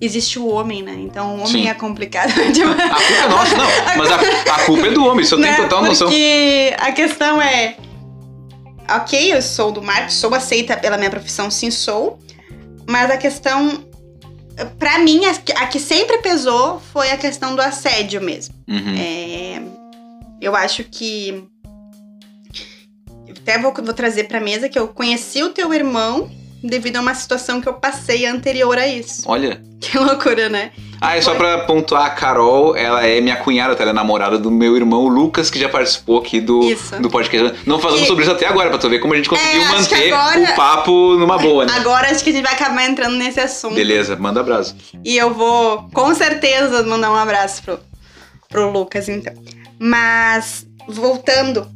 existe 0.00 0.38
o 0.38 0.46
homem, 0.48 0.82
né? 0.82 0.94
Então 0.98 1.32
o 1.32 1.40
homem 1.40 1.46
Sim. 1.46 1.68
é 1.68 1.74
complicado. 1.74 2.32
Tipo, 2.52 2.70
A 2.70 2.74
culpa 2.74 3.12
é 3.12 3.28
nossa, 3.28 3.56
não, 3.56 3.66
mas 3.98 4.10
a, 4.10 4.54
a 4.54 4.64
culpa 4.64 4.86
é 4.86 4.90
do 4.90 5.04
homem, 5.06 5.22
isso 5.24 5.34
eu 5.34 5.40
tenho 5.40 5.52
né? 5.52 5.62
total 5.62 5.82
noção. 5.84 6.08
Porque 6.08 6.74
a 6.78 6.92
questão 6.92 7.40
é. 7.42 7.76
Ok, 8.88 9.32
eu 9.34 9.42
sou 9.42 9.72
do 9.72 9.82
marketing, 9.82 10.12
sou 10.14 10.32
aceita 10.34 10.76
pela 10.76 10.96
minha 10.96 11.10
profissão, 11.10 11.50
sim, 11.50 11.70
sou. 11.70 12.18
Mas 12.88 13.10
a 13.10 13.16
questão. 13.16 13.84
Pra 14.78 14.98
mim, 15.00 15.26
a 15.26 15.34
que- 15.34 15.52
a 15.52 15.66
que 15.66 15.78
sempre 15.78 16.16
pesou 16.18 16.80
foi 16.92 17.10
a 17.10 17.16
questão 17.18 17.54
do 17.54 17.60
assédio 17.60 18.22
mesmo. 18.22 18.54
Uhum. 18.66 18.94
É, 18.98 19.60
eu 20.40 20.54
acho 20.56 20.84
que. 20.84 21.44
Até 23.40 23.58
vou, 23.58 23.72
vou 23.72 23.94
trazer 23.94 24.24
pra 24.24 24.40
mesa 24.40 24.68
que 24.68 24.78
eu 24.78 24.88
conheci 24.88 25.42
o 25.42 25.50
teu 25.50 25.72
irmão 25.72 26.30
devido 26.62 26.96
a 26.96 27.00
uma 27.00 27.14
situação 27.14 27.60
que 27.60 27.68
eu 27.68 27.74
passei 27.74 28.26
anterior 28.26 28.76
a 28.76 28.86
isso. 28.88 29.22
Olha. 29.26 29.62
Que 29.80 29.96
loucura, 29.98 30.48
né? 30.48 30.72
Ah, 31.00 31.16
é 31.16 31.20
só 31.20 31.34
pra 31.34 31.58
pontuar, 31.58 32.06
a 32.06 32.10
Carol, 32.10 32.74
ela 32.74 33.06
é 33.06 33.20
minha 33.20 33.36
cunhada, 33.36 33.76
tá? 33.76 33.82
ela 33.82 33.90
é 33.92 33.94
namorada 33.94 34.38
do 34.38 34.50
meu 34.50 34.74
irmão 34.74 35.06
Lucas, 35.06 35.50
que 35.50 35.58
já 35.60 35.68
participou 35.68 36.18
aqui 36.18 36.40
do, 36.40 36.60
Isso. 36.64 37.00
do 37.00 37.10
podcast. 37.10 37.58
Não 37.66 37.78
falamos 37.78 38.00
Que- 38.00 38.06
sobre 38.08 38.24
isso 38.24 38.32
até 38.32 38.46
agora, 38.46 38.70
pra 38.70 38.78
tu 38.78 38.88
ver 38.88 38.98
como 38.98 39.12
a 39.12 39.16
gente 39.16 39.28
conseguiu 39.28 39.60
É, 39.62 39.68
manter 39.68 40.12
agora- 40.12 40.40
o 40.52 40.56
papo 40.56 41.16
numa 41.18 41.36
boa, 41.38 41.66
né? 41.66 41.72
Agora 41.76 42.10
acho 42.10 42.24
que 42.24 42.30
a 42.30 42.32
gente 42.32 42.42
vai 42.44 42.54
acabar 42.54 42.84
entrando 42.88 43.14
nesse 43.16 43.38
assunto. 43.38 43.74
Beleza, 43.74 44.16
manda 44.16 44.40
abraço. 44.40 44.74
E 45.04 45.16
eu 45.16 45.32
vou, 45.34 45.82
com 45.92 46.12
certeza, 46.14 46.82
mandar 46.84 47.12
um 47.12 47.16
abraço 47.16 47.62
pro, 47.62 47.78
pro 48.48 48.70
Lucas, 48.72 49.08
então. 49.10 49.34
Mas, 49.78 50.66
voltando, 50.88 51.68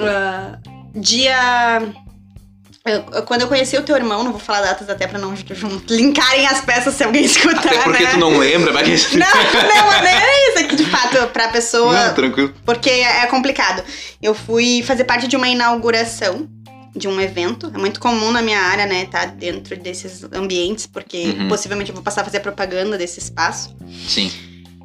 ah, 0.00 0.58
dia. 0.94 1.82
eu- 2.86 3.04
eu- 3.12 3.22
quando 3.22 3.40
eu 3.42 3.48
conheci 3.48 3.76
o 3.76 3.82
teu 3.82 3.96
irmão, 3.96 4.22
não 4.22 4.30
vou 4.30 4.40
falar 4.40 4.60
datas 4.60 4.88
até 4.90 5.06
pra 5.06 5.18
não 5.18 5.34
linkarem 5.88 6.46
as 6.46 6.60
peças 6.60 6.94
se 6.94 7.02
alguém 7.02 7.24
escutar, 7.26 7.66
Até 7.66 7.78
porque 7.82 8.04
né? 8.04 8.10
tu 8.10 8.18
não 8.18 8.36
lembra, 8.38 8.72
mas... 8.72 9.12
Não, 9.12 9.18
não, 9.26 9.86
mas 9.86 10.00
não 10.02 10.08
era 10.08 10.50
isso 10.50 10.64
aqui 10.64 10.76
de 10.76 10.84
fato, 10.86 11.26
pra 11.32 11.48
pessoa. 11.48 11.92
Não, 12.08 12.14
tranquilo. 12.14 12.54
Porque 12.64 12.90
é 12.90 13.26
complicado. 13.26 13.82
Eu 14.22 14.34
fui 14.34 14.82
fazer 14.82 15.04
parte 15.04 15.26
de 15.26 15.34
uma 15.36 15.48
inauguração 15.48 16.46
de 16.94 17.08
um 17.08 17.20
evento. 17.20 17.72
É 17.74 17.78
muito 17.78 17.98
comum 17.98 18.30
na 18.30 18.40
minha 18.40 18.60
área, 18.60 18.86
né, 18.86 19.06
tá 19.06 19.24
dentro 19.24 19.76
desses 19.76 20.22
ambientes, 20.32 20.86
porque 20.86 21.34
Uhum. 21.38 21.48
possivelmente 21.48 21.90
eu 21.90 21.94
vou 21.94 22.04
passar 22.04 22.20
a 22.20 22.24
fazer 22.24 22.38
propaganda 22.40 22.96
desse 22.96 23.18
espaço. 23.18 23.74
Sim. 24.08 24.30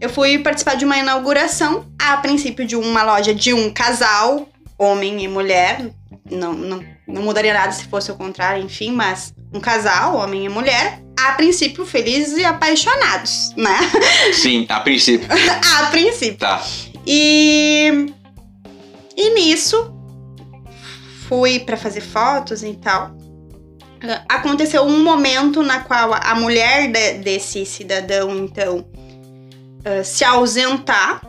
Eu 0.02 0.10
fui 0.10 0.40
participar 0.40 0.76
de 0.76 0.86
uma 0.86 0.98
inauguração, 0.98 1.86
a 2.02 2.18
princípio 2.18 2.66
de 2.66 2.76
uma 2.76 3.04
loja 3.04 3.34
de 3.34 3.54
um 3.54 3.70
casal, 3.72 4.48
homem 4.78 5.24
e 5.24 5.28
mulher. 5.28 5.92
Não, 6.30 6.54
não, 6.54 6.84
não 7.08 7.22
mudaria 7.24 7.54
nada 7.54 7.72
se 7.72 7.86
fosse 7.86 8.12
o 8.12 8.16
contrário, 8.16 8.64
enfim, 8.64 8.92
mas 8.92 9.34
um 9.54 9.60
casal, 9.60 10.16
homem 10.16 10.46
e 10.46 10.50
mulher, 10.50 11.02
a 11.20 11.34
princípio 11.34 11.86
felizes 11.86 12.38
e 12.38 12.46
apaixonados, 12.46 13.54
né? 13.58 13.78
Sim, 14.34 14.66
a 14.70 14.80
princípio. 14.80 15.28
a 15.80 15.86
princípio. 15.88 16.38
Tá. 16.38 16.62
E, 17.06 18.14
e 19.18 19.34
nisso, 19.34 19.92
fui 21.28 21.60
pra 21.60 21.76
fazer 21.76 22.02
fotos 22.02 22.64
e 22.64 22.74
tal. 22.76 23.18
Aconteceu 24.30 24.84
um 24.84 25.04
momento 25.04 25.62
na 25.62 25.82
qual 25.82 26.14
a 26.14 26.34
mulher 26.36 26.90
de- 26.90 27.14
desse 27.24 27.66
cidadão, 27.66 28.38
então, 28.38 28.86
ah, 29.90 30.04
se 30.04 30.24
ausentar 30.24 31.22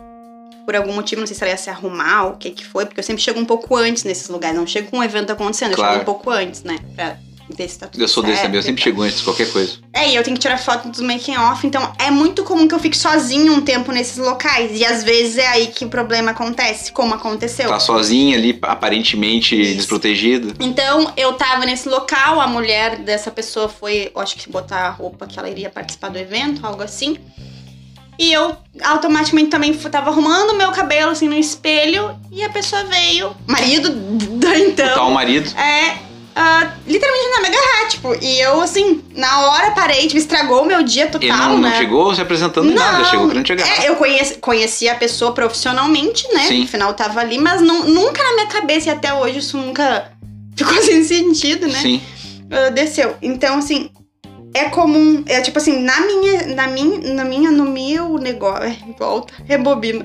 por 0.65 0.75
algum 0.75 0.93
motivo, 0.93 1.19
não 1.21 1.27
sei 1.27 1.35
se 1.35 1.43
ela 1.43 1.51
ia 1.51 1.57
se 1.57 1.69
arrumar 1.69 2.25
ou 2.25 2.31
o 2.33 2.37
que 2.37 2.51
que 2.51 2.65
foi, 2.65 2.85
porque 2.85 2.99
eu 2.99 3.03
sempre 3.03 3.21
chego 3.21 3.39
um 3.39 3.45
pouco 3.45 3.75
antes 3.75 4.03
nesses 4.03 4.29
lugares, 4.29 4.55
não 4.57 4.67
chego 4.67 4.89
com 4.91 4.99
um 4.99 5.03
evento 5.03 5.31
acontecendo, 5.31 5.71
eu 5.71 5.75
Claro. 5.77 5.91
chego 5.93 6.01
um 6.03 6.05
pouco 6.05 6.29
antes, 6.29 6.63
né, 6.63 6.77
pra 6.95 7.17
ver 7.49 7.67
se 7.67 7.79
tá 7.79 7.87
tudo 7.87 8.01
Eu 8.01 8.07
sou 8.07 8.21
desse 8.23 8.35
certo 8.35 8.45
também, 8.45 8.59
eu 8.59 8.63
sempre 8.63 8.81
tal. 8.81 8.91
chego 8.91 9.01
antes 9.01 9.17
de 9.17 9.23
qualquer 9.25 9.51
coisa. 9.51 9.73
É, 9.91 10.07
e 10.09 10.15
eu 10.15 10.23
tenho 10.23 10.35
que 10.35 10.41
tirar 10.41 10.57
foto 10.57 10.87
dos 10.87 11.01
making 11.01 11.35
off, 11.35 11.65
então 11.67 11.91
é 11.99 12.09
muito 12.09 12.43
comum 12.45 12.65
que 12.67 12.73
eu 12.75 12.79
fique 12.79 12.95
sozinha 12.95 13.51
um 13.51 13.59
tempo 13.61 13.91
nesses 13.91 14.17
locais. 14.17 14.79
E 14.79 14.85
às 14.85 15.03
vezes 15.03 15.37
é 15.37 15.47
aí 15.47 15.67
que 15.67 15.83
o 15.83 15.89
problema 15.89 16.31
acontece, 16.31 16.93
como 16.93 17.13
aconteceu. 17.15 17.67
Tá 17.67 17.79
sozinha 17.79 18.37
ali, 18.37 18.57
aparentemente 18.61 19.59
Isso. 19.59 19.75
desprotegida. 19.77 20.53
Então, 20.63 21.11
eu 21.17 21.33
tava 21.33 21.65
nesse 21.65 21.89
local, 21.89 22.39
a 22.39 22.47
mulher 22.47 22.99
dessa 22.99 23.29
pessoa 23.31 23.67
foi, 23.67 24.11
eu 24.15 24.21
acho 24.21 24.37
que 24.37 24.49
botar 24.49 24.87
a 24.87 24.89
roupa 24.91 25.27
que 25.27 25.37
ela 25.37 25.49
iria 25.49 25.69
participar 25.69 26.07
do 26.09 26.17
evento, 26.19 26.65
algo 26.65 26.83
assim. 26.83 27.17
E 28.21 28.31
eu 28.31 28.55
automaticamente 28.83 29.49
também 29.49 29.73
tava 29.73 30.11
arrumando 30.11 30.51
o 30.51 30.55
meu 30.55 30.69
cabelo 30.71 31.09
assim 31.09 31.27
no 31.27 31.33
espelho 31.33 32.15
e 32.31 32.43
a 32.43 32.49
pessoa 32.49 32.83
veio, 32.83 33.35
marido 33.47 33.89
da 34.37 34.59
então. 34.59 34.93
Tá 34.93 35.03
o 35.05 35.11
marido. 35.11 35.49
É, 35.57 35.97
ah, 36.35 36.71
literalmente 36.85 37.29
não 37.31 37.41
me 37.41 37.47
agarrar, 37.47 37.87
tipo, 37.89 38.15
e 38.21 38.39
eu, 38.39 38.61
assim, 38.61 39.03
na 39.15 39.47
hora 39.47 39.71
parei, 39.71 40.03
tipo, 40.05 40.19
estragou 40.19 40.61
o 40.61 40.65
meu 40.67 40.83
dia 40.83 41.07
total, 41.07 41.27
Ele 41.27 41.31
não, 41.35 41.57
né? 41.57 41.69
não 41.71 41.77
chegou 41.77 42.13
se 42.13 42.21
apresentando 42.21 42.67
nem 42.67 42.75
nada, 42.75 43.05
chegou 43.05 43.27
querendo 43.27 43.51
agarrar. 43.53 43.83
É, 43.83 43.89
eu 43.89 43.95
conheci, 43.95 44.35
conheci 44.35 44.87
a 44.87 44.93
pessoa 44.93 45.31
profissionalmente, 45.31 46.31
né? 46.31 46.45
Sim. 46.47 46.63
Afinal, 46.65 46.93
tava 46.93 47.21
ali, 47.21 47.39
mas 47.39 47.59
não, 47.59 47.85
nunca 47.87 48.23
na 48.23 48.35
minha 48.35 48.47
cabeça, 48.47 48.89
e 48.89 48.91
até 48.91 49.11
hoje 49.11 49.39
isso 49.39 49.57
nunca 49.57 50.11
ficou 50.55 50.79
sem 50.83 51.03
sentido, 51.03 51.67
né? 51.67 51.79
Sim. 51.79 51.99
Ah, 52.51 52.69
desceu. 52.69 53.15
Então, 53.19 53.57
assim, 53.57 53.89
é 54.53 54.65
comum. 54.65 55.23
É 55.27 55.41
tipo 55.41 55.57
assim, 55.57 55.79
na 55.81 56.01
minha. 56.01 56.47
Na 56.47 56.67
minha, 56.67 57.13
na 57.13 57.23
minha 57.25 57.51
no 57.51 57.65
meu 57.65 58.17
negócio. 58.17 58.63
é, 58.63 58.75
Volta, 58.97 59.33
rebobina. 59.45 60.03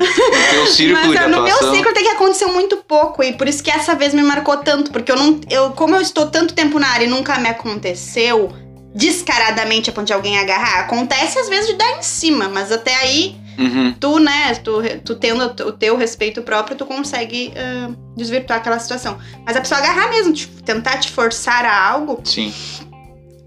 O 0.62 0.66
círculo 0.66 1.08
Mas 1.08 1.16
ah, 1.22 1.28
no 1.28 1.42
meu 1.42 1.56
ciclo 1.74 1.92
tem 1.92 2.04
que 2.04 2.10
acontecer 2.10 2.46
muito 2.46 2.76
pouco. 2.78 3.22
E 3.22 3.32
por 3.32 3.48
isso 3.48 3.62
que 3.62 3.70
essa 3.70 3.94
vez 3.94 4.14
me 4.14 4.22
marcou 4.22 4.56
tanto. 4.58 4.90
Porque 4.90 5.10
eu 5.12 5.16
não. 5.16 5.40
Eu, 5.50 5.70
como 5.70 5.94
eu 5.96 6.00
estou 6.00 6.26
tanto 6.30 6.54
tempo 6.54 6.78
na 6.78 6.88
área 6.88 7.04
e 7.04 7.08
nunca 7.08 7.38
me 7.38 7.48
aconteceu 7.48 8.52
descaradamente 8.94 9.90
a 9.90 9.92
ponto 9.92 10.06
de 10.06 10.12
alguém 10.14 10.38
agarrar, 10.38 10.80
acontece 10.80 11.38
às 11.38 11.48
vezes 11.50 11.66
de 11.68 11.74
dar 11.74 11.98
em 11.98 12.02
cima, 12.02 12.48
mas 12.48 12.72
até 12.72 12.94
aí 12.96 13.36
Uhum. 13.58 13.94
tu, 13.98 14.18
né, 14.18 14.54
tu, 14.62 14.82
tu 15.04 15.14
tendo 15.16 15.42
o 15.44 15.72
teu 15.72 15.96
respeito 15.96 16.42
próprio, 16.42 16.76
tu 16.76 16.84
consegue 16.84 17.52
ah, 17.56 17.90
desvirtuar 18.16 18.58
aquela 18.58 18.78
situação. 18.78 19.18
Mas 19.46 19.56
a 19.56 19.60
pessoa 19.60 19.80
agarrar 19.80 20.10
mesmo, 20.10 20.32
te- 20.34 20.46
tentar 20.62 20.98
te 20.98 21.10
forçar 21.10 21.64
a 21.64 21.88
algo, 21.90 22.20
Sim. 22.24 22.52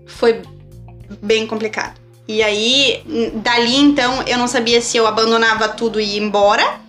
foi 0.07 0.41
bem 1.21 1.47
complicado. 1.47 1.99
E 2.27 2.43
aí, 2.43 3.01
dali 3.35 3.75
então, 3.75 4.21
eu 4.27 4.37
não 4.37 4.47
sabia 4.47 4.81
se 4.81 4.95
eu 4.97 5.07
abandonava 5.07 5.67
tudo 5.67 5.99
e 5.99 6.13
ia 6.13 6.19
embora, 6.19 6.79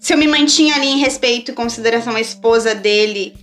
se 0.00 0.12
eu 0.12 0.18
me 0.18 0.26
mantinha 0.26 0.74
ali 0.74 0.86
em 0.86 0.98
respeito 0.98 1.50
e 1.50 1.54
consideração 1.54 2.14
à 2.16 2.20
esposa 2.20 2.74
dele, 2.74 3.34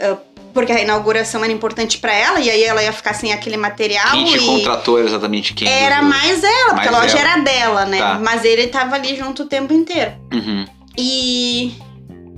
ah, 0.00 0.16
porque 0.52 0.72
a 0.72 0.80
inauguração 0.80 1.44
era 1.44 1.52
importante 1.52 1.98
pra 1.98 2.12
ela, 2.12 2.40
e 2.40 2.50
aí 2.50 2.64
ela 2.64 2.82
ia 2.82 2.92
ficar 2.92 3.14
sem 3.14 3.32
aquele 3.32 3.56
material. 3.56 4.10
Quem 4.10 4.24
te 4.24 4.36
e... 4.36 4.46
contratou 4.46 4.98
exatamente 4.98 5.54
quem? 5.54 5.68
Era 5.68 6.02
mais 6.02 6.42
ela, 6.42 6.74
porque 6.74 6.88
Mais 6.88 6.94
a 6.94 7.00
loja 7.00 7.18
ela. 7.18 7.30
era 7.30 7.42
dela, 7.42 7.86
né? 7.86 7.98
Tá. 7.98 8.18
Mas 8.18 8.44
ele 8.44 8.66
tava 8.66 8.96
ali 8.96 9.16
junto 9.16 9.44
o 9.44 9.46
tempo 9.46 9.72
inteiro. 9.72 10.12
Uhum. 10.32 10.64
E 10.96 11.74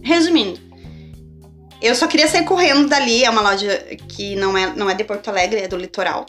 resumindo, 0.02 0.60
eu 1.82 1.94
só 1.94 2.06
queria 2.06 2.28
sair 2.28 2.44
correndo 2.44 2.88
dali. 2.88 3.24
É 3.24 3.30
uma 3.30 3.40
loja 3.42 3.76
que 4.08 4.36
não 4.36 4.56
é, 4.56 4.72
não 4.74 4.88
é 4.88 4.94
de 4.94 5.04
Porto 5.04 5.28
Alegre, 5.28 5.60
é 5.60 5.68
do 5.68 5.76
litoral. 5.76 6.26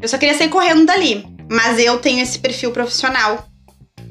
Eu 0.00 0.08
só 0.08 0.16
queria 0.18 0.36
sair 0.36 0.48
correndo 0.48 0.86
dali. 0.86 1.26
Mas 1.50 1.78
eu 1.78 1.98
tenho 1.98 2.20
esse 2.22 2.38
perfil 2.38 2.70
profissional. 2.72 3.46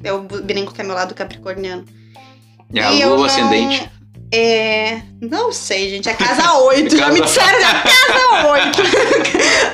Eu 0.04 0.22
brinco 0.24 0.74
que 0.74 0.82
é 0.82 0.84
meu 0.84 0.96
lado 0.96 1.16
capricorniano. 1.16 1.86
É 2.74 2.82
a 2.82 2.90
lua 2.92 3.18
não- 3.18 3.24
ascendente. 3.26 3.90
É. 4.36 5.02
Não 5.22 5.52
sei, 5.52 5.90
gente. 5.92 6.10
É 6.10 6.14
casa 6.14 6.54
8. 6.64 6.98
Já 6.98 7.10
me 7.12 7.20
Casa- 7.22 7.34
disseram, 7.42 7.62
já 7.62 7.74
casa 7.84 8.48
8. 8.48 8.80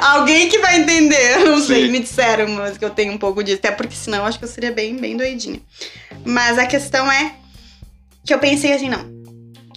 Alguém 0.01 0.49
que 0.49 0.59
vai 0.59 0.79
entender. 0.79 1.37
Não 1.39 1.59
sei, 1.61 1.85
Sim. 1.85 1.91
me 1.91 1.99
disseram, 1.99 2.47
mas 2.49 2.77
que 2.77 2.83
eu 2.85 2.89
tenho 2.89 3.13
um 3.13 3.17
pouco 3.17 3.43
disso. 3.43 3.57
Até 3.59 3.71
porque 3.71 3.95
senão 3.95 4.19
eu 4.19 4.25
acho 4.25 4.37
que 4.37 4.45
eu 4.45 4.49
seria 4.49 4.71
bem, 4.71 4.97
bem 4.97 5.15
doidinha. 5.15 5.59
Mas 6.25 6.57
a 6.57 6.65
questão 6.65 7.09
é 7.11 7.33
que 8.25 8.33
eu 8.33 8.39
pensei 8.39 8.73
assim, 8.73 8.89
não. 8.89 9.05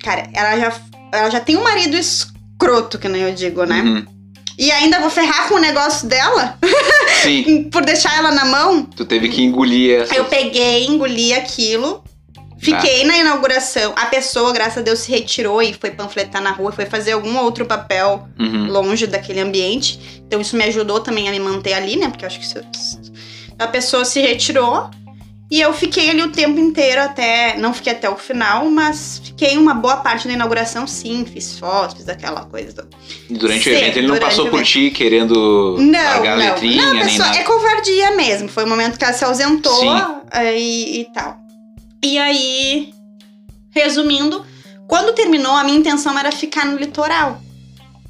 Cara, 0.03 0.29
ela 0.35 0.59
já, 0.59 0.73
ela 1.13 1.31
já 1.31 1.41
tem 1.41 1.57
um 1.57 1.63
marido 1.63 1.97
escroto, 1.97 2.99
que 2.99 3.09
nem 3.09 3.23
eu 3.23 3.35
digo, 3.35 3.65
né? 3.65 3.83
Uhum. 3.83 4.07
E 4.59 4.71
ainda 4.71 5.01
vou 5.01 5.11
ferrar 5.11 5.49
com 5.49 5.55
o 5.55 5.59
negócio 5.59 6.09
dela 6.09 6.59
Sim. 7.23 7.65
por 7.73 7.85
deixar 7.85 8.17
ela 8.17 8.31
na 8.31 8.45
mão. 8.45 8.85
Tu 8.85 9.05
teve 9.05 9.29
que 9.29 9.43
engolir 9.43 10.03
essa. 10.03 10.15
Eu 10.15 10.25
peguei, 10.27 10.87
engoli 10.87 11.33
aquilo. 11.33 12.03
Fiquei 12.59 13.05
na 13.05 13.19
inauguração. 13.19 13.93
A 13.97 14.07
pessoa, 14.07 14.53
graças 14.53 14.79
a 14.79 14.83
Deus, 14.83 15.01
se 15.01 15.11
retirou 15.11 15.61
e 15.61 15.73
foi 15.75 15.91
panfletar 15.91 16.41
na 16.41 16.53
rua, 16.53 16.71
foi 16.71 16.87
fazer 16.87 17.13
algum 17.13 17.37
outro 17.39 17.67
papel 17.67 18.29
Uhum. 18.39 18.71
longe 18.71 19.07
daquele 19.07 19.41
ambiente. 19.41 20.23
Então 20.27 20.41
isso 20.41 20.57
me 20.57 20.63
ajudou 20.65 21.01
também 21.01 21.29
a 21.29 21.33
me 21.33 21.41
manter 21.41 21.73
ali, 21.73 21.97
né? 21.97 22.09
Porque 22.09 22.25
eu 22.25 22.29
acho 22.29 22.39
que 22.39 22.45
isso... 22.47 22.61
a 23.59 23.67
pessoa 23.67 24.05
se 24.05 24.21
retirou 24.21 24.89
e 25.53 25.61
eu 25.61 25.75
fiquei 25.75 26.09
ali 26.09 26.23
o 26.23 26.33
tempo 26.33 26.59
inteiro 26.59 27.03
até. 27.03 27.59
Não 27.59 27.75
fiquei 27.75 27.93
até 27.93 28.09
o 28.09 28.17
final, 28.17 28.71
mas 28.71 29.21
fiquei 29.23 29.59
uma 29.59 29.75
boa 29.75 29.99
parte 29.99 30.27
da 30.27 30.33
inauguração, 30.33 30.87
sim. 30.87 31.27
Fiz 31.27 31.59
fotos, 31.59 31.99
fiz 31.99 32.09
aquela 32.09 32.47
coisa. 32.47 32.89
E 33.29 33.35
durante 33.35 33.69
o 33.69 33.73
Sim, 33.75 33.79
evento 33.79 33.99
ele 33.99 34.07
não 34.07 34.17
passou 34.17 34.47
o 34.47 34.51
por 34.51 34.63
ti 34.63 34.91
querendo 34.91 35.77
Não, 35.79 35.93
largar 36.03 36.33
a 36.33 36.37
não. 36.37 36.45
letrinha, 36.47 36.83
não, 36.95 37.03
a 37.03 37.05
nem 37.05 37.19
nada. 37.19 37.37
é 37.37 37.43
covardia 37.43 38.13
mesmo. 38.13 38.49
Foi 38.49 38.65
o 38.65 38.67
momento 38.67 38.97
que 38.99 39.05
ela 39.05 39.13
se 39.13 39.27
ausentou 39.27 39.85
eh, 40.33 40.59
e, 40.59 41.01
e 41.03 41.05
tal. 41.13 41.37
E 42.03 42.19
aí, 42.19 42.95
resumindo, 43.73 44.47
quando 44.89 45.13
terminou, 45.13 45.53
a 45.53 45.65
minha 45.65 45.77
intenção 45.77 46.19
era 46.19 46.33
ficar 46.33 46.65
no 46.65 46.79
litoral. 46.79 47.43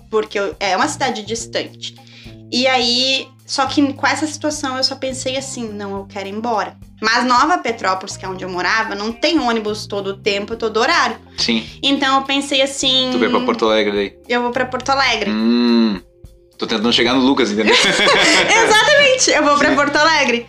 Porque 0.08 0.38
é 0.60 0.76
uma 0.76 0.86
cidade 0.86 1.24
distante. 1.24 1.96
E 2.52 2.68
aí, 2.68 3.26
só 3.52 3.66
que 3.66 3.92
com 3.92 4.06
essa 4.06 4.26
situação 4.26 4.78
eu 4.78 4.82
só 4.82 4.96
pensei 4.96 5.36
assim: 5.36 5.68
não, 5.68 5.94
eu 5.94 6.06
quero 6.06 6.26
ir 6.26 6.32
embora. 6.32 6.74
Mas 7.02 7.26
Nova 7.26 7.58
Petrópolis, 7.58 8.16
que 8.16 8.24
é 8.24 8.28
onde 8.28 8.42
eu 8.42 8.48
morava, 8.48 8.94
não 8.94 9.12
tem 9.12 9.38
ônibus 9.38 9.86
todo 9.86 10.06
o 10.06 10.16
tempo, 10.16 10.56
todo 10.56 10.78
horário. 10.78 11.18
Sim. 11.36 11.62
Então 11.82 12.16
eu 12.16 12.22
pensei 12.22 12.62
assim: 12.62 13.10
Tu 13.12 13.18
veio 13.18 13.30
pra 13.30 13.40
Porto 13.40 13.66
Alegre 13.66 13.92
daí. 13.92 14.14
eu 14.26 14.40
vou 14.40 14.52
pra 14.52 14.64
Porto 14.64 14.88
Alegre. 14.88 15.30
Hum. 15.30 16.00
Tô 16.56 16.66
tentando 16.66 16.90
chegar 16.94 17.12
no 17.12 17.20
Lucas, 17.20 17.52
entendeu? 17.52 17.74
Exatamente, 17.76 19.30
eu 19.32 19.44
vou 19.44 19.58
pra 19.58 19.68
Sim. 19.68 19.76
Porto 19.76 19.96
Alegre. 19.96 20.46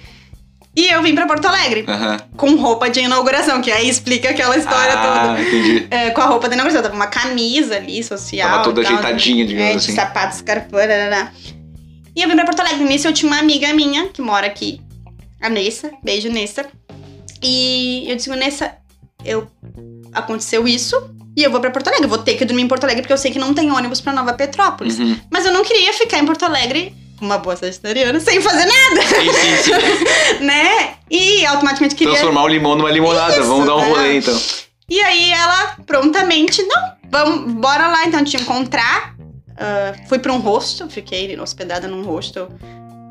E 0.74 0.88
eu 0.88 1.04
vim 1.04 1.14
pra 1.14 1.28
Porto 1.28 1.46
Alegre 1.46 1.84
Aham. 1.86 2.18
com 2.38 2.56
roupa 2.56 2.90
de 2.90 3.02
inauguração, 3.02 3.62
que 3.62 3.70
aí 3.70 3.90
explica 3.90 4.30
aquela 4.30 4.56
história 4.56 4.94
ah, 4.94 5.28
toda. 5.28 5.42
entendi. 5.42 5.88
É, 5.92 6.10
com 6.12 6.22
a 6.22 6.26
roupa 6.26 6.48
de 6.48 6.54
inauguração, 6.54 6.82
tava 6.82 6.96
uma 6.96 7.08
camisa 7.08 7.76
ali, 7.76 8.02
social. 8.02 8.50
Tava 8.50 8.64
toda 8.64 8.82
tal, 8.82 8.94
ajeitadinha, 8.94 9.46
digamos 9.46 9.74
é, 9.74 9.76
assim. 9.76 9.88
De 9.88 9.94
sapatos, 9.94 10.38
escarpão, 10.38 10.80
né? 10.80 11.32
E 12.16 12.22
eu 12.22 12.30
vim 12.30 12.36
pra 12.36 12.46
Porto 12.46 12.60
Alegre. 12.60 12.84
Nisso 12.84 13.08
eu 13.08 13.14
tinha 13.14 13.32
uma 13.32 13.40
amiga 13.40 13.74
minha 13.74 14.08
que 14.08 14.22
mora 14.22 14.46
aqui, 14.46 14.82
a 15.42 15.50
Nessa. 15.50 15.92
Beijo, 16.04 16.30
Nessa. 16.30 16.66
E 17.42 18.06
eu 18.08 18.16
disse, 18.16 18.30
Nessa, 18.30 18.76
eu... 19.26 19.48
aconteceu 20.14 20.68
isso 20.68 20.96
e 21.36 21.44
eu 21.44 21.52
vou 21.52 21.60
pra 21.60 21.72
Porto 21.72 21.88
Alegre. 21.88 22.06
Eu 22.06 22.10
vou 22.10 22.20
ter 22.20 22.36
que 22.36 22.46
dormir 22.46 22.64
em 22.64 22.68
Porto 22.68 22.84
Alegre 22.84 23.02
porque 23.02 23.14
eu 23.14 23.18
sei 23.18 23.32
que 23.32 23.40
não 23.40 23.54
tem 23.54 23.72
ônibus 23.72 24.00
pra 24.00 24.14
Nova 24.14 24.34
Petrópolis. 24.34 25.00
Uhum. 25.00 25.20
Mas 25.32 25.46
eu 25.46 25.52
não 25.52 25.64
queria 25.64 25.94
ficar 25.94 26.20
em 26.20 26.26
Porto 26.26 26.44
Alegre, 26.44 26.96
uma 27.20 27.38
boa 27.38 27.56
sagitariana, 27.56 28.20
sem 28.20 28.40
fazer 28.42 28.66
nada, 28.66 29.02
Sim, 29.02 29.32
sim, 29.32 29.64
sim. 29.64 30.44
né? 30.46 30.96
E 31.10 31.46
automaticamente 31.46 31.96
queria. 31.96 32.14
Transformar 32.14 32.44
o 32.44 32.48
limão 32.48 32.76
numa 32.76 32.92
limonada. 32.92 33.34
Isso, 33.34 33.48
Vamos 33.48 33.66
dar 33.66 33.76
um 33.76 33.82
né? 33.82 33.88
rolê 33.90 34.18
então. 34.18 34.40
E 34.90 35.00
aí 35.02 35.32
ela 35.32 35.78
prontamente, 35.86 36.62
não, 36.64 36.92
vamos, 37.10 37.54
bora 37.54 37.88
lá 37.88 38.06
então 38.06 38.24
te 38.24 38.38
encontrar. 38.38 39.16
Ah, 39.58 39.94
fui 40.08 40.20
pra 40.20 40.34
um 40.34 40.40
hostel, 40.40 40.90
fiquei 40.90 41.38
hospedada 41.40 41.88
num 41.88 42.04
hostel. 42.04 42.50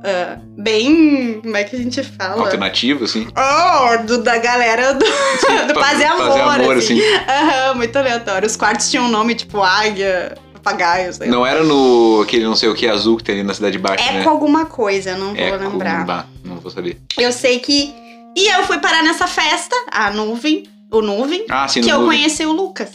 ah, 0.05 0.39
bem. 0.59 1.41
Como 1.43 1.57
é 1.57 1.65
que 1.65 1.77
a 1.77 1.79
gente 1.79 2.03
fala? 2.03 2.43
Alternativo, 2.43 3.05
assim. 3.05 3.27
Oh, 3.37 4.03
do, 4.05 4.19
da 4.23 4.39
galera 4.39 4.95
do, 4.95 5.05
do 5.69 5.75
Paz 5.75 6.01
e 6.01 6.05
Amor. 6.05 6.27
Fazer 6.29 6.41
amor, 6.41 6.77
assim. 6.77 7.01
assim. 7.01 7.77
Muito 7.77 7.97
aleatório. 7.97 8.47
Os 8.47 8.57
quartos 8.57 8.91
tinham 8.91 9.05
um 9.07 9.09
nome 9.11 9.35
tipo 9.35 9.63
águia, 9.63 10.35
papagaio, 10.55 11.13
sei 11.13 11.27
lá. 11.29 11.33
Não 11.33 11.47
era 11.47 11.63
no 11.63 12.21
aquele 12.23 12.45
não 12.45 12.57
sei 12.57 12.69
o 12.69 12.75
que 12.75 12.87
azul 12.89 13.17
que 13.17 13.25
tem 13.25 13.37
ali 13.37 13.45
na 13.45 13.55
Cidade 13.55 13.79
Baixa, 13.79 14.05
É 14.05 14.13
né? 14.15 14.25
com 14.25 14.31
alguma 14.31 14.67
coisa, 14.67 15.17
não 15.17 15.29
vou 15.35 15.37
É 15.37 15.57
lembrar. 15.57 16.25
com... 16.43 16.49
Não 16.49 16.57
vou 16.57 16.71
saber. 16.71 16.99
Eu 17.19 17.33
sei 17.33 17.59
que. 17.61 17.95
E 18.37 18.49
eu 18.49 18.65
fui 18.65 18.79
parar 18.79 19.03
nessa 19.03 19.27
festa, 19.27 19.77
a 19.93 20.11
nuvem, 20.11 20.65
o 20.91 21.01
nuvem, 21.03 21.45
Ah, 21.51 21.69
sim, 21.69 21.83
que 21.83 21.91
eu 21.91 22.01
Nuvem. 22.01 22.19
conheci 22.19 22.47
o 22.47 22.53
Lucas. 22.53 22.89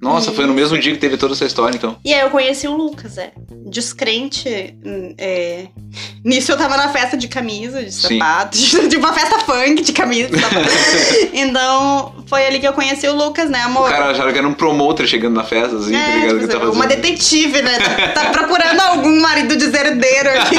Nossa, 0.00 0.30
foi 0.30 0.46
no 0.46 0.54
mesmo 0.54 0.78
dia 0.78 0.92
que 0.92 0.98
teve 0.98 1.16
toda 1.16 1.34
essa 1.34 1.44
história, 1.44 1.74
então. 1.76 1.96
E 2.04 2.14
aí 2.14 2.20
eu 2.20 2.30
conheci 2.30 2.68
o 2.68 2.76
Lucas, 2.76 3.18
é. 3.18 3.32
Descrente. 3.66 4.48
é. 5.18 5.66
Nisso 6.24 6.52
eu 6.52 6.56
tava 6.56 6.76
na 6.76 6.88
festa 6.90 7.16
de 7.16 7.26
camisa, 7.26 7.82
de 7.82 7.92
sapato, 7.92 8.56
de 8.88 8.96
uma 8.96 9.12
festa 9.12 9.40
funk 9.40 9.82
de 9.82 9.92
camisa, 9.92 10.28
de 10.30 10.40
sapato. 10.40 10.68
então, 11.34 12.14
foi 12.26 12.46
ali 12.46 12.60
que 12.60 12.68
eu 12.68 12.72
conheci 12.72 13.08
o 13.08 13.14
Lucas, 13.16 13.50
né, 13.50 13.60
O 13.62 13.66
amor? 13.66 13.90
cara 13.90 14.10
acharam 14.12 14.32
que 14.32 14.38
era 14.38 14.46
um 14.46 14.54
promotor 14.54 15.04
chegando 15.06 15.34
na 15.34 15.42
festa, 15.44 15.76
assim, 15.76 15.92
tá 15.92 15.98
É, 15.98 16.14
ligado? 16.20 16.28
tipo, 16.40 16.40
que 16.40 16.46
tá 16.46 16.58
uma 16.70 16.72
fazendo. 16.84 16.88
detetive, 17.02 17.62
né? 17.62 17.78
Tá, 17.80 18.08
tá 18.22 18.30
procurando 18.30 18.80
algum 18.80 19.20
marido 19.20 19.56
deserdeiro 19.56 20.28
aqui. 20.30 20.54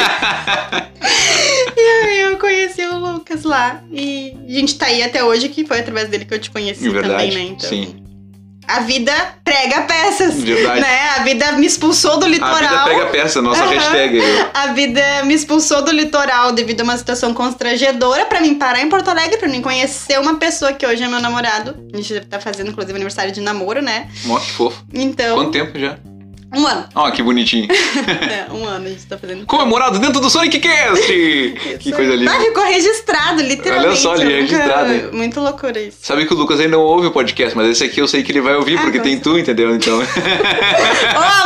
e 1.77 1.81
aí 2.07 2.21
eu 2.21 2.37
conheci 2.37 2.81
o 2.85 2.97
Lucas 2.99 3.43
lá. 3.43 3.81
E 3.91 4.35
a 4.47 4.51
gente 4.51 4.75
tá 4.77 4.87
aí 4.87 5.01
até 5.01 5.23
hoje, 5.23 5.49
que 5.49 5.65
foi 5.65 5.79
através 5.79 6.09
dele 6.09 6.25
que 6.25 6.33
eu 6.33 6.39
te 6.39 6.51
conheci 6.51 6.87
É 6.87 6.89
verdade, 6.89 7.29
também, 7.29 7.31
né? 7.49 7.53
Então, 7.57 7.69
sim. 7.69 8.03
A 8.69 8.81
vida 8.81 9.11
prega 9.43 9.81
peças. 9.81 10.35
Verdade. 10.43 10.79
Né? 10.81 11.09
A 11.17 11.23
vida 11.23 11.51
me 11.53 11.65
expulsou 11.65 12.17
do 12.19 12.25
A 12.25 12.29
litoral. 12.29 12.55
vida 12.59 12.83
pega 12.83 13.05
peça, 13.07 13.41
nossa 13.41 13.63
Aham. 13.63 13.73
hashtag. 13.73 14.19
A 14.53 14.67
vida 14.67 15.01
me 15.23 15.33
expulsou 15.33 15.81
do 15.83 15.91
litoral 15.91 16.51
devido 16.51 16.81
a 16.81 16.83
uma 16.83 16.95
situação 16.95 17.33
constrangedora 17.33 18.25
pra 18.27 18.39
mim 18.41 18.55
parar 18.55 18.79
em 18.81 18.87
Porto 18.87 19.07
Alegre, 19.09 19.37
pra 19.37 19.49
mim 19.49 19.59
conhecer 19.61 20.19
uma 20.19 20.35
pessoa 20.35 20.71
que 20.71 20.85
hoje 20.85 21.01
é 21.03 21.07
meu 21.07 21.19
namorado. 21.19 21.75
A 21.91 21.97
gente 21.97 22.19
tá 22.27 22.39
fazendo, 22.39 22.69
inclusive, 22.69 22.93
aniversário 22.93 23.31
de 23.31 23.41
namoro, 23.41 23.81
né? 23.81 24.07
Mó 24.25 24.37
que 24.39 24.51
fofo. 24.51 24.83
Então, 24.93 25.35
Quanto 25.35 25.51
tempo 25.51 25.77
já? 25.79 25.97
Um 26.55 26.65
ano. 26.65 26.85
Ó, 26.95 27.11
que 27.11 27.21
bonitinho. 27.21 27.67
É, 28.29 28.51
um 28.51 28.65
ano 28.65 28.85
a 28.87 28.89
gente 28.89 29.05
tá 29.05 29.17
fazendo. 29.17 29.45
Comemorado 29.47 29.99
dentro 29.99 30.19
do 30.19 30.29
Sonic 30.29 30.59
Cast! 30.59 31.07
que 31.79 31.91
coisa 31.91 32.15
linda. 32.15 32.31
Ah, 32.31 32.39
ficou 32.39 32.63
registrado, 32.63 33.41
literalmente. 33.41 33.87
Olha 33.89 33.95
só 33.95 34.13
ali, 34.13 34.23
Eu 34.33 34.41
nunca- 34.41 34.57
registrado. 34.57 35.15
Muito 35.15 35.39
loucura 35.39 35.79
isso. 35.79 35.97
Sabe 36.01 36.25
que 36.25 36.33
o 36.33 36.37
Lucas 36.37 36.59
ainda 36.59 36.77
não 36.77 36.83
ouve 36.83 37.07
o 37.07 37.11
podcast, 37.11 37.55
mas 37.55 37.69
esse 37.69 37.83
aqui 37.83 37.99
eu 38.01 38.07
sei 38.07 38.23
que 38.23 38.31
ele 38.31 38.41
vai 38.41 38.55
ouvir, 38.55 38.77
Ah, 38.77 38.81
porque 38.81 38.99
tem 38.99 39.19
tu, 39.19 39.37
entendeu? 39.37 39.75
Então, 39.75 39.99
Ô, 39.99 40.01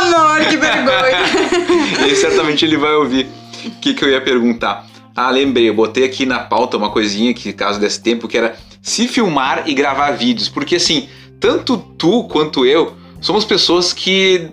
amor, 0.06 0.44
que 0.46 0.56
vergonha. 0.56 2.04
ele 2.04 2.16
certamente 2.16 2.64
ele 2.64 2.76
vai 2.76 2.92
ouvir. 2.94 3.26
O 3.66 3.70
que, 3.80 3.94
que 3.94 4.04
eu 4.04 4.10
ia 4.10 4.20
perguntar? 4.20 4.86
Ah, 5.16 5.30
lembrei, 5.30 5.68
eu 5.68 5.74
botei 5.74 6.04
aqui 6.04 6.26
na 6.26 6.38
pauta 6.40 6.76
uma 6.76 6.90
coisinha 6.90 7.32
que, 7.32 7.52
caso 7.52 7.78
desse 7.78 8.00
tempo, 8.02 8.26
que 8.28 8.36
era 8.36 8.56
se 8.82 9.06
filmar 9.08 9.62
e 9.66 9.74
gravar 9.74 10.10
vídeos. 10.12 10.48
Porque 10.48 10.76
assim, 10.76 11.08
tanto 11.40 11.76
tu 11.76 12.24
quanto 12.24 12.66
eu 12.66 12.94
somos 13.20 13.44
pessoas 13.44 13.92
que 13.92 14.50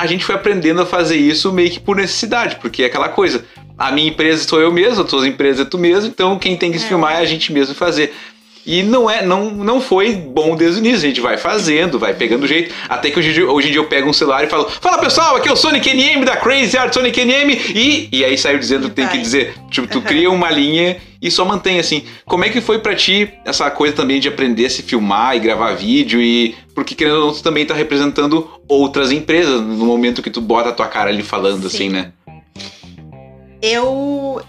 a 0.00 0.06
gente 0.06 0.24
foi 0.24 0.34
aprendendo 0.34 0.80
a 0.80 0.86
fazer 0.86 1.16
isso 1.16 1.52
meio 1.52 1.70
que 1.70 1.78
por 1.78 1.94
necessidade, 1.94 2.56
porque 2.56 2.82
é 2.82 2.86
aquela 2.86 3.10
coisa. 3.10 3.44
A 3.76 3.92
minha 3.92 4.08
empresa 4.08 4.48
sou 4.48 4.58
eu 4.60 4.72
mesmo, 4.72 5.02
a 5.02 5.04
tua 5.04 5.28
empresa 5.28 5.62
é 5.62 5.64
tu 5.66 5.76
mesmo, 5.78 6.08
então 6.08 6.38
quem 6.38 6.56
tem 6.56 6.72
que 6.72 6.78
se 6.78 6.86
É. 6.86 6.88
filmar 6.88 7.12
é 7.14 7.18
a 7.18 7.24
gente 7.26 7.52
mesmo 7.52 7.74
fazer. 7.74 8.14
E 8.66 8.82
não 8.82 9.08
é, 9.10 9.24
não, 9.24 9.50
não 9.50 9.80
foi 9.80 10.12
bom 10.14 10.54
desde 10.54 10.78
o 10.78 10.84
início, 10.84 10.98
a 10.98 11.08
gente 11.08 11.20
vai 11.20 11.38
fazendo, 11.38 11.98
vai 11.98 12.12
pegando 12.12 12.46
jeito, 12.46 12.74
até 12.88 13.10
que 13.10 13.18
hoje, 13.18 13.30
em 13.30 13.32
dia- 13.32 13.50
hoje 13.50 13.68
em 13.68 13.70
dia 13.72 13.80
eu 13.80 13.86
pego 13.86 14.08
um 14.08 14.12
celular 14.12 14.44
e 14.44 14.48
falo, 14.48 14.68
fala 14.68 14.98
pessoal, 14.98 15.36
aqui 15.36 15.48
é 15.48 15.52
o 15.52 15.56
Sonic 15.56 15.88
NM 15.88 16.24
da 16.26 16.36
Crazy 16.36 16.76
Art 16.76 16.92
Sonic 16.92 17.18
NM, 17.24 17.52
e, 17.74 18.08
e 18.12 18.24
aí 18.24 18.36
saiu 18.36 18.58
dizendo 18.58 18.90
que 18.90 18.94
tem 18.96 19.08
que 19.08 19.16
dizer, 19.18 19.54
tipo, 19.70 19.86
tu 19.88 20.02
cria 20.02 20.30
uma 20.30 20.50
linha 20.50 20.98
e 21.22 21.30
só 21.30 21.44
mantém 21.44 21.78
assim. 21.78 22.02
Como 22.26 22.44
é 22.44 22.50
que 22.50 22.60
foi 22.60 22.78
pra 22.78 22.94
ti 22.94 23.32
essa 23.46 23.70
coisa 23.70 23.94
também 23.94 24.20
de 24.20 24.28
aprender 24.28 24.66
a 24.66 24.70
se 24.70 24.82
filmar 24.82 25.36
e 25.36 25.40
gravar 25.40 25.72
vídeo 25.74 26.20
e 26.20 26.54
porque 26.74 26.94
querendo 26.94 27.16
ou 27.16 27.26
não 27.26 27.32
tu 27.34 27.42
também 27.42 27.64
tá 27.64 27.74
representando 27.74 28.48
outras 28.68 29.10
empresas 29.10 29.60
no 29.60 29.84
momento 29.86 30.22
que 30.22 30.30
tu 30.30 30.40
bota 30.40 30.68
a 30.68 30.72
tua 30.72 30.86
cara 30.86 31.10
ali 31.10 31.22
falando 31.22 31.68
Sim. 31.68 31.76
assim, 31.76 31.88
né? 31.88 32.12
Eu. 33.62 34.40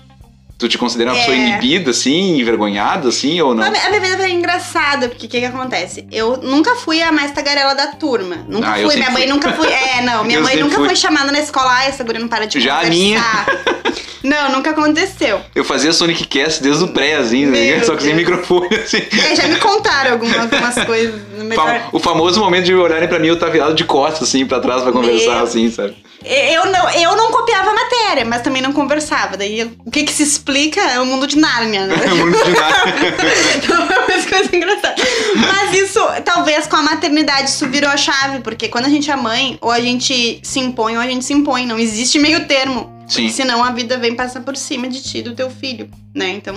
Tu 0.61 0.67
te 0.69 0.77
considera 0.77 1.09
uma 1.11 1.17
pessoa 1.17 1.35
É. 1.35 1.39
inibida 1.39 1.89
assim, 1.89 2.39
envergonhada 2.39 3.09
assim 3.09 3.41
ou 3.41 3.55
não? 3.55 3.63
A 3.63 3.69
minha 3.71 3.99
vida 3.99 4.15
foi 4.15 4.29
engraçada, 4.31 5.09
porque 5.09 5.25
o 5.25 5.29
que, 5.29 5.39
que 5.39 5.45
acontece? 5.45 6.05
Eu 6.11 6.37
nunca 6.37 6.75
fui 6.75 7.01
a 7.01 7.11
mais 7.11 7.31
tagarela 7.31 7.73
da 7.73 7.87
turma. 7.87 8.45
Nunca 8.47 8.67
Ah, 8.69 8.75
fui. 8.75 8.95
Minha 8.95 9.09
mãe 9.09 9.23
fui. 9.23 9.31
nunca 9.33 9.51
foi. 9.53 9.67
É, 9.71 10.01
não, 10.05 10.23
minha 10.23 10.37
Eu 10.37 10.43
mãe 10.43 10.57
nunca 10.57 10.75
fui. 10.75 10.85
foi 10.85 10.95
chamada 10.95 11.31
na 11.31 11.39
escola. 11.39 11.67
Ah, 11.79 11.85
essa 11.85 12.03
guria 12.03 12.21
não 12.21 12.27
para 12.27 12.45
de 12.45 12.59
Já 12.59 12.73
a 12.73 12.83
conversar. 12.83 12.91
minha. 12.95 13.21
Não, 14.23 14.51
nunca 14.51 14.69
aconteceu. 14.69 15.41
Eu 15.55 15.63
fazia 15.63 15.91
Sonic 15.91 16.27
Cast 16.27 16.61
desde 16.61 16.83
o 16.83 16.89
pré, 16.89 17.15
assim, 17.15 17.47
né? 17.47 17.81
Só 17.83 17.95
que 17.95 18.03
sem 18.03 18.13
microfone, 18.13 18.67
assim. 18.75 18.97
É, 19.31 19.35
já 19.35 19.47
me 19.47 19.55
contaram 19.55 20.11
algumas, 20.11 20.37
algumas 20.37 20.75
coisas. 20.85 21.19
no 21.35 21.43
Melhor... 21.43 21.89
O 21.91 21.97
famoso 21.97 22.39
momento 22.39 22.65
de 22.65 22.75
olharem 22.75 23.07
pra 23.09 23.17
mim, 23.17 23.29
eu 23.29 23.39
tava 23.39 23.51
virado 23.51 23.73
de 23.73 23.83
costas, 23.83 24.27
assim, 24.29 24.45
pra 24.45 24.59
trás 24.59 24.83
pra 24.83 24.91
conversar, 24.91 25.37
Meu. 25.37 25.43
assim, 25.43 25.71
sabe? 25.71 25.95
Eu 26.23 26.65
não, 26.67 26.89
eu 26.91 27.15
não 27.15 27.31
copiava 27.31 27.71
a 27.71 27.73
matéria, 27.73 28.25
mas 28.25 28.41
também 28.41 28.61
não 28.61 28.73
conversava. 28.73 29.37
Daí 29.37 29.63
o 29.85 29.91
que, 29.91 30.03
que 30.03 30.11
se 30.11 30.23
explica 30.23 30.79
é 30.79 30.99
o 30.99 31.05
mundo 31.05 31.25
de 31.25 31.37
Nárnia, 31.37 31.87
né? 31.87 31.95
Muito 32.13 32.43
de 32.43 32.51
nada. 32.51 32.91
Então 33.57 33.75
é 33.75 33.99
uma 33.99 34.29
coisa 34.29 34.55
engraçada. 34.55 34.95
Mas 35.35 35.73
isso, 35.73 35.99
talvez 36.23 36.67
com 36.67 36.75
a 36.75 36.81
maternidade, 36.81 37.49
isso 37.49 37.67
virou 37.67 37.89
a 37.89 37.97
chave, 37.97 38.39
porque 38.39 38.67
quando 38.67 38.85
a 38.85 38.89
gente 38.89 39.09
é 39.09 39.15
mãe, 39.15 39.57
ou 39.61 39.71
a 39.71 39.79
gente 39.79 40.39
se 40.43 40.59
impõe 40.59 40.95
ou 40.95 41.01
a 41.01 41.07
gente 41.07 41.25
se 41.25 41.33
impõe. 41.33 41.65
Não 41.65 41.79
existe 41.79 42.19
meio 42.19 42.45
termo. 42.47 42.91
Sim. 43.07 43.29
Senão 43.29 43.63
a 43.63 43.71
vida 43.71 43.97
vem 43.97 44.15
passar 44.15 44.41
por 44.41 44.55
cima 44.55 44.87
de 44.87 45.01
ti, 45.01 45.21
do 45.21 45.35
teu 45.35 45.49
filho, 45.49 45.89
né? 46.15 46.29
Então. 46.29 46.55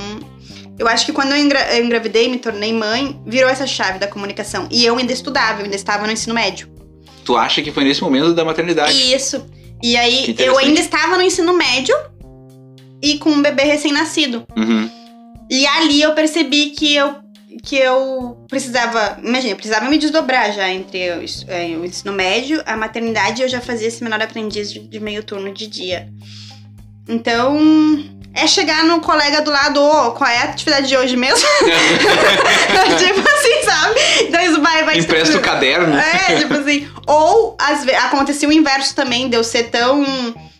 Eu 0.76 0.88
acho 0.88 1.06
que 1.06 1.12
quando 1.12 1.30
eu, 1.30 1.38
engra 1.38 1.76
eu 1.76 1.84
engravidei, 1.84 2.28
me 2.28 2.36
tornei 2.36 2.72
mãe, 2.72 3.20
virou 3.24 3.48
essa 3.48 3.64
chave 3.64 4.00
da 4.00 4.08
comunicação. 4.08 4.66
E 4.72 4.84
eu 4.84 4.98
ainda 4.98 5.12
estudava, 5.12 5.60
eu 5.60 5.64
ainda 5.64 5.76
estava 5.76 6.04
no 6.04 6.12
ensino 6.12 6.34
médio. 6.34 6.68
Tu 7.24 7.36
acha 7.36 7.62
que 7.62 7.72
foi 7.72 7.84
nesse 7.84 8.02
momento 8.02 8.34
da 8.34 8.44
maternidade? 8.44 9.14
Isso. 9.14 9.46
E 9.82 9.96
aí, 9.96 10.34
eu 10.38 10.56
ainda 10.58 10.80
estava 10.80 11.16
no 11.16 11.22
ensino 11.22 11.52
médio 11.52 11.94
e 13.02 13.18
com 13.18 13.30
um 13.30 13.42
bebê 13.42 13.64
recém-nascido. 13.64 14.46
Uhum. 14.56 14.88
E 15.50 15.66
ali 15.66 16.00
eu 16.00 16.14
percebi 16.14 16.70
que 16.70 16.94
eu 16.94 17.24
que 17.62 17.76
eu 17.76 18.44
precisava, 18.48 19.18
imagina, 19.22 19.52
eu 19.52 19.56
precisava 19.56 19.88
me 19.88 19.96
desdobrar 19.96 20.52
já 20.52 20.68
entre 20.68 21.10
o, 21.12 21.24
eh, 21.48 21.76
o 21.78 21.84
ensino 21.84 22.12
médio, 22.12 22.62
a 22.66 22.76
maternidade, 22.76 23.42
eu 23.42 23.48
já 23.48 23.60
fazia 23.60 23.88
esse 23.88 24.02
menor 24.02 24.20
aprendiz 24.20 24.70
de, 24.72 24.80
de 24.80 25.00
meio 25.00 25.22
turno 25.22 25.52
de 25.52 25.66
dia. 25.66 26.12
Então, 27.08 27.56
é 28.34 28.46
chegar 28.48 28.84
no 28.84 29.00
colega 29.00 29.40
do 29.40 29.50
lado, 29.50 29.80
ô, 29.80 30.10
qual 30.12 30.28
é 30.28 30.38
a 30.38 30.44
atividade 30.44 30.88
de 30.88 30.96
hoje 30.96 31.16
mesmo? 31.16 31.38
tipo 32.98 33.28
assim, 33.28 33.62
sabe? 33.64 34.00
Então 34.22 34.40
isso 34.40 34.60
vai, 34.60 34.82
vai 34.84 34.98
Empresta 34.98 35.38
o 35.38 35.40
caderno. 35.40 35.96
é, 35.96 36.36
tipo 36.36 36.54
assim. 36.54 36.88
Ou 37.06 37.56
às 37.60 37.84
vezes 37.84 38.02
acontecia 38.02 38.48
o 38.48 38.52
inverso 38.52 38.94
também, 38.94 39.28
de 39.28 39.36
eu 39.36 39.44
ser 39.44 39.64
tão 39.64 40.04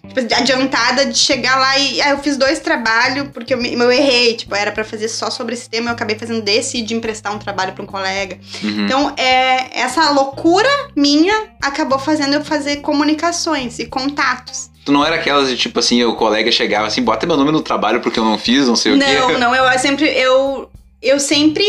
tipo, 0.07 0.21
assim, 0.21 0.35
adiantada 0.35 1.07
de 1.07 1.19
chegar 1.19 1.57
lá 1.57 1.77
e 1.79 2.01
ah, 2.01 2.11
eu 2.11 2.19
fiz 2.19 2.37
dois 2.37 2.61
trabalhos 2.61 3.29
porque 3.33 3.53
eu, 3.53 3.61
eu 3.61 3.93
errei. 3.93 4.35
Tipo, 4.35 4.55
era 4.55 4.71
pra 4.71 4.85
fazer 4.85 5.09
só 5.09 5.29
sobre 5.29 5.55
esse 5.55 5.69
tema, 5.69 5.91
eu 5.91 5.95
acabei 5.95 6.17
fazendo 6.17 6.43
desse 6.43 6.79
e 6.79 6.83
de 6.83 6.95
emprestar 6.95 7.35
um 7.35 7.39
trabalho 7.39 7.73
pra 7.73 7.83
um 7.83 7.87
colega. 7.87 8.39
Uhum. 8.63 8.85
Então, 8.85 9.15
é, 9.17 9.81
essa 9.81 10.11
loucura 10.11 10.69
minha 10.95 11.49
acabou 11.61 11.99
fazendo 11.99 12.35
eu 12.35 12.45
fazer 12.45 12.77
comunicações 12.77 13.81
e 13.81 13.87
contatos. 13.87 14.71
Tu 14.85 14.93
não 14.93 15.05
era 15.05 15.17
aquelas 15.17 15.49
de 15.49 15.57
tipo 15.57 15.79
assim, 15.79 16.03
o 16.05 16.15
colega 16.15 16.51
chegava 16.53 16.87
assim, 16.87 17.03
bota 17.03 17.27
meu 17.27 17.37
nome 17.37 17.51
no 17.51 17.63
trabalho 17.63 18.01
porque 18.01 18.19
eu 18.19 18.25
não 18.25 18.37
fiz, 18.37 18.67
não 18.69 18.77
sei 18.77 18.93
o 18.93 18.99
quê. 18.99 19.05
Não, 19.05 19.39
não, 19.39 19.55
eu 19.55 19.79
sempre. 19.79 20.07
Eu, 20.11 20.71
eu 21.01 21.19
sempre 21.19 21.65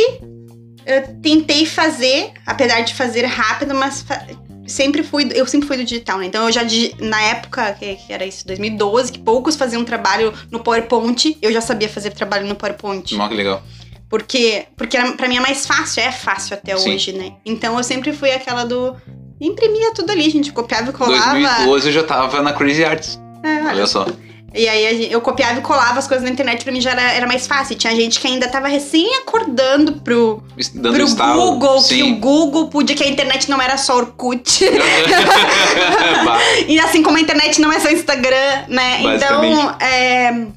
eh, 0.85 1.01
tentei 1.21 1.65
fazer, 1.65 2.31
apesar 2.45 2.81
de 2.81 2.93
fazer 2.93 3.25
rápido, 3.25 3.73
mas 3.73 4.01
fa- 4.01 4.25
sempre 4.67 5.01
fui. 5.01 5.29
Eu 5.33 5.47
sempre 5.47 5.67
fui 5.67 5.77
do 5.77 5.83
digital, 5.83 6.17
né? 6.19 6.25
Então 6.25 6.45
eu 6.45 6.51
já 6.51 6.61
na 6.99 7.21
época, 7.21 7.73
que, 7.79 7.95
que 7.95 8.11
era 8.11 8.25
isso, 8.25 8.45
2012, 8.47 9.13
que 9.13 9.19
poucos 9.19 9.55
faziam 9.55 9.83
trabalho 9.85 10.33
no 10.51 10.59
PowerPoint, 10.59 11.37
eu 11.41 11.51
já 11.53 11.61
sabia 11.61 11.87
fazer 11.87 12.11
trabalho 12.11 12.45
no 12.47 12.55
PowerPoint. 12.55 13.15
Ó, 13.17 13.27
que 13.27 13.33
legal. 13.35 13.63
Porque, 14.09 14.65
porque 14.77 14.97
pra 15.13 15.27
mim 15.27 15.37
é 15.37 15.39
mais 15.39 15.65
fácil, 15.65 16.01
é 16.03 16.11
fácil 16.11 16.53
até 16.53 16.75
Sim. 16.77 16.93
hoje, 16.93 17.11
né? 17.13 17.33
Então 17.45 17.77
eu 17.77 17.83
sempre 17.83 18.13
fui 18.13 18.31
aquela 18.31 18.63
do. 18.63 18.95
Imprimia 19.39 19.93
tudo 19.93 20.11
ali, 20.11 20.25
a 20.25 20.29
gente 20.29 20.51
copiava 20.51 20.89
e 20.89 20.93
colava. 20.93 21.31
2012 21.31 21.87
eu 21.87 21.93
já 21.93 22.03
tava 22.03 22.41
na 22.41 22.53
Crazy 22.53 22.83
Arts. 22.85 23.19
É, 23.43 23.63
olha 23.67 23.85
só. 23.85 24.07
e 24.53 24.67
aí 24.67 25.11
eu 25.11 25.19
copiava 25.21 25.59
e 25.59 25.61
colava 25.61 25.99
as 25.99 26.07
coisas 26.07 26.23
na 26.23 26.31
internet, 26.31 26.63
pra 26.63 26.71
mim 26.71 26.79
já 26.81 26.91
era, 26.91 27.01
era 27.11 27.27
mais 27.27 27.45
fácil. 27.45 27.75
Tinha 27.75 27.93
gente 27.93 28.19
que 28.19 28.27
ainda 28.27 28.47
tava 28.47 28.67
recém 28.67 29.13
acordando 29.17 29.93
pro, 30.01 30.41
Dando 30.73 30.95
pro 30.95 31.03
estalo. 31.05 31.41
Google, 31.51 31.83
que 31.83 32.01
o 32.01 32.05
Sim. 32.05 32.19
Google 32.19 32.69
podia, 32.69 32.95
que 32.95 33.03
a 33.03 33.07
internet 33.07 33.49
não 33.49 33.61
era 33.61 33.77
só 33.77 33.97
Orkut. 33.97 34.63
E 36.67 36.79
assim 36.79 37.03
como 37.03 37.17
a 37.17 37.21
internet 37.21 37.59
não 37.61 37.71
é 37.71 37.79
só 37.79 37.89
Instagram, 37.89 38.63
né? 38.69 39.01
Então, 39.01 39.75
é. 39.79 40.47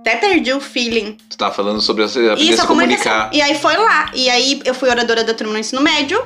Até 0.00 0.16
perdi 0.16 0.52
o 0.52 0.60
feeling. 0.60 1.16
tu 1.28 1.36
tava 1.36 1.52
falando 1.52 1.80
sobre 1.82 2.02
a 2.04 2.06
Isso, 2.06 2.18
a 2.18 2.36
se 2.36 2.60
a 2.60 2.66
comunicação. 2.66 3.12
comunicar. 3.12 3.30
E 3.34 3.42
aí 3.42 3.54
foi 3.54 3.76
lá. 3.76 4.10
E 4.14 4.30
aí 4.30 4.60
eu 4.64 4.72
fui 4.74 4.88
oradora 4.88 5.22
da 5.24 5.34
turma 5.34 5.52
no 5.52 5.58
ensino 5.58 5.82
médio. 5.82 6.22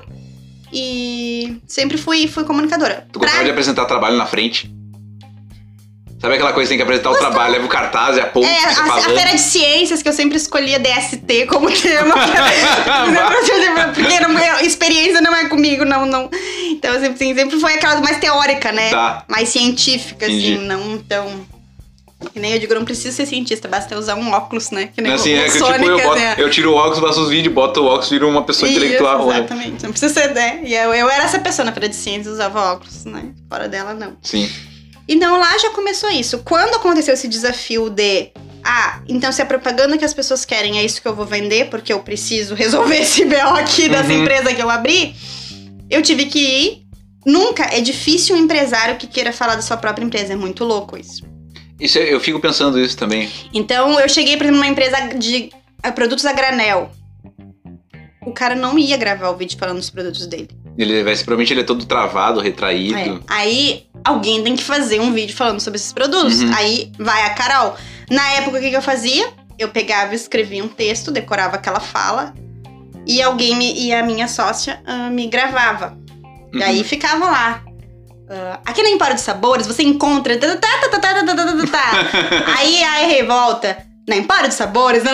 E 0.72 1.58
sempre 1.66 1.98
fui, 1.98 2.26
fui 2.26 2.44
comunicadora. 2.44 3.06
Tu 3.12 3.18
gostava 3.18 3.38
Pra- 3.38 3.44
de 3.44 3.50
apresentar 3.50 3.84
trabalho 3.84 4.16
na 4.16 4.26
frente? 4.26 4.70
Sabe 6.20 6.34
aquela 6.34 6.52
coisa 6.52 6.68
que 6.68 6.70
tem 6.70 6.78
que 6.78 6.82
apresentar 6.84 7.10
o 7.10 7.16
trabalho, 7.18 7.52
leva 7.52 7.66
o 7.66 7.68
cartaz 7.68 8.16
e 8.16 8.20
a 8.20 8.26
ponte, 8.26 8.46
É, 8.46 8.64
a, 8.64 8.68
a 8.94 9.00
feira 9.00 9.30
de 9.32 9.40
ciências, 9.40 10.04
que 10.04 10.08
eu 10.08 10.12
sempre 10.12 10.36
escolhia 10.36 10.78
DST 10.78 11.46
como 11.48 11.66
tema. 11.76 12.14
porque 13.92 14.20
não, 14.20 14.38
é- 14.38 14.64
experiência 14.64 15.20
não 15.20 15.34
é 15.34 15.48
comigo, 15.48 15.84
não, 15.84 16.06
não. 16.06 16.30
Então, 16.70 16.92
sempre, 16.94 17.14
assim, 17.24 17.34
sempre 17.34 17.58
foi 17.58 17.74
aquela 17.74 18.00
mais 18.00 18.18
teórica, 18.18 18.70
né? 18.70 18.90
Tá. 18.90 19.24
Mais 19.28 19.48
científica, 19.48 20.26
Entendi. 20.26 20.54
assim, 20.54 20.64
não 20.64 20.98
tão. 20.98 21.44
Que 22.30 22.40
nem 22.40 22.52
eu 22.52 22.58
digo, 22.58 22.74
não 22.74 22.84
precisa 22.84 23.14
ser 23.14 23.26
cientista, 23.26 23.68
basta 23.68 23.96
usar 23.98 24.14
um 24.14 24.30
óculos, 24.32 24.70
né? 24.70 24.88
Que 24.94 25.00
nem 25.00 25.12
Assim, 25.12 25.34
o, 25.34 25.38
é 25.38 25.44
que 25.44 25.50
Sonic, 25.50 25.78
tipo, 25.78 25.90
eu, 25.90 25.98
boto, 26.02 26.16
assim, 26.16 26.24
é. 26.24 26.34
eu 26.38 26.50
tiro 26.50 26.72
o 26.72 26.74
óculos, 26.74 26.98
faço 26.98 27.22
os 27.22 27.28
vídeos, 27.28 27.54
boto 27.54 27.80
o 27.80 27.86
óculos, 27.86 28.10
viro 28.10 28.28
uma 28.28 28.42
pessoa 28.44 28.70
intelectual. 28.70 29.18
Isso, 29.20 29.28
né? 29.28 29.38
exatamente. 29.38 29.82
Não 29.84 29.90
precisa 29.90 30.12
ser, 30.14 30.34
né? 30.34 30.60
E 30.64 30.74
eu, 30.74 30.94
eu 30.94 31.08
era 31.10 31.24
essa 31.24 31.38
pessoa 31.38 31.64
na 31.64 31.72
feira 31.72 31.88
de 31.88 31.96
ciências, 31.96 32.34
usava 32.34 32.72
óculos, 32.72 33.04
né? 33.04 33.32
Fora 33.48 33.68
dela, 33.68 33.94
não. 33.94 34.16
Sim. 34.22 34.50
Então 35.08 35.38
lá 35.38 35.58
já 35.58 35.70
começou 35.70 36.10
isso. 36.10 36.38
Quando 36.38 36.74
aconteceu 36.76 37.14
esse 37.14 37.26
desafio 37.28 37.90
de. 37.90 38.30
Ah, 38.64 39.00
então 39.08 39.32
se 39.32 39.42
a 39.42 39.46
propaganda 39.46 39.98
que 39.98 40.04
as 40.04 40.14
pessoas 40.14 40.44
querem 40.44 40.78
é 40.78 40.84
isso 40.84 41.02
que 41.02 41.08
eu 41.08 41.14
vou 41.14 41.26
vender, 41.26 41.68
porque 41.68 41.92
eu 41.92 41.98
preciso 42.00 42.54
resolver 42.54 42.96
esse 43.02 43.24
BO 43.24 43.34
aqui 43.58 43.88
dessa 43.88 44.12
Uhum. 44.12 44.22
empresa 44.22 44.54
que 44.54 44.62
eu 44.62 44.70
abri, 44.70 45.14
eu 45.90 46.00
tive 46.02 46.26
que 46.26 46.38
ir. 46.38 46.82
Nunca 47.24 47.64
é 47.72 47.80
difícil 47.80 48.34
um 48.34 48.38
empresário 48.38 48.96
que 48.96 49.06
queira 49.06 49.32
falar 49.32 49.54
da 49.54 49.62
sua 49.62 49.76
própria 49.76 50.04
empresa. 50.04 50.32
É 50.32 50.36
muito 50.36 50.64
louco 50.64 50.96
isso. 50.96 51.22
Isso, 51.82 51.98
é- 51.98 52.12
eu 52.14 52.20
fico 52.20 52.38
pensando 52.40 52.78
isso 52.80 52.96
também. 52.96 53.28
Então 53.52 53.98
eu 53.98 54.08
cheguei, 54.08 54.36
por 54.36 54.44
exemplo, 54.44 54.60
numa 54.60 54.70
empresa 54.70 54.96
de 55.18 55.50
produtos 55.94 56.24
a 56.24 56.32
granel. 56.32 56.90
O 58.24 58.32
cara 58.32 58.54
não 58.54 58.78
ia 58.78 58.96
gravar 58.96 59.30
o 59.30 59.36
vídeo 59.36 59.58
falando 59.58 59.78
dos 59.78 59.90
produtos 59.90 60.26
dele. 60.26 60.48
Ele 60.78 61.02
vai, 61.02 61.14
provavelmente 61.16 61.52
ele 61.52 61.60
é 61.62 61.64
todo 61.64 61.84
travado, 61.84 62.40
É. 62.40 62.44
retraído. 62.44 63.22
Aí 63.28 63.86
alguém 64.04 64.42
tem 64.44 64.54
que 64.54 64.62
fazer 64.62 65.00
um 65.00 65.12
vídeo 65.12 65.36
falando 65.36 65.60
sobre 65.60 65.76
esses 65.76 65.92
produtos. 65.92 66.40
Uhum. 66.40 66.54
Aí 66.54 66.92
vai 66.98 67.24
a 67.24 67.30
Carol. 67.30 67.76
Na 68.08 68.26
época, 68.34 68.58
o 68.58 68.60
que, 68.60 68.70
que 68.70 68.76
eu 68.76 68.82
fazia? 68.82 69.28
Eu 69.58 69.68
pegava, 69.70 70.14
escrevia 70.14 70.62
um 70.64 70.68
texto, 70.68 71.10
decorava 71.10 71.56
aquela 71.56 71.80
fala. 71.80 72.32
E 73.06 73.20
alguém 73.20 73.56
me, 73.56 73.74
e 73.86 73.92
a 73.92 74.02
minha 74.04 74.28
sócia 74.28 74.80
ah, 74.86 75.10
me 75.10 75.26
gravava. 75.26 75.98
E 76.52 76.58
Uhum. 76.58 76.62
aí 76.62 76.84
ficava 76.84 77.24
lá. 77.26 77.64
Uh, 78.32 78.58
aqui 78.64 78.82
no 78.82 78.88
Empório 78.88 79.14
de 79.14 79.20
Sabores 79.20 79.66
você 79.66 79.82
encontra. 79.82 80.32
aí 82.56 82.82
a 82.82 83.06
revolta. 83.06 83.76
Na 84.08 84.16
Empório 84.16 84.48
de 84.48 84.54
Sabores. 84.54 85.04
Né? 85.04 85.12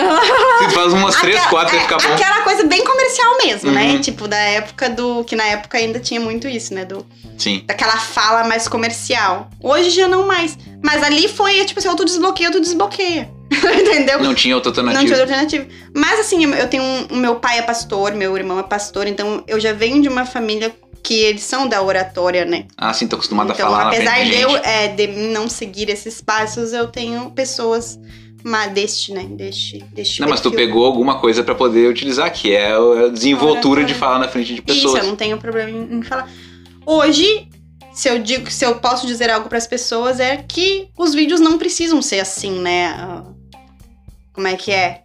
Você 0.59 0.69
faz 0.69 0.93
umas 0.93 1.15
três, 1.17 1.35
aquela, 1.35 1.49
quatro 1.49 1.75
e 1.75 1.77
é, 1.77 1.81
fica 1.81 1.97
bom. 1.97 2.13
Aquela 2.13 2.41
coisa 2.43 2.63
bem 2.63 2.83
comercial 2.83 3.37
mesmo, 3.43 3.71
né? 3.71 3.83
uhum. 3.83 3.93
né? 3.93 3.99
Tipo, 3.99 4.25
da 4.25 4.37
época 4.37 4.89
do. 4.89 5.23
Que 5.25 5.35
na 5.35 5.43
época 5.43 5.77
ainda 5.77 5.99
tinha 5.99 6.19
muito 6.19 6.47
isso, 6.47 6.73
né? 6.73 6.85
Do, 6.85 7.05
Sim. 7.37 7.61
Daquela 7.67 7.97
fala 7.97 8.47
mais 8.47 8.69
comercial. 8.69 9.49
Hoje 9.61 9.89
já 9.89 10.07
não 10.07 10.25
mais. 10.25 10.57
Mas 10.81 11.03
ali 11.03 11.27
foi, 11.27 11.65
tipo 11.65 11.79
assim, 11.79 11.89
ou 11.89 11.95
tu 11.95 12.05
desbloqueia 12.05 12.49
ou 12.49 12.55
tu 12.55 12.61
desbloqueia. 12.61 13.29
Entendeu? 13.51 14.23
Não 14.23 14.33
tinha 14.33 14.55
outra 14.55 14.71
alternativa. 14.71 15.01
Não 15.01 15.05
tinha 15.05 15.19
outra 15.19 15.35
alternativa. 15.35 15.67
Mas 15.93 16.21
assim, 16.21 16.45
eu 16.45 16.67
tenho 16.67 16.83
um, 16.83 17.17
meu 17.17 17.35
pai 17.35 17.59
é 17.59 17.61
pastor, 17.61 18.13
meu 18.13 18.35
irmão 18.37 18.59
é 18.59 18.63
pastor, 18.63 19.07
então 19.07 19.43
eu 19.45 19.59
já 19.59 19.73
venho 19.73 20.01
de 20.01 20.07
uma 20.07 20.25
família 20.25 20.73
que 21.03 21.13
eles 21.13 21.41
são 21.43 21.67
da 21.67 21.81
oratória, 21.81 22.45
né? 22.45 22.65
Ah, 22.77 22.93
sim, 22.93 23.07
tô 23.07 23.15
acostumado 23.15 23.51
então, 23.51 23.67
a 23.67 23.69
falar 23.69 23.83
na 23.85 23.89
apesar 23.91 24.23
de 24.23 24.29
de 24.31 24.35
eu 24.41 24.55
é, 24.57 24.87
de 24.87 25.07
não 25.07 25.47
seguir 25.49 25.89
esses 25.89 26.21
passos, 26.21 26.73
eu 26.73 26.87
tenho 26.87 27.31
pessoas 27.31 27.99
ma- 28.43 28.67
deste, 28.67 29.11
né? 29.13 29.23
Deste, 29.29 29.79
deste 29.93 30.21
Não, 30.21 30.29
mas 30.29 30.39
tu 30.41 30.49
perfil. 30.51 30.67
pegou 30.67 30.85
alguma 30.85 31.19
coisa 31.19 31.43
pra 31.43 31.55
poder 31.55 31.89
utilizar, 31.89 32.31
que 32.31 32.53
é 32.55 32.71
a 32.73 33.07
desenvoltura 33.09 33.83
de 33.83 33.93
falar 33.93 34.19
na 34.19 34.27
frente 34.27 34.47
de 34.53 34.55
Isso, 34.55 34.63
pessoas. 34.65 35.03
eu 35.03 35.09
não 35.09 35.15
tenho 35.15 35.37
problema 35.37 35.69
em, 35.69 36.01
falar. 36.03 36.29
Hoje, 36.85 37.47
se 37.93 38.07
eu 38.09 38.19
digo, 38.19 38.49
se 38.49 38.65
eu 38.65 38.75
posso 38.79 39.05
dizer 39.05 39.29
algo 39.29 39.49
pras 39.49 39.67
pessoas 39.67 40.19
é 40.19 40.37
que 40.37 40.89
os 40.97 41.13
vídeos 41.13 41.39
não 41.39 41.57
precisam 41.57 42.01
ser 42.01 42.19
assim, 42.19 42.59
né? 42.59 42.87
Ah, 42.97 43.23
Como 44.33 44.47
é 44.47 44.55
que 44.55 44.71
é? 44.71 45.03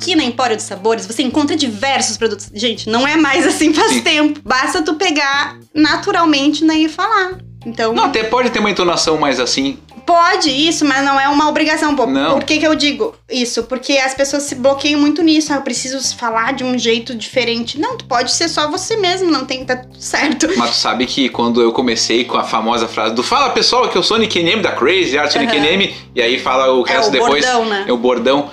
Aqui 0.00 0.16
na 0.16 0.24
Empório 0.24 0.56
dos 0.56 0.64
Sabores 0.64 1.04
você 1.04 1.22
encontra 1.22 1.54
diversos 1.54 2.16
produtos. 2.16 2.50
Gente, 2.54 2.88
não 2.88 3.06
é 3.06 3.16
mais 3.16 3.46
assim 3.46 3.74
faz 3.74 3.92
Sim. 3.92 4.00
tempo. 4.00 4.40
Basta 4.42 4.80
tu 4.80 4.94
pegar 4.94 5.58
naturalmente 5.74 6.64
né, 6.64 6.74
e 6.76 6.88
falar. 6.88 7.38
Então, 7.66 7.92
Não, 7.92 8.04
até 8.04 8.24
pode 8.24 8.48
ter 8.48 8.60
uma 8.60 8.70
entonação 8.70 9.18
mais 9.18 9.38
assim. 9.38 9.78
Pode 10.10 10.50
isso, 10.50 10.84
mas 10.84 11.04
não 11.04 11.20
é 11.20 11.28
uma 11.28 11.48
obrigação. 11.48 11.94
Pô, 11.94 12.04
Não. 12.04 12.32
Por 12.34 12.44
que, 12.44 12.58
que 12.58 12.66
eu 12.66 12.74
digo 12.74 13.14
isso? 13.30 13.62
Porque 13.62 13.92
as 13.92 14.12
pessoas 14.12 14.42
se 14.42 14.56
bloqueiam 14.56 14.98
muito 15.00 15.22
nisso. 15.22 15.52
Ah, 15.52 15.56
eu 15.56 15.62
preciso 15.62 16.16
falar 16.16 16.52
de 16.52 16.64
um 16.64 16.76
jeito 16.76 17.14
diferente. 17.14 17.78
Não, 17.78 17.96
tu 17.96 18.04
pode 18.06 18.32
ser 18.32 18.48
só 18.48 18.68
você 18.68 18.96
mesmo, 18.96 19.30
não 19.30 19.44
tem 19.44 19.60
que 19.60 19.66
tá 19.66 19.76
tudo 19.76 20.00
certo. 20.02 20.48
Mas 20.56 20.70
tu 20.70 20.76
sabe 20.76 21.06
que 21.06 21.28
quando 21.28 21.62
eu 21.62 21.72
comecei 21.72 22.24
com 22.24 22.36
a 22.36 22.42
famosa 22.42 22.88
frase 22.88 23.14
do 23.14 23.22
Fala 23.22 23.50
pessoal, 23.50 23.88
que 23.88 23.96
eu 23.96 24.02
sou 24.02 24.18
Nick 24.18 24.36
NM 24.42 24.60
da 24.60 24.72
Crazy 24.72 25.16
Art 25.16 25.30
Sonic 25.30 25.56
Aham. 25.56 25.64
NM, 25.66 25.94
e 26.16 26.20
aí 26.20 26.38
fala 26.40 26.72
o 26.74 26.84
É 26.88 26.90
resto 26.90 27.08
o 27.08 27.12
depois. 27.12 27.44
bordão, 27.46 27.64
né? 27.66 27.84
É 27.86 27.92
o 27.92 27.96
bordão. 27.96 28.50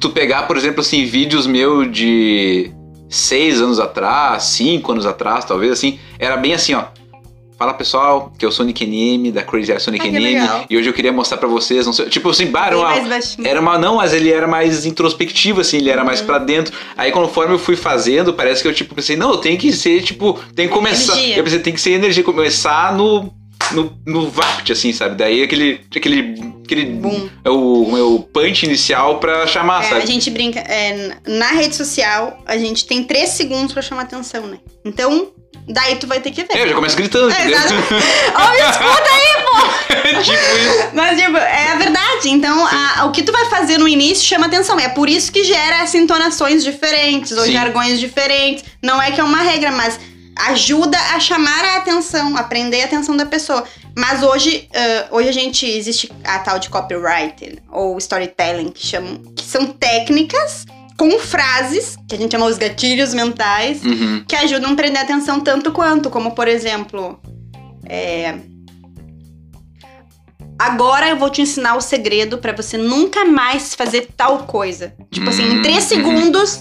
tu 0.00 0.08
pegar, 0.08 0.44
por 0.46 0.56
exemplo, 0.56 0.80
assim, 0.80 1.04
vídeos 1.04 1.46
meus 1.46 1.92
de 1.92 2.72
seis 3.10 3.60
anos 3.60 3.78
atrás, 3.78 4.44
cinco 4.44 4.92
anos 4.92 5.04
atrás, 5.04 5.44
talvez 5.44 5.72
assim, 5.72 5.98
era 6.18 6.36
bem 6.38 6.54
assim, 6.54 6.72
ó. 6.74 6.84
Fala 7.58 7.74
pessoal, 7.74 8.32
que 8.38 8.46
eu 8.46 8.52
sou 8.52 8.64
Nick 8.64 8.86
NM, 8.86 9.32
da 9.32 9.42
Crazy 9.42 9.72
Art 9.72 9.80
Sonic 9.80 10.04
que 10.08 10.10
NM, 10.16 10.38
e 10.70 10.76
hoje 10.76 10.88
eu 10.88 10.92
queria 10.92 11.12
mostrar 11.12 11.38
pra 11.38 11.48
vocês, 11.48 11.84
não 11.86 11.92
sei, 11.92 12.06
tipo 12.08 12.30
assim, 12.30 12.46
bah, 12.46 12.66
era 12.68 12.78
uma, 12.78 12.94
era. 13.44 13.78
Não, 13.80 13.96
mas 13.96 14.12
ele 14.12 14.30
era 14.30 14.46
mais 14.46 14.86
introspectivo, 14.86 15.60
assim, 15.60 15.78
ele 15.78 15.90
era 15.90 16.02
Uhum. 16.02 16.06
mais 16.06 16.20
pra 16.20 16.38
dentro. 16.38 16.72
Aí 16.96 17.10
conforme 17.10 17.54
eu 17.54 17.58
fui 17.58 17.74
fazendo, 17.74 18.32
parece 18.32 18.62
que 18.62 18.68
eu, 18.68 18.72
tipo, 18.72 18.94
pensei, 18.94 19.16
não, 19.16 19.36
tenho 19.38 19.58
que 19.58 19.72
ser, 19.72 20.00
tipo, 20.02 20.38
tem 20.54 20.68
que 20.68 20.72
começar. 20.72 21.14
Energia. 21.14 21.36
Eu 21.36 21.42
pensei, 21.42 21.58
tem 21.58 21.74
que 21.74 21.80
ser 21.80 21.90
energia, 21.94 22.22
começar 22.22 22.96
no. 22.96 23.28
No, 23.72 23.98
no 24.06 24.30
VAPT, 24.30 24.72
assim, 24.72 24.92
sabe? 24.92 25.14
Daí 25.16 25.42
aquele. 25.42 25.80
aquele. 25.94 26.34
aquele. 26.64 26.84
Boom. 26.86 27.28
É 27.44 27.50
o, 27.50 27.86
meu 27.92 28.28
punch 28.32 28.64
inicial 28.66 29.18
pra 29.18 29.46
chamar, 29.46 29.84
É, 29.84 29.88
sabe? 29.88 30.02
a 30.02 30.06
gente 30.06 30.30
brinca, 30.30 30.60
é, 30.60 31.16
na 31.26 31.48
rede 31.48 31.74
social, 31.76 32.42
a 32.46 32.56
gente 32.56 32.86
tem 32.86 33.04
três 33.04 33.30
segundos 33.30 33.72
pra 33.72 33.82
chamar 33.82 34.02
atenção, 34.02 34.46
né? 34.46 34.58
Então, 34.84 35.30
daí 35.68 35.96
tu 35.96 36.06
vai 36.06 36.20
ter 36.20 36.30
que 36.30 36.42
ver. 36.44 36.56
É, 36.56 36.62
eu 36.64 36.68
já 36.68 36.74
começo 36.74 36.96
gritando, 36.96 37.30
É, 37.32 37.46
exato. 37.50 37.74
Ó, 38.34 38.50
me 38.50 38.70
escuta 38.70 39.10
aí, 39.12 40.22
tipo 40.22 40.32
isso. 40.32 40.88
Mas, 40.94 41.20
tipo, 41.20 41.36
é 41.36 41.72
a 41.72 41.76
verdade. 41.76 42.28
Então, 42.30 42.66
a- 42.66 43.04
o 43.06 43.12
que 43.12 43.22
tu 43.22 43.32
vai 43.32 43.46
fazer 43.46 43.78
no 43.78 43.86
início 43.88 44.26
chama 44.26 44.46
atenção. 44.46 44.78
É 44.78 44.88
por 44.88 45.08
isso 45.08 45.30
que 45.32 45.44
gera 45.44 45.76
essas 45.82 45.94
entonações 45.96 46.64
diferentes 46.64 47.32
ou 47.32 47.44
Sim. 47.44 47.52
jargões 47.52 48.00
diferentes. 48.00 48.64
Não 48.82 49.00
é 49.00 49.10
que 49.10 49.20
é 49.20 49.24
uma 49.24 49.42
regra, 49.42 49.70
mas 49.72 49.98
ajuda 50.46 50.96
a 51.14 51.20
chamar 51.20 51.64
a 51.64 51.76
atenção, 51.78 52.36
a 52.36 52.42
prender 52.44 52.82
a 52.82 52.84
atenção 52.86 53.16
da 53.16 53.26
pessoa. 53.26 53.64
Mas 53.96 54.22
hoje, 54.22 54.68
ah, 54.74 55.08
hoje 55.10 55.28
a 55.28 55.32
gente 55.32 55.66
existe 55.66 56.10
a 56.24 56.38
tal 56.38 56.58
de 56.58 56.70
copywriting 56.70 57.58
ou 57.70 57.98
storytelling, 57.98 58.70
que 58.70 58.86
chamam, 58.86 59.16
que 59.34 59.44
são 59.44 59.66
técnicas 59.66 60.64
com 60.96 61.18
frases, 61.18 61.96
que 62.08 62.14
a 62.14 62.18
gente 62.18 62.32
chama 62.32 62.46
os 62.46 62.58
gatilhos 62.58 63.14
mentais, 63.14 63.82
Uhum. 63.84 64.24
que 64.26 64.34
ajudam 64.36 64.72
a 64.72 64.74
prender 64.76 65.00
a 65.00 65.04
atenção 65.04 65.40
tanto 65.40 65.70
quanto, 65.72 66.10
como 66.10 66.32
por 66.32 66.48
exemplo, 66.48 67.20
é, 67.86 68.34
agora 70.58 71.08
eu 71.08 71.16
vou 71.16 71.30
te 71.30 71.40
ensinar 71.40 71.76
o 71.76 71.80
segredo 71.80 72.38
pra 72.38 72.52
você 72.52 72.76
nunca 72.76 73.24
mais 73.24 73.74
fazer 73.74 74.08
tal 74.16 74.38
coisa. 74.40 74.92
Tipo 75.10 75.28
assim, 75.30 75.44
em 75.54 75.62
três 75.62 75.84
Uhum. 75.84 75.88
segundos, 75.88 76.60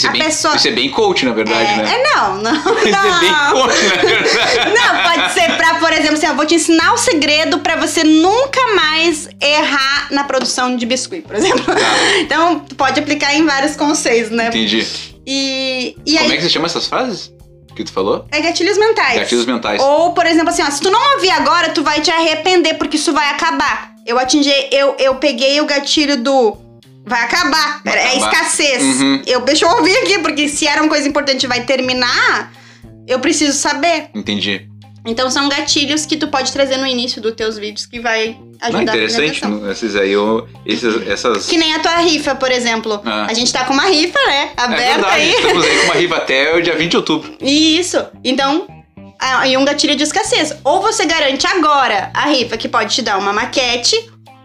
Isso 0.00 0.06
é, 0.08 0.10
bem, 0.12 0.22
pessoa- 0.24 0.56
isso 0.56 0.68
é 0.68 0.70
bem 0.70 0.90
coach, 0.90 1.24
na 1.24 1.32
verdade, 1.32 1.72
é, 1.72 1.76
né? 1.76 1.94
é 1.94 2.02
não, 2.16 2.38
não, 2.38 2.52
Isso 2.78 2.88
é 2.88 3.20
bem 3.20 3.30
não. 3.30 3.52
coach, 3.52 3.74
na 3.84 4.02
verdade. 4.02 4.70
Não, 4.80 5.02
pode 5.02 5.32
ser 5.34 5.56
pra, 5.56 5.74
por 5.74 5.92
exemplo, 5.92 6.14
assim, 6.14 6.26
eu 6.26 6.34
vou 6.34 6.46
te 6.46 6.54
ensinar 6.54 6.92
o 6.92 6.96
segredo 6.96 7.58
pra 7.58 7.76
você 7.76 8.02
nunca 8.04 8.60
mais 8.74 9.28
errar 9.40 10.08
na 10.10 10.24
produção 10.24 10.74
de 10.76 10.86
biscuit, 10.86 11.22
por 11.22 11.36
exemplo. 11.36 11.64
Então, 12.20 12.60
tu 12.60 12.74
pode 12.74 12.98
aplicar 13.00 13.34
em 13.34 13.44
vários 13.44 13.76
conceitos, 13.76 14.30
né? 14.30 14.48
Entendi. 14.48 14.86
E, 15.26 15.96
e 16.06 16.12
Como 16.16 16.24
aí, 16.30 16.32
é 16.32 16.36
que 16.36 16.42
você 16.42 16.48
chama 16.50 16.66
essas 16.66 16.86
frases 16.86 17.32
que 17.76 17.84
tu 17.84 17.92
falou? 17.92 18.24
é 18.30 18.40
gatilhos 18.40 18.78
mentais. 18.78 19.18
Gatilhos 19.18 19.46
mentais. 19.46 19.80
Ou, 19.80 20.12
por 20.12 20.26
exemplo, 20.26 20.48
assim, 20.50 20.62
ó, 20.62 20.70
se 20.70 20.80
tu 20.80 20.90
não 20.90 21.14
ouvir 21.14 21.30
agora, 21.30 21.70
tu 21.70 21.82
vai 21.82 22.00
te 22.00 22.10
arrepender, 22.10 22.74
porque 22.74 22.96
isso 22.96 23.12
vai 23.12 23.28
acabar. 23.30 23.90
Eu 24.06 24.18
atingi, 24.18 24.52
eu, 24.72 24.94
eu 24.98 25.14
peguei 25.16 25.60
o 25.60 25.66
gatilho 25.66 26.16
do. 26.16 26.56
Vai 27.04 27.22
acabar. 27.22 27.80
Vai 27.84 27.98
é 27.98 28.16
acabar. 28.16 28.32
escassez. 28.32 28.82
Uhum. 28.82 29.22
Eu, 29.26 29.40
deixa 29.40 29.64
eu 29.64 29.70
ouvir 29.70 29.96
aqui, 29.98 30.18
porque 30.18 30.48
se 30.48 30.66
era 30.66 30.82
uma 30.82 30.88
coisa 30.88 31.08
importante 31.08 31.44
e 31.44 31.46
vai 31.46 31.64
terminar, 31.64 32.52
eu 33.06 33.18
preciso 33.18 33.58
saber. 33.58 34.10
Entendi. 34.14 34.68
Então 35.04 35.30
são 35.30 35.48
gatilhos 35.48 36.04
que 36.04 36.16
tu 36.16 36.28
pode 36.28 36.52
trazer 36.52 36.76
no 36.76 36.86
início 36.86 37.22
dos 37.22 37.32
teus 37.34 37.56
vídeos 37.56 37.86
que 37.86 38.00
vai 38.00 38.38
ajudar 38.60 38.82
interessante. 38.82 39.40
a. 39.44 39.72
Esses 39.72 39.96
aí, 39.96 40.12
eu, 40.12 40.46
esses, 40.66 41.06
essas. 41.08 41.46
Que 41.46 41.56
nem 41.56 41.74
a 41.74 41.78
tua 41.78 41.96
rifa, 42.00 42.34
por 42.34 42.50
exemplo. 42.52 43.00
Ah. 43.04 43.26
A 43.28 43.32
gente 43.32 43.50
tá 43.52 43.64
com 43.64 43.72
uma 43.72 43.86
rifa, 43.86 44.18
né? 44.26 44.50
É 44.56 44.62
Aberta 44.62 44.92
verdade, 44.92 45.14
aí. 45.14 45.30
estamos 45.30 45.64
aí 45.64 45.78
com 45.78 45.84
uma 45.84 45.94
riva 45.94 46.16
até 46.16 46.54
o 46.54 46.62
dia 46.62 46.76
20 46.76 46.90
de 46.90 46.96
outubro. 46.98 47.34
Isso. 47.40 48.04
Então, 48.22 48.66
ah, 49.18 49.48
e 49.48 49.56
um 49.56 49.64
gatilho 49.64 49.96
de 49.96 50.02
escassez. 50.02 50.54
Ou 50.62 50.82
você 50.82 51.06
garante 51.06 51.46
agora 51.46 52.10
a 52.12 52.26
rifa 52.26 52.56
que 52.58 52.68
pode 52.68 52.94
te 52.94 53.02
dar 53.02 53.18
uma 53.18 53.32
maquete, 53.32 53.96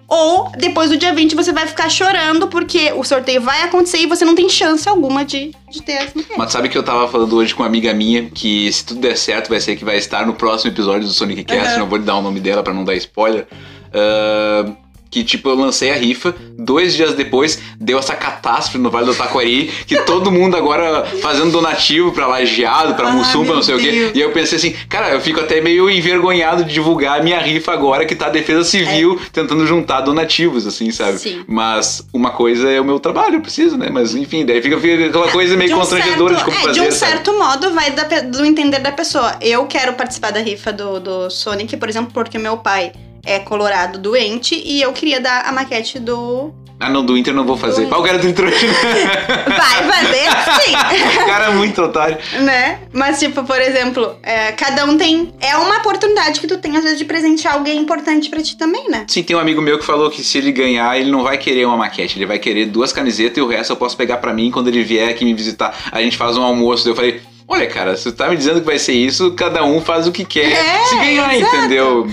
ou 0.07 0.51
depois 0.57 0.89
do 0.89 0.97
dia 0.97 1.13
20 1.13 1.35
você 1.35 1.51
vai 1.51 1.65
ficar 1.67 1.89
chorando 1.89 2.47
porque 2.47 2.91
o 2.93 3.03
sorteio 3.03 3.41
vai 3.41 3.63
acontecer 3.63 3.97
e 3.99 4.05
você 4.05 4.23
não 4.25 4.35
tem 4.35 4.47
chance 4.49 4.87
alguma 4.87 5.25
de, 5.25 5.51
de 5.69 5.81
ter 5.81 5.93
essa 5.93 6.11
maquete. 6.17 6.37
Mas 6.37 6.51
sabe 6.51 6.69
que 6.69 6.77
eu 6.77 6.83
tava 6.83 7.07
falando 7.07 7.35
hoje 7.35 7.53
com 7.55 7.63
uma 7.63 7.67
amiga 7.67 7.93
minha 7.93 8.29
que 8.29 8.71
se 8.71 8.85
tudo 8.85 8.99
der 9.01 9.17
certo 9.17 9.49
vai 9.49 9.59
ser 9.59 9.75
que 9.75 9.83
vai 9.85 9.97
estar 9.97 10.25
no 10.25 10.33
próximo 10.35 10.71
episódio 10.71 11.07
do 11.07 11.13
Sonic 11.13 11.43
Cast, 11.43 11.73
Uhum. 11.73 11.79
não 11.79 11.87
vou 11.87 11.97
lhe 11.97 12.03
dar 12.05 12.17
o 12.17 12.21
nome 12.21 12.39
dela 12.39 12.61
pra 12.63 12.73
não 12.73 12.83
dar 12.83 12.95
spoiler. 12.95 13.47
Ah, 13.93 14.71
que 15.15 15.23
tipo, 15.23 15.47
eu 15.47 15.55
lancei 15.55 15.91
a 15.91 15.95
rifa, 15.95 16.35
dois 16.57 16.93
dias 16.93 17.13
depois 17.13 17.57
deu 17.79 17.97
essa 17.97 18.13
catástrofe 18.13 18.77
no 18.77 18.89
Vale 18.91 19.05
do 19.05 19.15
Taquari, 19.15 19.71
que 19.87 19.95
todo 20.01 20.29
mundo 20.29 20.57
agora 20.57 21.05
fazendo 21.21 21.51
donativo 21.51 22.11
pra 22.11 22.27
lajeado, 22.27 22.95
pra 22.95 23.07
Ah, 23.07 23.11
Mussum, 23.13 23.45
pra 23.45 23.55
não 23.55 23.63
sei 23.63 23.75
o 23.75 23.79
quê. 23.79 23.91
Deus. 23.91 24.11
E 24.13 24.19
eu 24.19 24.31
pensei 24.31 24.57
assim, 24.57 24.75
cara, 24.89 25.11
eu 25.11 25.21
fico 25.21 25.39
até 25.39 25.61
meio 25.61 25.89
envergonhado 25.89 26.65
de 26.65 26.73
divulgar 26.73 27.21
a 27.21 27.23
minha 27.23 27.39
rifa 27.39 27.71
agora 27.71 28.05
que 28.05 28.13
tá 28.13 28.25
a 28.25 28.29
Defesa 28.29 28.65
Civil 28.65 29.17
tentando 29.31 29.65
juntar 29.65 30.01
donativos, 30.01 30.67
assim, 30.67 30.91
sabe? 30.91 31.13
É. 31.13 31.17
Sim. 31.17 31.45
Mas 31.47 32.05
uma 32.11 32.31
coisa 32.31 32.69
é 32.69 32.81
o 32.81 32.83
meu 32.83 32.99
trabalho, 32.99 33.35
eu 33.35 33.41
preciso, 33.41 33.77
né? 33.77 33.87
Mas 33.89 34.13
enfim, 34.15 34.45
daí 34.45 34.61
fica, 34.61 34.77
fica 34.77 35.05
aquela 35.05 35.31
coisa 35.31 35.55
meio 35.55 35.69
De 35.69 35.75
um 35.75 35.79
constrangedora 35.79 36.35
certo- 36.35 36.39
de 36.39 36.43
como 36.43 36.57
é, 36.57 36.61
fazer. 36.67 36.81
de 36.81 36.87
um 36.89 36.91
sabe? 36.91 37.11
certo 37.13 37.37
modo, 37.39 37.73
vai 37.73 37.91
da 37.91 38.03
do 38.19 38.43
entender 38.43 38.79
da 38.79 38.91
pessoa. 38.91 39.37
Eu 39.39 39.65
quero 39.65 39.93
participar 39.93 40.31
da 40.33 40.41
rifa 40.41 40.73
do, 40.73 40.99
do 40.99 41.29
Sonic, 41.29 41.77
por 41.77 41.87
exemplo, 41.87 42.11
porque 42.13 42.37
meu 42.37 42.57
pai 42.57 42.91
é 43.25 43.39
colorado 43.39 43.97
doente 43.97 44.61
e 44.65 44.81
eu 44.81 44.93
queria 44.93 45.19
dar 45.19 45.45
a 45.45 45.51
maquete 45.51 45.99
do. 45.99 46.53
Ah, 46.77 46.89
não, 46.89 47.05
do 47.05 47.17
Inter 47.17 47.33
não 47.33 47.45
vou 47.45 47.55
fazer. 47.55 47.85
O 47.85 48.03
cara 48.03 48.17
do 48.17 48.27
Inter 48.27 48.47
hoje, 48.47 48.67
Vai 49.47 49.83
fazer 49.91 50.61
sim! 50.61 50.73
O 51.23 51.25
cara 51.25 51.45
é 51.45 51.49
muito 51.51 51.81
otário. 51.81 52.17
né? 52.41 52.79
Mas, 52.91 53.17
tipo, 53.19 53.43
por 53.45 53.59
exemplo, 53.61 54.17
é, 54.21 54.51
cada 54.51 54.83
um 54.85 54.97
tem. 54.97 55.33
É 55.39 55.55
uma 55.55 55.77
oportunidade 55.77 56.39
que 56.41 56.47
tu 56.47 56.57
tem, 56.57 56.75
às 56.75 56.83
vezes, 56.83 56.97
de 56.99 57.05
presentear 57.05 57.53
alguém 57.53 57.79
importante 57.79 58.29
pra 58.29 58.41
ti 58.41 58.57
também, 58.57 58.89
né? 58.89 59.05
Sim, 59.07 59.23
tem 59.23 59.35
um 59.35 59.39
amigo 59.39 59.61
meu 59.61 59.79
que 59.79 59.85
falou 59.85 60.09
que 60.09 60.21
se 60.21 60.37
ele 60.37 60.51
ganhar, 60.51 60.99
ele 60.99 61.09
não 61.09 61.23
vai 61.23 61.37
querer 61.37 61.65
uma 61.65 61.77
maquete, 61.77 62.17
ele 62.17 62.25
vai 62.25 62.39
querer 62.39 62.65
duas 62.65 62.91
camisetas 62.91 63.37
e 63.37 63.41
o 63.41 63.47
resto 63.47 63.71
eu 63.71 63.77
posso 63.77 63.95
pegar 63.95 64.17
pra 64.17 64.33
mim 64.33 64.51
quando 64.51 64.67
ele 64.67 64.83
vier 64.83 65.09
aqui 65.09 65.23
me 65.23 65.33
visitar. 65.33 65.73
A 65.91 66.01
gente 66.01 66.17
faz 66.17 66.35
um 66.37 66.43
almoço. 66.43 66.87
Eu 66.89 66.95
falei. 66.95 67.21
Olha, 67.47 67.67
cara, 67.67 67.95
se 67.95 68.11
tu 68.11 68.11
tá 68.17 68.27
me 68.27 68.35
dizendo 68.35 68.59
que 68.59 68.65
vai 68.65 68.79
ser 68.79 68.93
isso, 68.93 69.31
cada 69.33 69.63
um 69.63 69.79
faz 69.79 70.07
o 70.07 70.11
que 70.11 70.25
quer 70.25 70.51
É, 70.51 70.83
se 70.85 70.95
ganhar, 70.95 71.31
exato. 71.35 71.55
entendeu? 71.55 72.07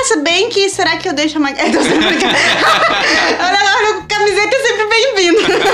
É, 0.00 0.04
se 0.04 0.16
bem 0.22 0.48
que 0.48 0.68
será 0.70 0.96
que 0.96 1.08
eu 1.08 1.12
deixo 1.12 1.36
a 1.36 1.40
maquete? 1.40 1.72
Tô 1.76 1.82
sempre 1.82 2.06
brincando. 2.06 2.34
Olha, 3.40 3.58
olha, 3.76 4.02
camiseta 4.08 4.56
é 4.56 4.66
sempre 4.66 4.88
bem-vinda. 4.88 5.64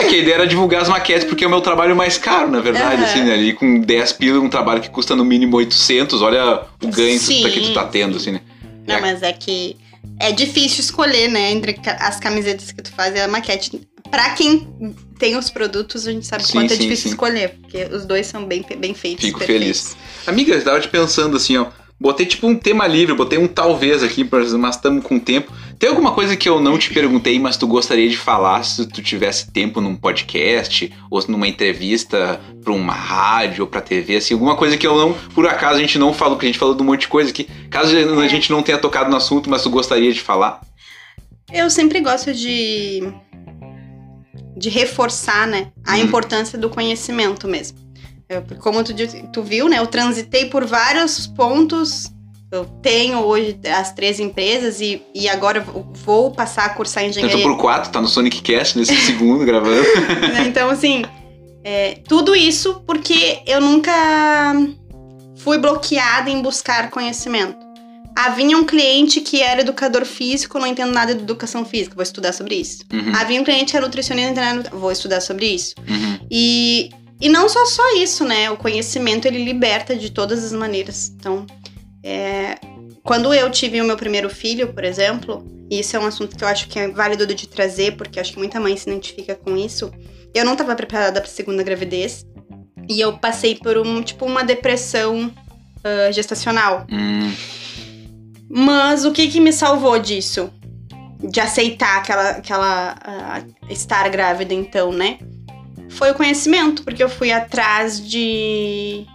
É 0.00 0.04
que 0.04 0.14
a 0.14 0.18
ideia 0.18 0.34
era 0.34 0.46
divulgar 0.46 0.82
as 0.82 0.88
maquetes, 0.88 1.24
porque 1.24 1.42
é 1.44 1.46
o 1.46 1.50
meu 1.50 1.60
trabalho 1.60 1.96
mais 1.96 2.16
caro, 2.16 2.50
na 2.50 2.60
verdade, 2.60 3.02
Aham. 3.02 3.04
assim, 3.04 3.22
né? 3.24 3.34
Ali 3.34 3.52
com 3.52 3.80
10 3.80 4.12
pila, 4.12 4.38
um 4.40 4.48
trabalho 4.48 4.80
que 4.80 4.88
custa 4.88 5.16
no 5.16 5.24
mínimo 5.24 5.56
800, 5.56 6.22
olha 6.22 6.62
o 6.82 6.88
ganho 6.88 7.18
Sim. 7.18 7.42
que 7.50 7.60
tu 7.60 7.74
tá 7.74 7.84
tendo, 7.84 8.16
assim, 8.16 8.32
né? 8.32 8.40
Não, 8.86 8.96
É. 8.96 9.00
mas 9.00 9.22
é 9.22 9.32
que 9.32 9.76
é 10.20 10.30
difícil 10.32 10.80
escolher, 10.80 11.28
né? 11.28 11.50
Entre 11.50 11.78
as 11.98 12.20
camisetas 12.20 12.70
que 12.70 12.80
tu 12.82 12.92
faz 12.92 13.14
e 13.14 13.20
a 13.20 13.26
maquete. 13.28 13.80
Pra 14.10 14.30
quem 14.30 14.94
tem 15.18 15.36
os 15.36 15.50
produtos, 15.50 16.06
a 16.06 16.12
gente 16.12 16.26
sabe 16.26 16.44
Sim, 16.46 16.52
quanto 16.52 16.72
é 16.72 16.76
sim, 16.76 16.82
difícil 16.82 17.02
sim. 17.04 17.08
escolher. 17.10 17.58
Porque 17.60 17.84
os 17.92 18.06
dois 18.06 18.26
são 18.26 18.44
bem, 18.44 18.64
bem 18.78 18.94
feitos. 18.94 19.24
Fico 19.24 19.38
perfeitos. 19.40 19.64
feliz. 19.66 19.96
Amiga, 20.26 20.54
eu 20.54 20.64
tava 20.64 20.80
te 20.80 20.88
pensando 20.88 21.36
assim, 21.36 21.56
ó. 21.56 21.66
Botei 22.00 22.26
tipo 22.26 22.46
um 22.46 22.54
tema 22.54 22.86
livre, 22.86 23.12
botei 23.14 23.38
um 23.38 23.48
talvez 23.48 24.04
aqui, 24.04 24.24
mas 24.56 24.76
estamos 24.76 25.02
com 25.02 25.18
tempo. 25.18 25.52
Tem 25.80 25.88
alguma 25.90 26.12
coisa 26.12 26.36
que 26.36 26.48
eu 26.48 26.60
não 26.60 26.78
te 26.78 26.92
perguntei, 26.94 27.40
mas 27.40 27.56
tu 27.56 27.66
gostaria 27.66 28.08
de 28.08 28.16
falar 28.16 28.62
se 28.62 28.86
tu 28.86 29.02
tivesse 29.02 29.50
tempo 29.50 29.80
num 29.80 29.96
podcast, 29.96 30.92
ou 31.10 31.24
numa 31.26 31.48
entrevista 31.48 32.40
pra 32.62 32.72
uma 32.72 32.92
rádio 32.92 33.64
ou 33.64 33.68
pra 33.70 33.80
TV, 33.80 34.16
assim, 34.16 34.34
alguma 34.34 34.54
coisa 34.56 34.76
que 34.76 34.86
eu 34.86 34.96
não, 34.96 35.12
por 35.34 35.46
acaso 35.48 35.76
a 35.78 35.80
gente 35.80 35.98
não 35.98 36.12
falou, 36.14 36.34
porque 36.36 36.46
a 36.46 36.50
gente 36.50 36.58
falou 36.58 36.74
de 36.74 36.82
um 36.82 36.86
monte 36.86 37.00
de 37.02 37.08
coisa 37.08 37.30
aqui. 37.30 37.48
Caso 37.68 37.96
a 37.96 38.28
gente 38.28 38.50
não 38.52 38.62
tenha 38.62 38.78
tocado 38.78 39.10
no 39.10 39.16
assunto, 39.16 39.50
mas 39.50 39.62
tu 39.62 39.70
gostaria 39.70 40.12
de 40.12 40.20
falar. 40.20 40.60
Eu 41.52 41.68
sempre 41.68 42.00
gosto 42.00 42.32
de, 42.32 43.02
de 44.56 44.68
reforçar, 44.68 45.46
né, 45.48 45.72
a 45.84 45.94
Hum. 45.94 46.00
importância 46.00 46.56
do 46.58 46.68
conhecimento 46.70 47.48
mesmo. 47.48 47.76
Eu, 48.28 48.44
como 48.60 48.84
tu, 48.84 48.92
tu 49.32 49.42
viu, 49.42 49.68
né, 49.68 49.78
eu 49.78 49.86
transitei 49.86 50.46
por 50.46 50.64
vários 50.66 51.26
pontos. 51.26 52.12
Eu 52.50 52.64
tenho 52.82 53.18
hoje 53.18 53.58
as 53.76 53.92
três 53.92 54.18
empresas 54.18 54.80
e, 54.80 55.02
e 55.14 55.28
agora 55.28 55.60
vou 56.04 56.30
passar 56.30 56.64
a 56.64 56.68
cursar 56.70 57.04
Eu 57.04 57.12
tô 57.12 57.18
engenharia. 57.20 57.44
por 57.44 57.58
quatro, 57.58 57.90
tá 57.90 58.00
no 58.00 58.08
Sonic 58.08 58.40
Cast 58.40 58.78
nesse 58.78 58.96
segundo 59.04 59.44
gravando. 59.44 59.82
né? 60.32 60.46
Então, 60.46 60.70
assim, 60.70 61.04
é, 61.62 61.98
tudo 62.08 62.34
isso 62.34 62.82
porque 62.86 63.40
eu 63.46 63.60
nunca 63.60 63.92
fui 65.36 65.58
bloqueada 65.58 66.30
em 66.30 66.40
buscar 66.40 66.90
conhecimento. 66.90 67.68
Havia 68.16 68.56
um 68.56 68.64
cliente 68.64 69.20
que 69.20 69.40
era 69.42 69.60
educador 69.60 70.04
físico, 70.04 70.58
não 70.58 70.66
entendo 70.66 70.92
nada 70.92 71.14
de 71.14 71.22
educação 71.22 71.64
física, 71.64 71.94
vou 71.94 72.02
estudar 72.02 72.32
sobre 72.32 72.56
isso. 72.56 72.82
Uhum, 72.92 73.14
Havia 73.14 73.40
um 73.40 73.44
cliente 73.44 73.70
que 73.70 73.76
era 73.76 73.86
nutricionista, 73.86 74.70
vou 74.72 74.90
estudar 74.90 75.20
sobre 75.20 75.46
isso. 75.46 75.74
uhum. 75.86 76.18
E, 76.30 76.90
e 77.20 77.28
não 77.28 77.48
só 77.48 77.64
só 77.66 77.96
isso, 77.96 78.24
né? 78.24 78.50
O 78.50 78.56
conhecimento 78.56 79.26
ele 79.26 79.44
liberta 79.44 79.96
de 79.96 80.10
todas 80.10 80.44
as 80.44 80.52
maneiras. 80.52 81.12
Então, 81.16 81.46
é, 82.02 82.56
quando 83.02 83.32
eu 83.34 83.50
tive 83.50 83.80
o 83.80 83.84
meu 83.84 83.96
primeiro 83.96 84.30
filho, 84.30 84.72
por 84.72 84.84
exemplo, 84.84 85.44
e 85.70 85.80
isso 85.80 85.96
é 85.96 86.00
um 86.00 86.06
assunto 86.06 86.36
que 86.36 86.44
eu 86.44 86.48
acho 86.48 86.68
que 86.68 86.78
é 86.78 86.88
válido 86.88 87.26
de 87.26 87.48
trazer, 87.48 87.96
porque 87.96 88.20
acho 88.20 88.32
que 88.32 88.38
muita 88.38 88.60
mãe 88.60 88.76
se 88.76 88.88
identifica 88.88 89.34
com 89.34 89.56
isso. 89.56 89.92
Eu 90.34 90.44
não 90.44 90.52
estava 90.52 90.74
preparada 90.74 91.20
para 91.20 91.30
segunda 91.30 91.62
gravidez 91.62 92.24
e 92.88 93.00
eu 93.00 93.18
passei 93.18 93.54
por 93.54 93.76
um 93.78 94.02
tipo 94.02 94.24
uma 94.24 94.44
depressão 94.44 95.32
ah, 95.84 96.10
gestacional. 96.12 96.86
Hum, 96.90 97.32
Mas 98.48 99.04
o 99.04 99.12
que 99.12 99.28
que 99.28 99.40
me 99.40 99.52
salvou 99.52 99.98
disso? 99.98 100.50
De 101.18 101.40
aceitar 101.40 101.98
aquela, 101.98 102.30
aquela 102.30 102.96
ah, 103.02 103.42
estar 103.68 104.08
grávida, 104.08 104.54
então, 104.54 104.92
né? 104.92 105.18
Foi 105.90 106.10
o 106.10 106.14
conhecimento, 106.14 106.82
porque 106.82 107.02
eu 107.02 107.08
fui 107.08 107.32
atrás 107.32 108.00
de 108.06 109.06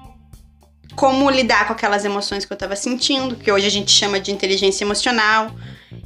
como 0.95 1.29
lidar 1.29 1.67
com 1.67 1.73
aquelas 1.73 2.05
emoções 2.05 2.45
que 2.45 2.53
eu 2.53 2.57
tava 2.57 2.75
sentindo, 2.75 3.35
que 3.35 3.51
hoje 3.51 3.65
a 3.65 3.71
gente 3.71 3.91
chama 3.91 4.19
de 4.19 4.31
inteligência 4.31 4.83
emocional. 4.83 5.51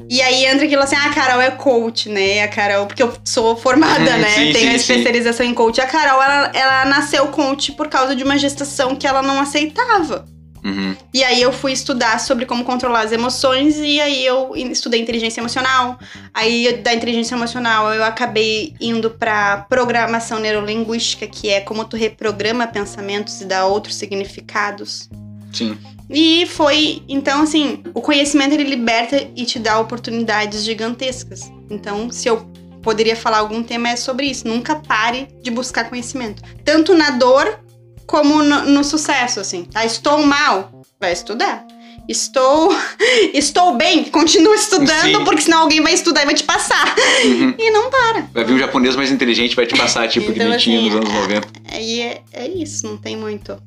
E 0.09 0.21
aí 0.21 0.45
entra 0.45 0.65
aquilo 0.65 0.81
assim, 0.81 0.95
ah, 0.95 1.05
a 1.05 1.13
Carol 1.13 1.41
é 1.41 1.51
coach, 1.51 2.09
né? 2.09 2.43
A 2.43 2.47
Carol, 2.47 2.85
porque 2.85 3.03
eu 3.03 3.13
sou 3.25 3.55
formada, 3.57 3.99
né? 4.17 4.29
sim, 4.29 4.53
Tenho 4.53 4.69
a 4.69 4.71
sim, 4.71 4.79
sim. 4.79 4.93
especialização 4.93 5.45
em 5.45 5.53
coach. 5.53 5.81
A 5.81 5.87
Carol, 5.87 6.21
ela, 6.21 6.51
ela 6.53 6.85
nasceu 6.85 7.27
coach 7.27 7.73
por 7.73 7.87
causa 7.89 8.15
de 8.15 8.23
uma 8.23 8.37
gestação 8.37 8.95
que 8.95 9.05
ela 9.05 9.21
não 9.21 9.39
aceitava. 9.39 10.25
Uhum. 10.67 10.95
E 11.13 11.23
aí 11.23 11.41
eu 11.41 11.51
fui 11.51 11.71
estudar 11.71 12.19
sobre 12.19 12.45
como 12.45 12.63
controlar 12.63 13.01
as 13.01 13.11
emoções 13.11 13.77
e 13.77 13.99
aí 13.99 14.25
eu 14.25 14.55
estudei 14.55 14.99
inteligência 15.01 15.39
emocional. 15.39 15.97
Aí 16.33 16.77
da 16.77 16.93
inteligência 16.93 17.35
emocional 17.35 17.93
eu 17.93 18.03
acabei 18.03 18.75
indo 18.79 19.09
pra 19.11 19.65
programação 19.69 20.39
neurolinguística, 20.39 21.25
que 21.27 21.49
é 21.49 21.61
como 21.61 21.85
tu 21.85 21.95
reprograma 21.95 22.67
pensamentos 22.67 23.41
e 23.41 23.45
dá 23.45 23.65
outros 23.65 23.95
significados. 23.95 25.09
Sim. 25.53 25.77
E 26.09 26.45
foi, 26.45 27.03
então 27.07 27.41
assim, 27.41 27.83
o 27.93 28.01
conhecimento 28.01 28.53
ele 28.53 28.63
liberta 28.63 29.27
e 29.35 29.45
te 29.45 29.59
dá 29.59 29.79
oportunidades 29.79 30.63
gigantescas. 30.63 31.51
Então, 31.69 32.09
se 32.11 32.29
eu 32.29 32.49
poderia 32.81 33.15
falar 33.15 33.39
algum 33.39 33.61
tema 33.61 33.89
é 33.89 33.95
sobre 33.95 34.27
isso, 34.27 34.47
nunca 34.47 34.75
pare 34.75 35.27
de 35.41 35.51
buscar 35.51 35.89
conhecimento, 35.89 36.41
tanto 36.63 36.93
na 36.93 37.11
dor 37.11 37.59
como 38.07 38.41
no, 38.41 38.63
no 38.65 38.83
sucesso, 38.83 39.39
assim. 39.39 39.65
Tá, 39.65 39.85
estou 39.85 40.25
mal, 40.25 40.81
vai 40.99 41.11
estudar. 41.11 41.67
Estou 42.07 42.73
estou 43.35 43.75
bem, 43.75 44.05
continua 44.05 44.55
estudando, 44.55 45.17
Sim. 45.17 45.23
porque 45.25 45.41
senão 45.41 45.63
alguém 45.63 45.81
vai 45.81 45.93
estudar 45.93 46.23
e 46.23 46.25
vai 46.25 46.33
te 46.33 46.45
passar. 46.45 46.95
Uhum. 47.25 47.53
E 47.59 47.69
não 47.69 47.89
para. 47.89 48.29
Vai 48.33 48.45
vir 48.45 48.53
um 48.53 48.59
japonês 48.59 48.95
mais 48.95 49.11
inteligente 49.11 49.55
vai 49.55 49.65
te 49.65 49.75
passar, 49.75 50.07
tipo, 50.07 50.27
que 50.27 50.39
Então, 50.39 50.49
nem 50.49 50.57
tinha 50.57 50.79
assim, 50.79 50.89
nos 50.89 50.95
anos 50.95 51.13
90. 51.13 51.47
Aí 51.69 52.01
é, 52.01 52.21
é 52.31 52.47
isso, 52.47 52.87
não 52.87 52.95
tem 52.95 53.17
muito 53.17 53.61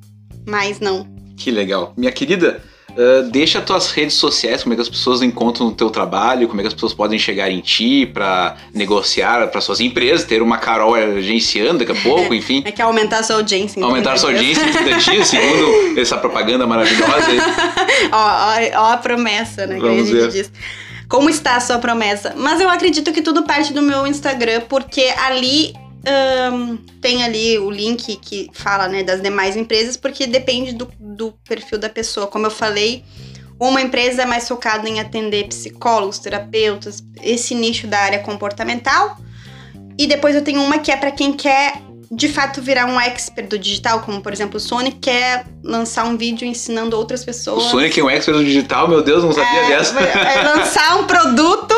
mais 0.46 0.80
não. 0.80 1.06
Que 1.36 1.50
legal. 1.50 1.92
Minha 1.96 2.12
querida, 2.12 2.62
ah, 2.96 3.22
deixa 3.30 3.60
tuas 3.60 3.90
redes 3.90 4.14
sociais, 4.14 4.62
como 4.62 4.72
é 4.72 4.76
que 4.76 4.82
as 4.82 4.88
pessoas 4.88 5.22
encontram 5.22 5.68
o 5.68 5.72
teu 5.72 5.90
trabalho, 5.90 6.48
como 6.48 6.60
é 6.60 6.62
que 6.62 6.68
as 6.68 6.74
pessoas 6.74 6.92
podem 6.92 7.18
chegar 7.18 7.50
em 7.50 7.60
ti 7.60 8.06
pra 8.06 8.56
negociar 8.74 9.48
para 9.48 9.60
suas 9.60 9.80
empresas, 9.80 10.24
ter 10.24 10.42
uma 10.42 10.58
Carol 10.58 10.94
agenciando 10.94 11.84
daqui 11.84 11.92
a 11.92 11.94
pouco, 12.02 12.34
enfim. 12.34 12.62
É 12.64 12.72
que 12.72 12.82
aumentar 12.82 13.18
a 13.18 13.22
sua 13.22 13.36
audiência. 13.36 13.82
Aumentar 13.84 14.18
sua 14.18 14.30
audiência 14.30 14.62
em 14.62 14.72
30 14.72 14.98
dias, 14.98 15.28
segundo 15.28 16.00
essa 16.00 16.16
propaganda 16.16 16.66
maravilhosa. 16.66 17.26
ó, 18.12 18.16
ó, 18.16 18.82
ó 18.82 18.92
a 18.92 18.96
promessa, 18.96 19.66
né? 19.66 19.78
Vamos 19.78 20.08
que 20.08 20.16
a 20.16 20.20
gente 20.20 20.32
ver. 20.32 20.42
diz. 20.42 20.52
Como 21.08 21.28
está 21.28 21.56
a 21.56 21.60
sua 21.60 21.78
promessa? 21.78 22.34
Mas 22.36 22.60
eu 22.60 22.70
acredito 22.70 23.12
que 23.12 23.20
tudo 23.20 23.42
parte 23.42 23.72
do 23.72 23.82
meu 23.82 24.06
Instagram, 24.06 24.62
porque 24.68 25.12
ali 25.26 25.74
ahn, 26.06 26.76
tem 27.00 27.22
ali 27.24 27.58
o 27.58 27.70
link 27.70 28.16
que 28.16 28.48
fala 28.52 28.88
né, 28.88 29.02
das 29.02 29.20
demais 29.20 29.56
empresas, 29.56 29.96
porque 29.96 30.26
depende 30.26 30.72
do, 30.72 30.90
do 30.98 31.32
perfil 31.48 31.78
da 31.78 31.88
pessoa. 31.88 32.26
Como 32.26 32.46
eu 32.46 32.50
falei, 32.50 33.04
uma 33.58 33.80
empresa 33.80 34.22
é 34.22 34.26
mais 34.26 34.48
focada 34.48 34.88
em 34.88 35.00
atender 35.00 35.48
psicólogos, 35.48 36.18
terapeutas, 36.18 37.02
esse 37.22 37.54
nicho 37.54 37.86
da 37.86 37.98
área 37.98 38.18
comportamental. 38.20 39.18
E 39.98 40.06
depois 40.06 40.34
eu 40.34 40.42
tenho 40.42 40.62
uma 40.62 40.78
que 40.78 40.90
é 40.90 40.96
para 40.96 41.10
quem 41.10 41.32
quer 41.32 41.74
de 42.12 42.28
fato 42.28 42.60
virar 42.60 42.86
um 42.86 42.98
expert 43.00 43.46
do 43.48 43.56
digital, 43.58 44.00
como 44.00 44.20
por 44.20 44.32
exemplo 44.32 44.56
o 44.56 44.60
Sony 44.60 44.90
quer 44.90 45.46
lançar 45.62 46.04
um 46.04 46.16
vídeo 46.16 46.44
ensinando 46.44 46.96
outras 46.96 47.22
O 47.22 47.26
pessoas. 47.26 47.64
Sonic 47.64 48.00
é 48.00 48.02
um 48.02 48.10
expert 48.10 48.36
do 48.36 48.44
digital, 48.44 48.88
meu 48.88 49.00
Deus, 49.02 49.22
não 49.22 49.30
sabia 49.32 49.60
É, 49.60 49.68
dessa. 49.68 50.00
é 50.00 50.42
lançar 50.42 50.98
um 50.98 51.04
produto 51.06 51.74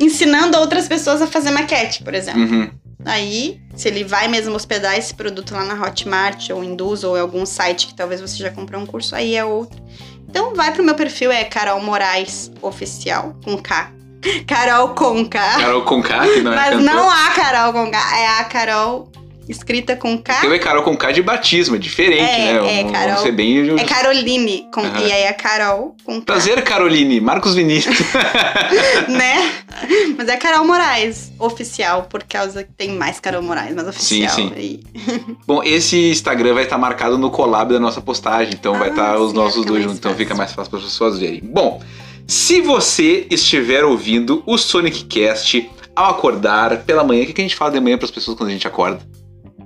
ensinando 0.00 0.58
outras 0.58 0.88
pessoas 0.88 1.22
a 1.22 1.26
fazer 1.28 1.50
maquete, 1.52 2.02
por 2.02 2.12
exemplo. 2.14 2.40
Uhum. 2.40 2.70
Aí, 3.04 3.60
se 3.76 3.88
ele 3.88 4.02
vai 4.04 4.26
mesmo 4.28 4.54
hospedar 4.54 4.98
esse 4.98 5.14
produto 5.14 5.54
lá 5.54 5.64
na 5.64 5.80
Hotmart 5.80 6.50
ou 6.50 6.64
Induz 6.64 7.04
ou 7.04 7.16
em 7.16 7.20
algum 7.20 7.46
site 7.46 7.86
que 7.86 7.94
talvez 7.94 8.20
você 8.20 8.36
já 8.36 8.50
comprou 8.50 8.80
um 8.80 8.86
curso, 8.86 9.14
aí 9.14 9.36
é 9.36 9.44
outro. 9.44 9.80
Então 10.28 10.54
vai 10.54 10.72
pro 10.72 10.82
meu 10.84 10.94
perfil, 10.94 11.30
é 11.30 11.44
Carol 11.44 11.80
Moraes 11.80 12.50
Oficial, 12.60 13.36
com 13.44 13.56
K. 13.56 13.92
Carol 14.46 14.88
com 14.90 15.24
K. 15.28 15.38
Carol 15.58 15.82
Conká, 15.82 16.20
que 16.26 16.40
não 16.40 16.52
é 16.52 16.56
Mas 16.56 16.70
cantora. 16.70 16.92
não 16.92 17.10
a 17.10 17.30
Carol 17.30 17.72
com 17.72 17.90
K, 17.90 18.18
é 18.18 18.28
a 18.40 18.44
Carol 18.44 19.12
escrita 19.48 19.96
com 19.96 20.16
K. 20.18 20.40
Tem 20.40 20.52
o 20.52 20.60
Carol 20.60 20.82
Conká 20.82 21.10
de 21.12 21.22
batismo, 21.22 21.76
é 21.76 21.78
diferente, 21.78 22.20
É, 22.22 22.52
né? 22.60 22.80
é, 22.80 22.82
Vamos 22.82 22.92
Carol. 22.92 23.22
ser 23.22 23.32
bem... 23.32 23.78
É 23.78 23.84
Caroline, 23.84 24.66
com, 24.72 24.80
Aham. 24.82 25.00
e 25.00 25.12
aí 25.12 25.26
a 25.26 25.32
Carol 25.32 25.96
com 26.04 26.18
K. 26.20 26.24
Prazer, 26.26 26.62
Caroline. 26.62 27.20
Marcos 27.20 27.54
Vinícius. 27.54 27.96
né? 29.08 29.52
Mas 30.16 30.28
é 30.28 30.36
Carol 30.36 30.64
Moraes, 30.66 31.32
oficial, 31.38 32.04
por 32.04 32.22
causa 32.24 32.64
que 32.64 32.72
tem 32.72 32.90
mais 32.90 33.20
Carol 33.20 33.42
Moraes, 33.42 33.74
mas 33.74 33.86
oficial. 33.88 34.34
sim. 34.34 34.52
E- 34.56 34.80
Bom, 35.46 35.62
esse 35.62 36.10
Instagram 36.10 36.54
vai 36.54 36.64
estar 36.64 36.76
marcado 36.78 37.16
no 37.16 37.30
collab 37.30 37.72
da 37.72 37.78
nossa 37.80 38.00
postagem, 38.00 38.54
então 38.54 38.74
vai 38.78 38.88
Ah, 38.88 38.90
estar 38.90 39.18
os 39.18 39.30
sim, 39.30 39.36
nossos 39.36 39.64
dois 39.64 39.82
juntos, 39.82 39.98
então 39.98 40.14
fica 40.14 40.34
mais 40.34 40.52
fácil 40.52 40.70
para 40.70 40.78
as 40.80 40.84
pessoas 40.86 41.18
verem. 41.18 41.40
Bom, 41.42 41.80
se 42.26 42.60
você 42.60 43.26
estiver 43.30 43.84
ouvindo 43.84 44.42
o 44.46 44.58
Sonic 44.58 45.04
Cast 45.04 45.70
ao 45.94 46.10
acordar 46.10 46.78
pela 46.84 47.02
manhã, 47.04 47.22
o 47.22 47.26
que 47.26 47.40
a 47.40 47.44
gente 47.44 47.56
fala 47.56 47.70
de 47.70 47.80
manhã 47.80 47.96
para 47.96 48.04
as 48.06 48.10
pessoas 48.10 48.36
quando 48.36 48.50
a 48.50 48.52
gente 48.52 48.66
acorda? 48.66 49.00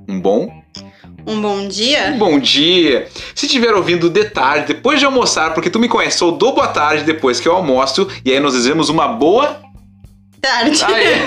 Um 0.09 0.20
bom? 0.20 0.62
Um 1.26 1.40
bom 1.40 1.59
Um 1.59 1.68
dia? 1.68 2.14
bom 2.18 2.38
dia! 2.38 3.09
Se 3.34 3.46
estiver 3.46 3.72
ouvindo 3.74 4.11
de 4.11 4.24
tarde, 4.24 4.74
depois 4.74 4.98
de 4.98 5.07
almoçar, 5.07 5.55
porque 5.55 5.70
tu 5.70 5.78
me 5.78 5.88
conhece, 5.88 6.22
eu 6.22 6.32
dou 6.32 6.55
boa 6.55 6.68
tarde 6.68 7.05
depois 7.05 7.38
que 7.38 7.46
eu 7.46 7.55
almoço, 7.55 8.09
e 8.24 8.32
aí 8.32 8.40
nós 8.40 8.55
desejamos 8.55 8.88
uma 8.88 9.07
boa 9.09 9.61
Tarde. 10.43 10.84
Ah, 10.84 11.01
é? 11.01 11.24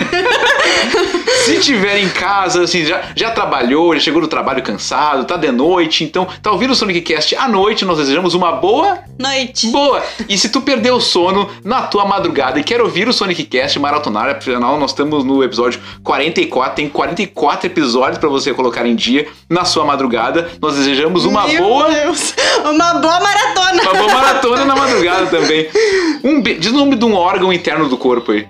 Se 1.46 1.58
tiver 1.60 2.00
em 2.00 2.10
casa, 2.10 2.64
assim, 2.64 2.84
já, 2.84 3.02
já 3.16 3.32
trabalhou, 3.32 3.94
já 3.96 4.02
chegou 4.02 4.20
do 4.20 4.28
trabalho 4.28 4.62
cansado, 4.62 5.24
tá 5.24 5.38
de 5.38 5.50
noite, 5.54 6.04
então 6.04 6.28
tá 6.42 6.52
ouvindo 6.52 6.72
o 6.72 6.76
Sonic 6.76 7.00
Cast 7.00 7.34
à 7.38 7.48
noite, 7.48 7.86
nós 7.86 7.98
desejamos 7.98 8.34
uma 8.34 8.52
boa, 8.52 9.00
Noite. 9.18 9.68
boa. 9.68 10.04
E 10.28 10.38
se 10.38 10.50
tu 10.50 10.60
perdeu 10.60 10.96
o 10.96 11.02
sono 11.02 11.50
na 11.64 11.84
tua 11.84 12.04
madrugada 12.04 12.60
e 12.60 12.64
quer 12.64 12.82
ouvir 12.82 13.08
o 13.08 13.14
Sonic 13.14 13.46
Cast 13.46 13.80
maratonar, 13.80 14.30
afinal 14.36 14.78
nós 14.78 14.92
estamos 14.92 15.24
no 15.24 15.42
episódio 15.42 15.80
44, 16.04 16.76
tem 16.76 16.90
44 16.90 17.68
episódios 17.68 18.18
pra 18.18 18.28
você 18.28 18.54
colocar 18.54 18.86
em 18.86 18.96
dia 18.96 19.28
na 19.50 19.64
sua 19.64 19.86
madrugada. 19.86 20.52
Nós 20.62 20.76
desejamos 20.76 21.24
uma 21.24 21.48
Meu 21.48 21.64
boa 21.64 21.90
Deus. 21.90 22.34
Uma 22.66 22.96
boa 22.96 23.20
maratona. 23.22 23.82
uma 23.82 23.94
boa 23.94 24.14
maratona 24.14 24.66
na 24.66 24.76
madrugada 24.76 25.28
também. 25.28 25.70
Um 26.22 26.42
be... 26.42 26.56
Diz 26.56 26.72
o 26.72 26.76
nome 26.76 26.96
de 26.98 27.06
um 27.06 27.14
órgão 27.16 27.54
interno 27.54 27.88
do 27.88 27.98
corpo 27.98 28.32
aí. 28.34 28.46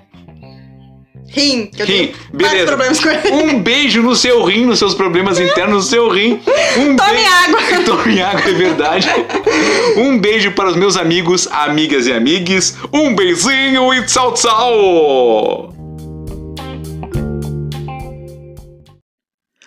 Rim. 1.28 1.66
Que 1.66 1.82
eu 1.82 1.86
Rim, 1.86 2.12
beleza. 2.32 2.66
problemas 2.66 3.00
com 3.00 3.08
ele. 3.10 3.30
Um 3.32 3.60
beijo 3.60 4.00
no 4.02 4.14
seu 4.16 4.42
rim, 4.44 4.64
nos 4.64 4.78
seus 4.78 4.94
problemas 4.94 5.38
internos 5.38 5.84
no 5.84 5.90
seu 5.90 6.08
rim. 6.08 6.40
Um 6.78 6.96
Tome 6.96 7.10
beijo- 7.12 7.30
água. 7.30 7.60
Tome 7.84 8.22
água, 8.22 8.48
é 8.50 8.52
verdade. 8.54 9.08
Um 9.96 10.18
beijo 10.18 10.52
para 10.52 10.68
os 10.70 10.76
meus 10.76 10.96
amigos, 10.96 11.46
amigas 11.50 12.06
e 12.06 12.12
amigues. 12.12 12.76
Um 12.92 13.14
beijinho 13.14 13.92
e 13.92 14.04
tchau, 14.06 14.32
tchau. 14.34 15.75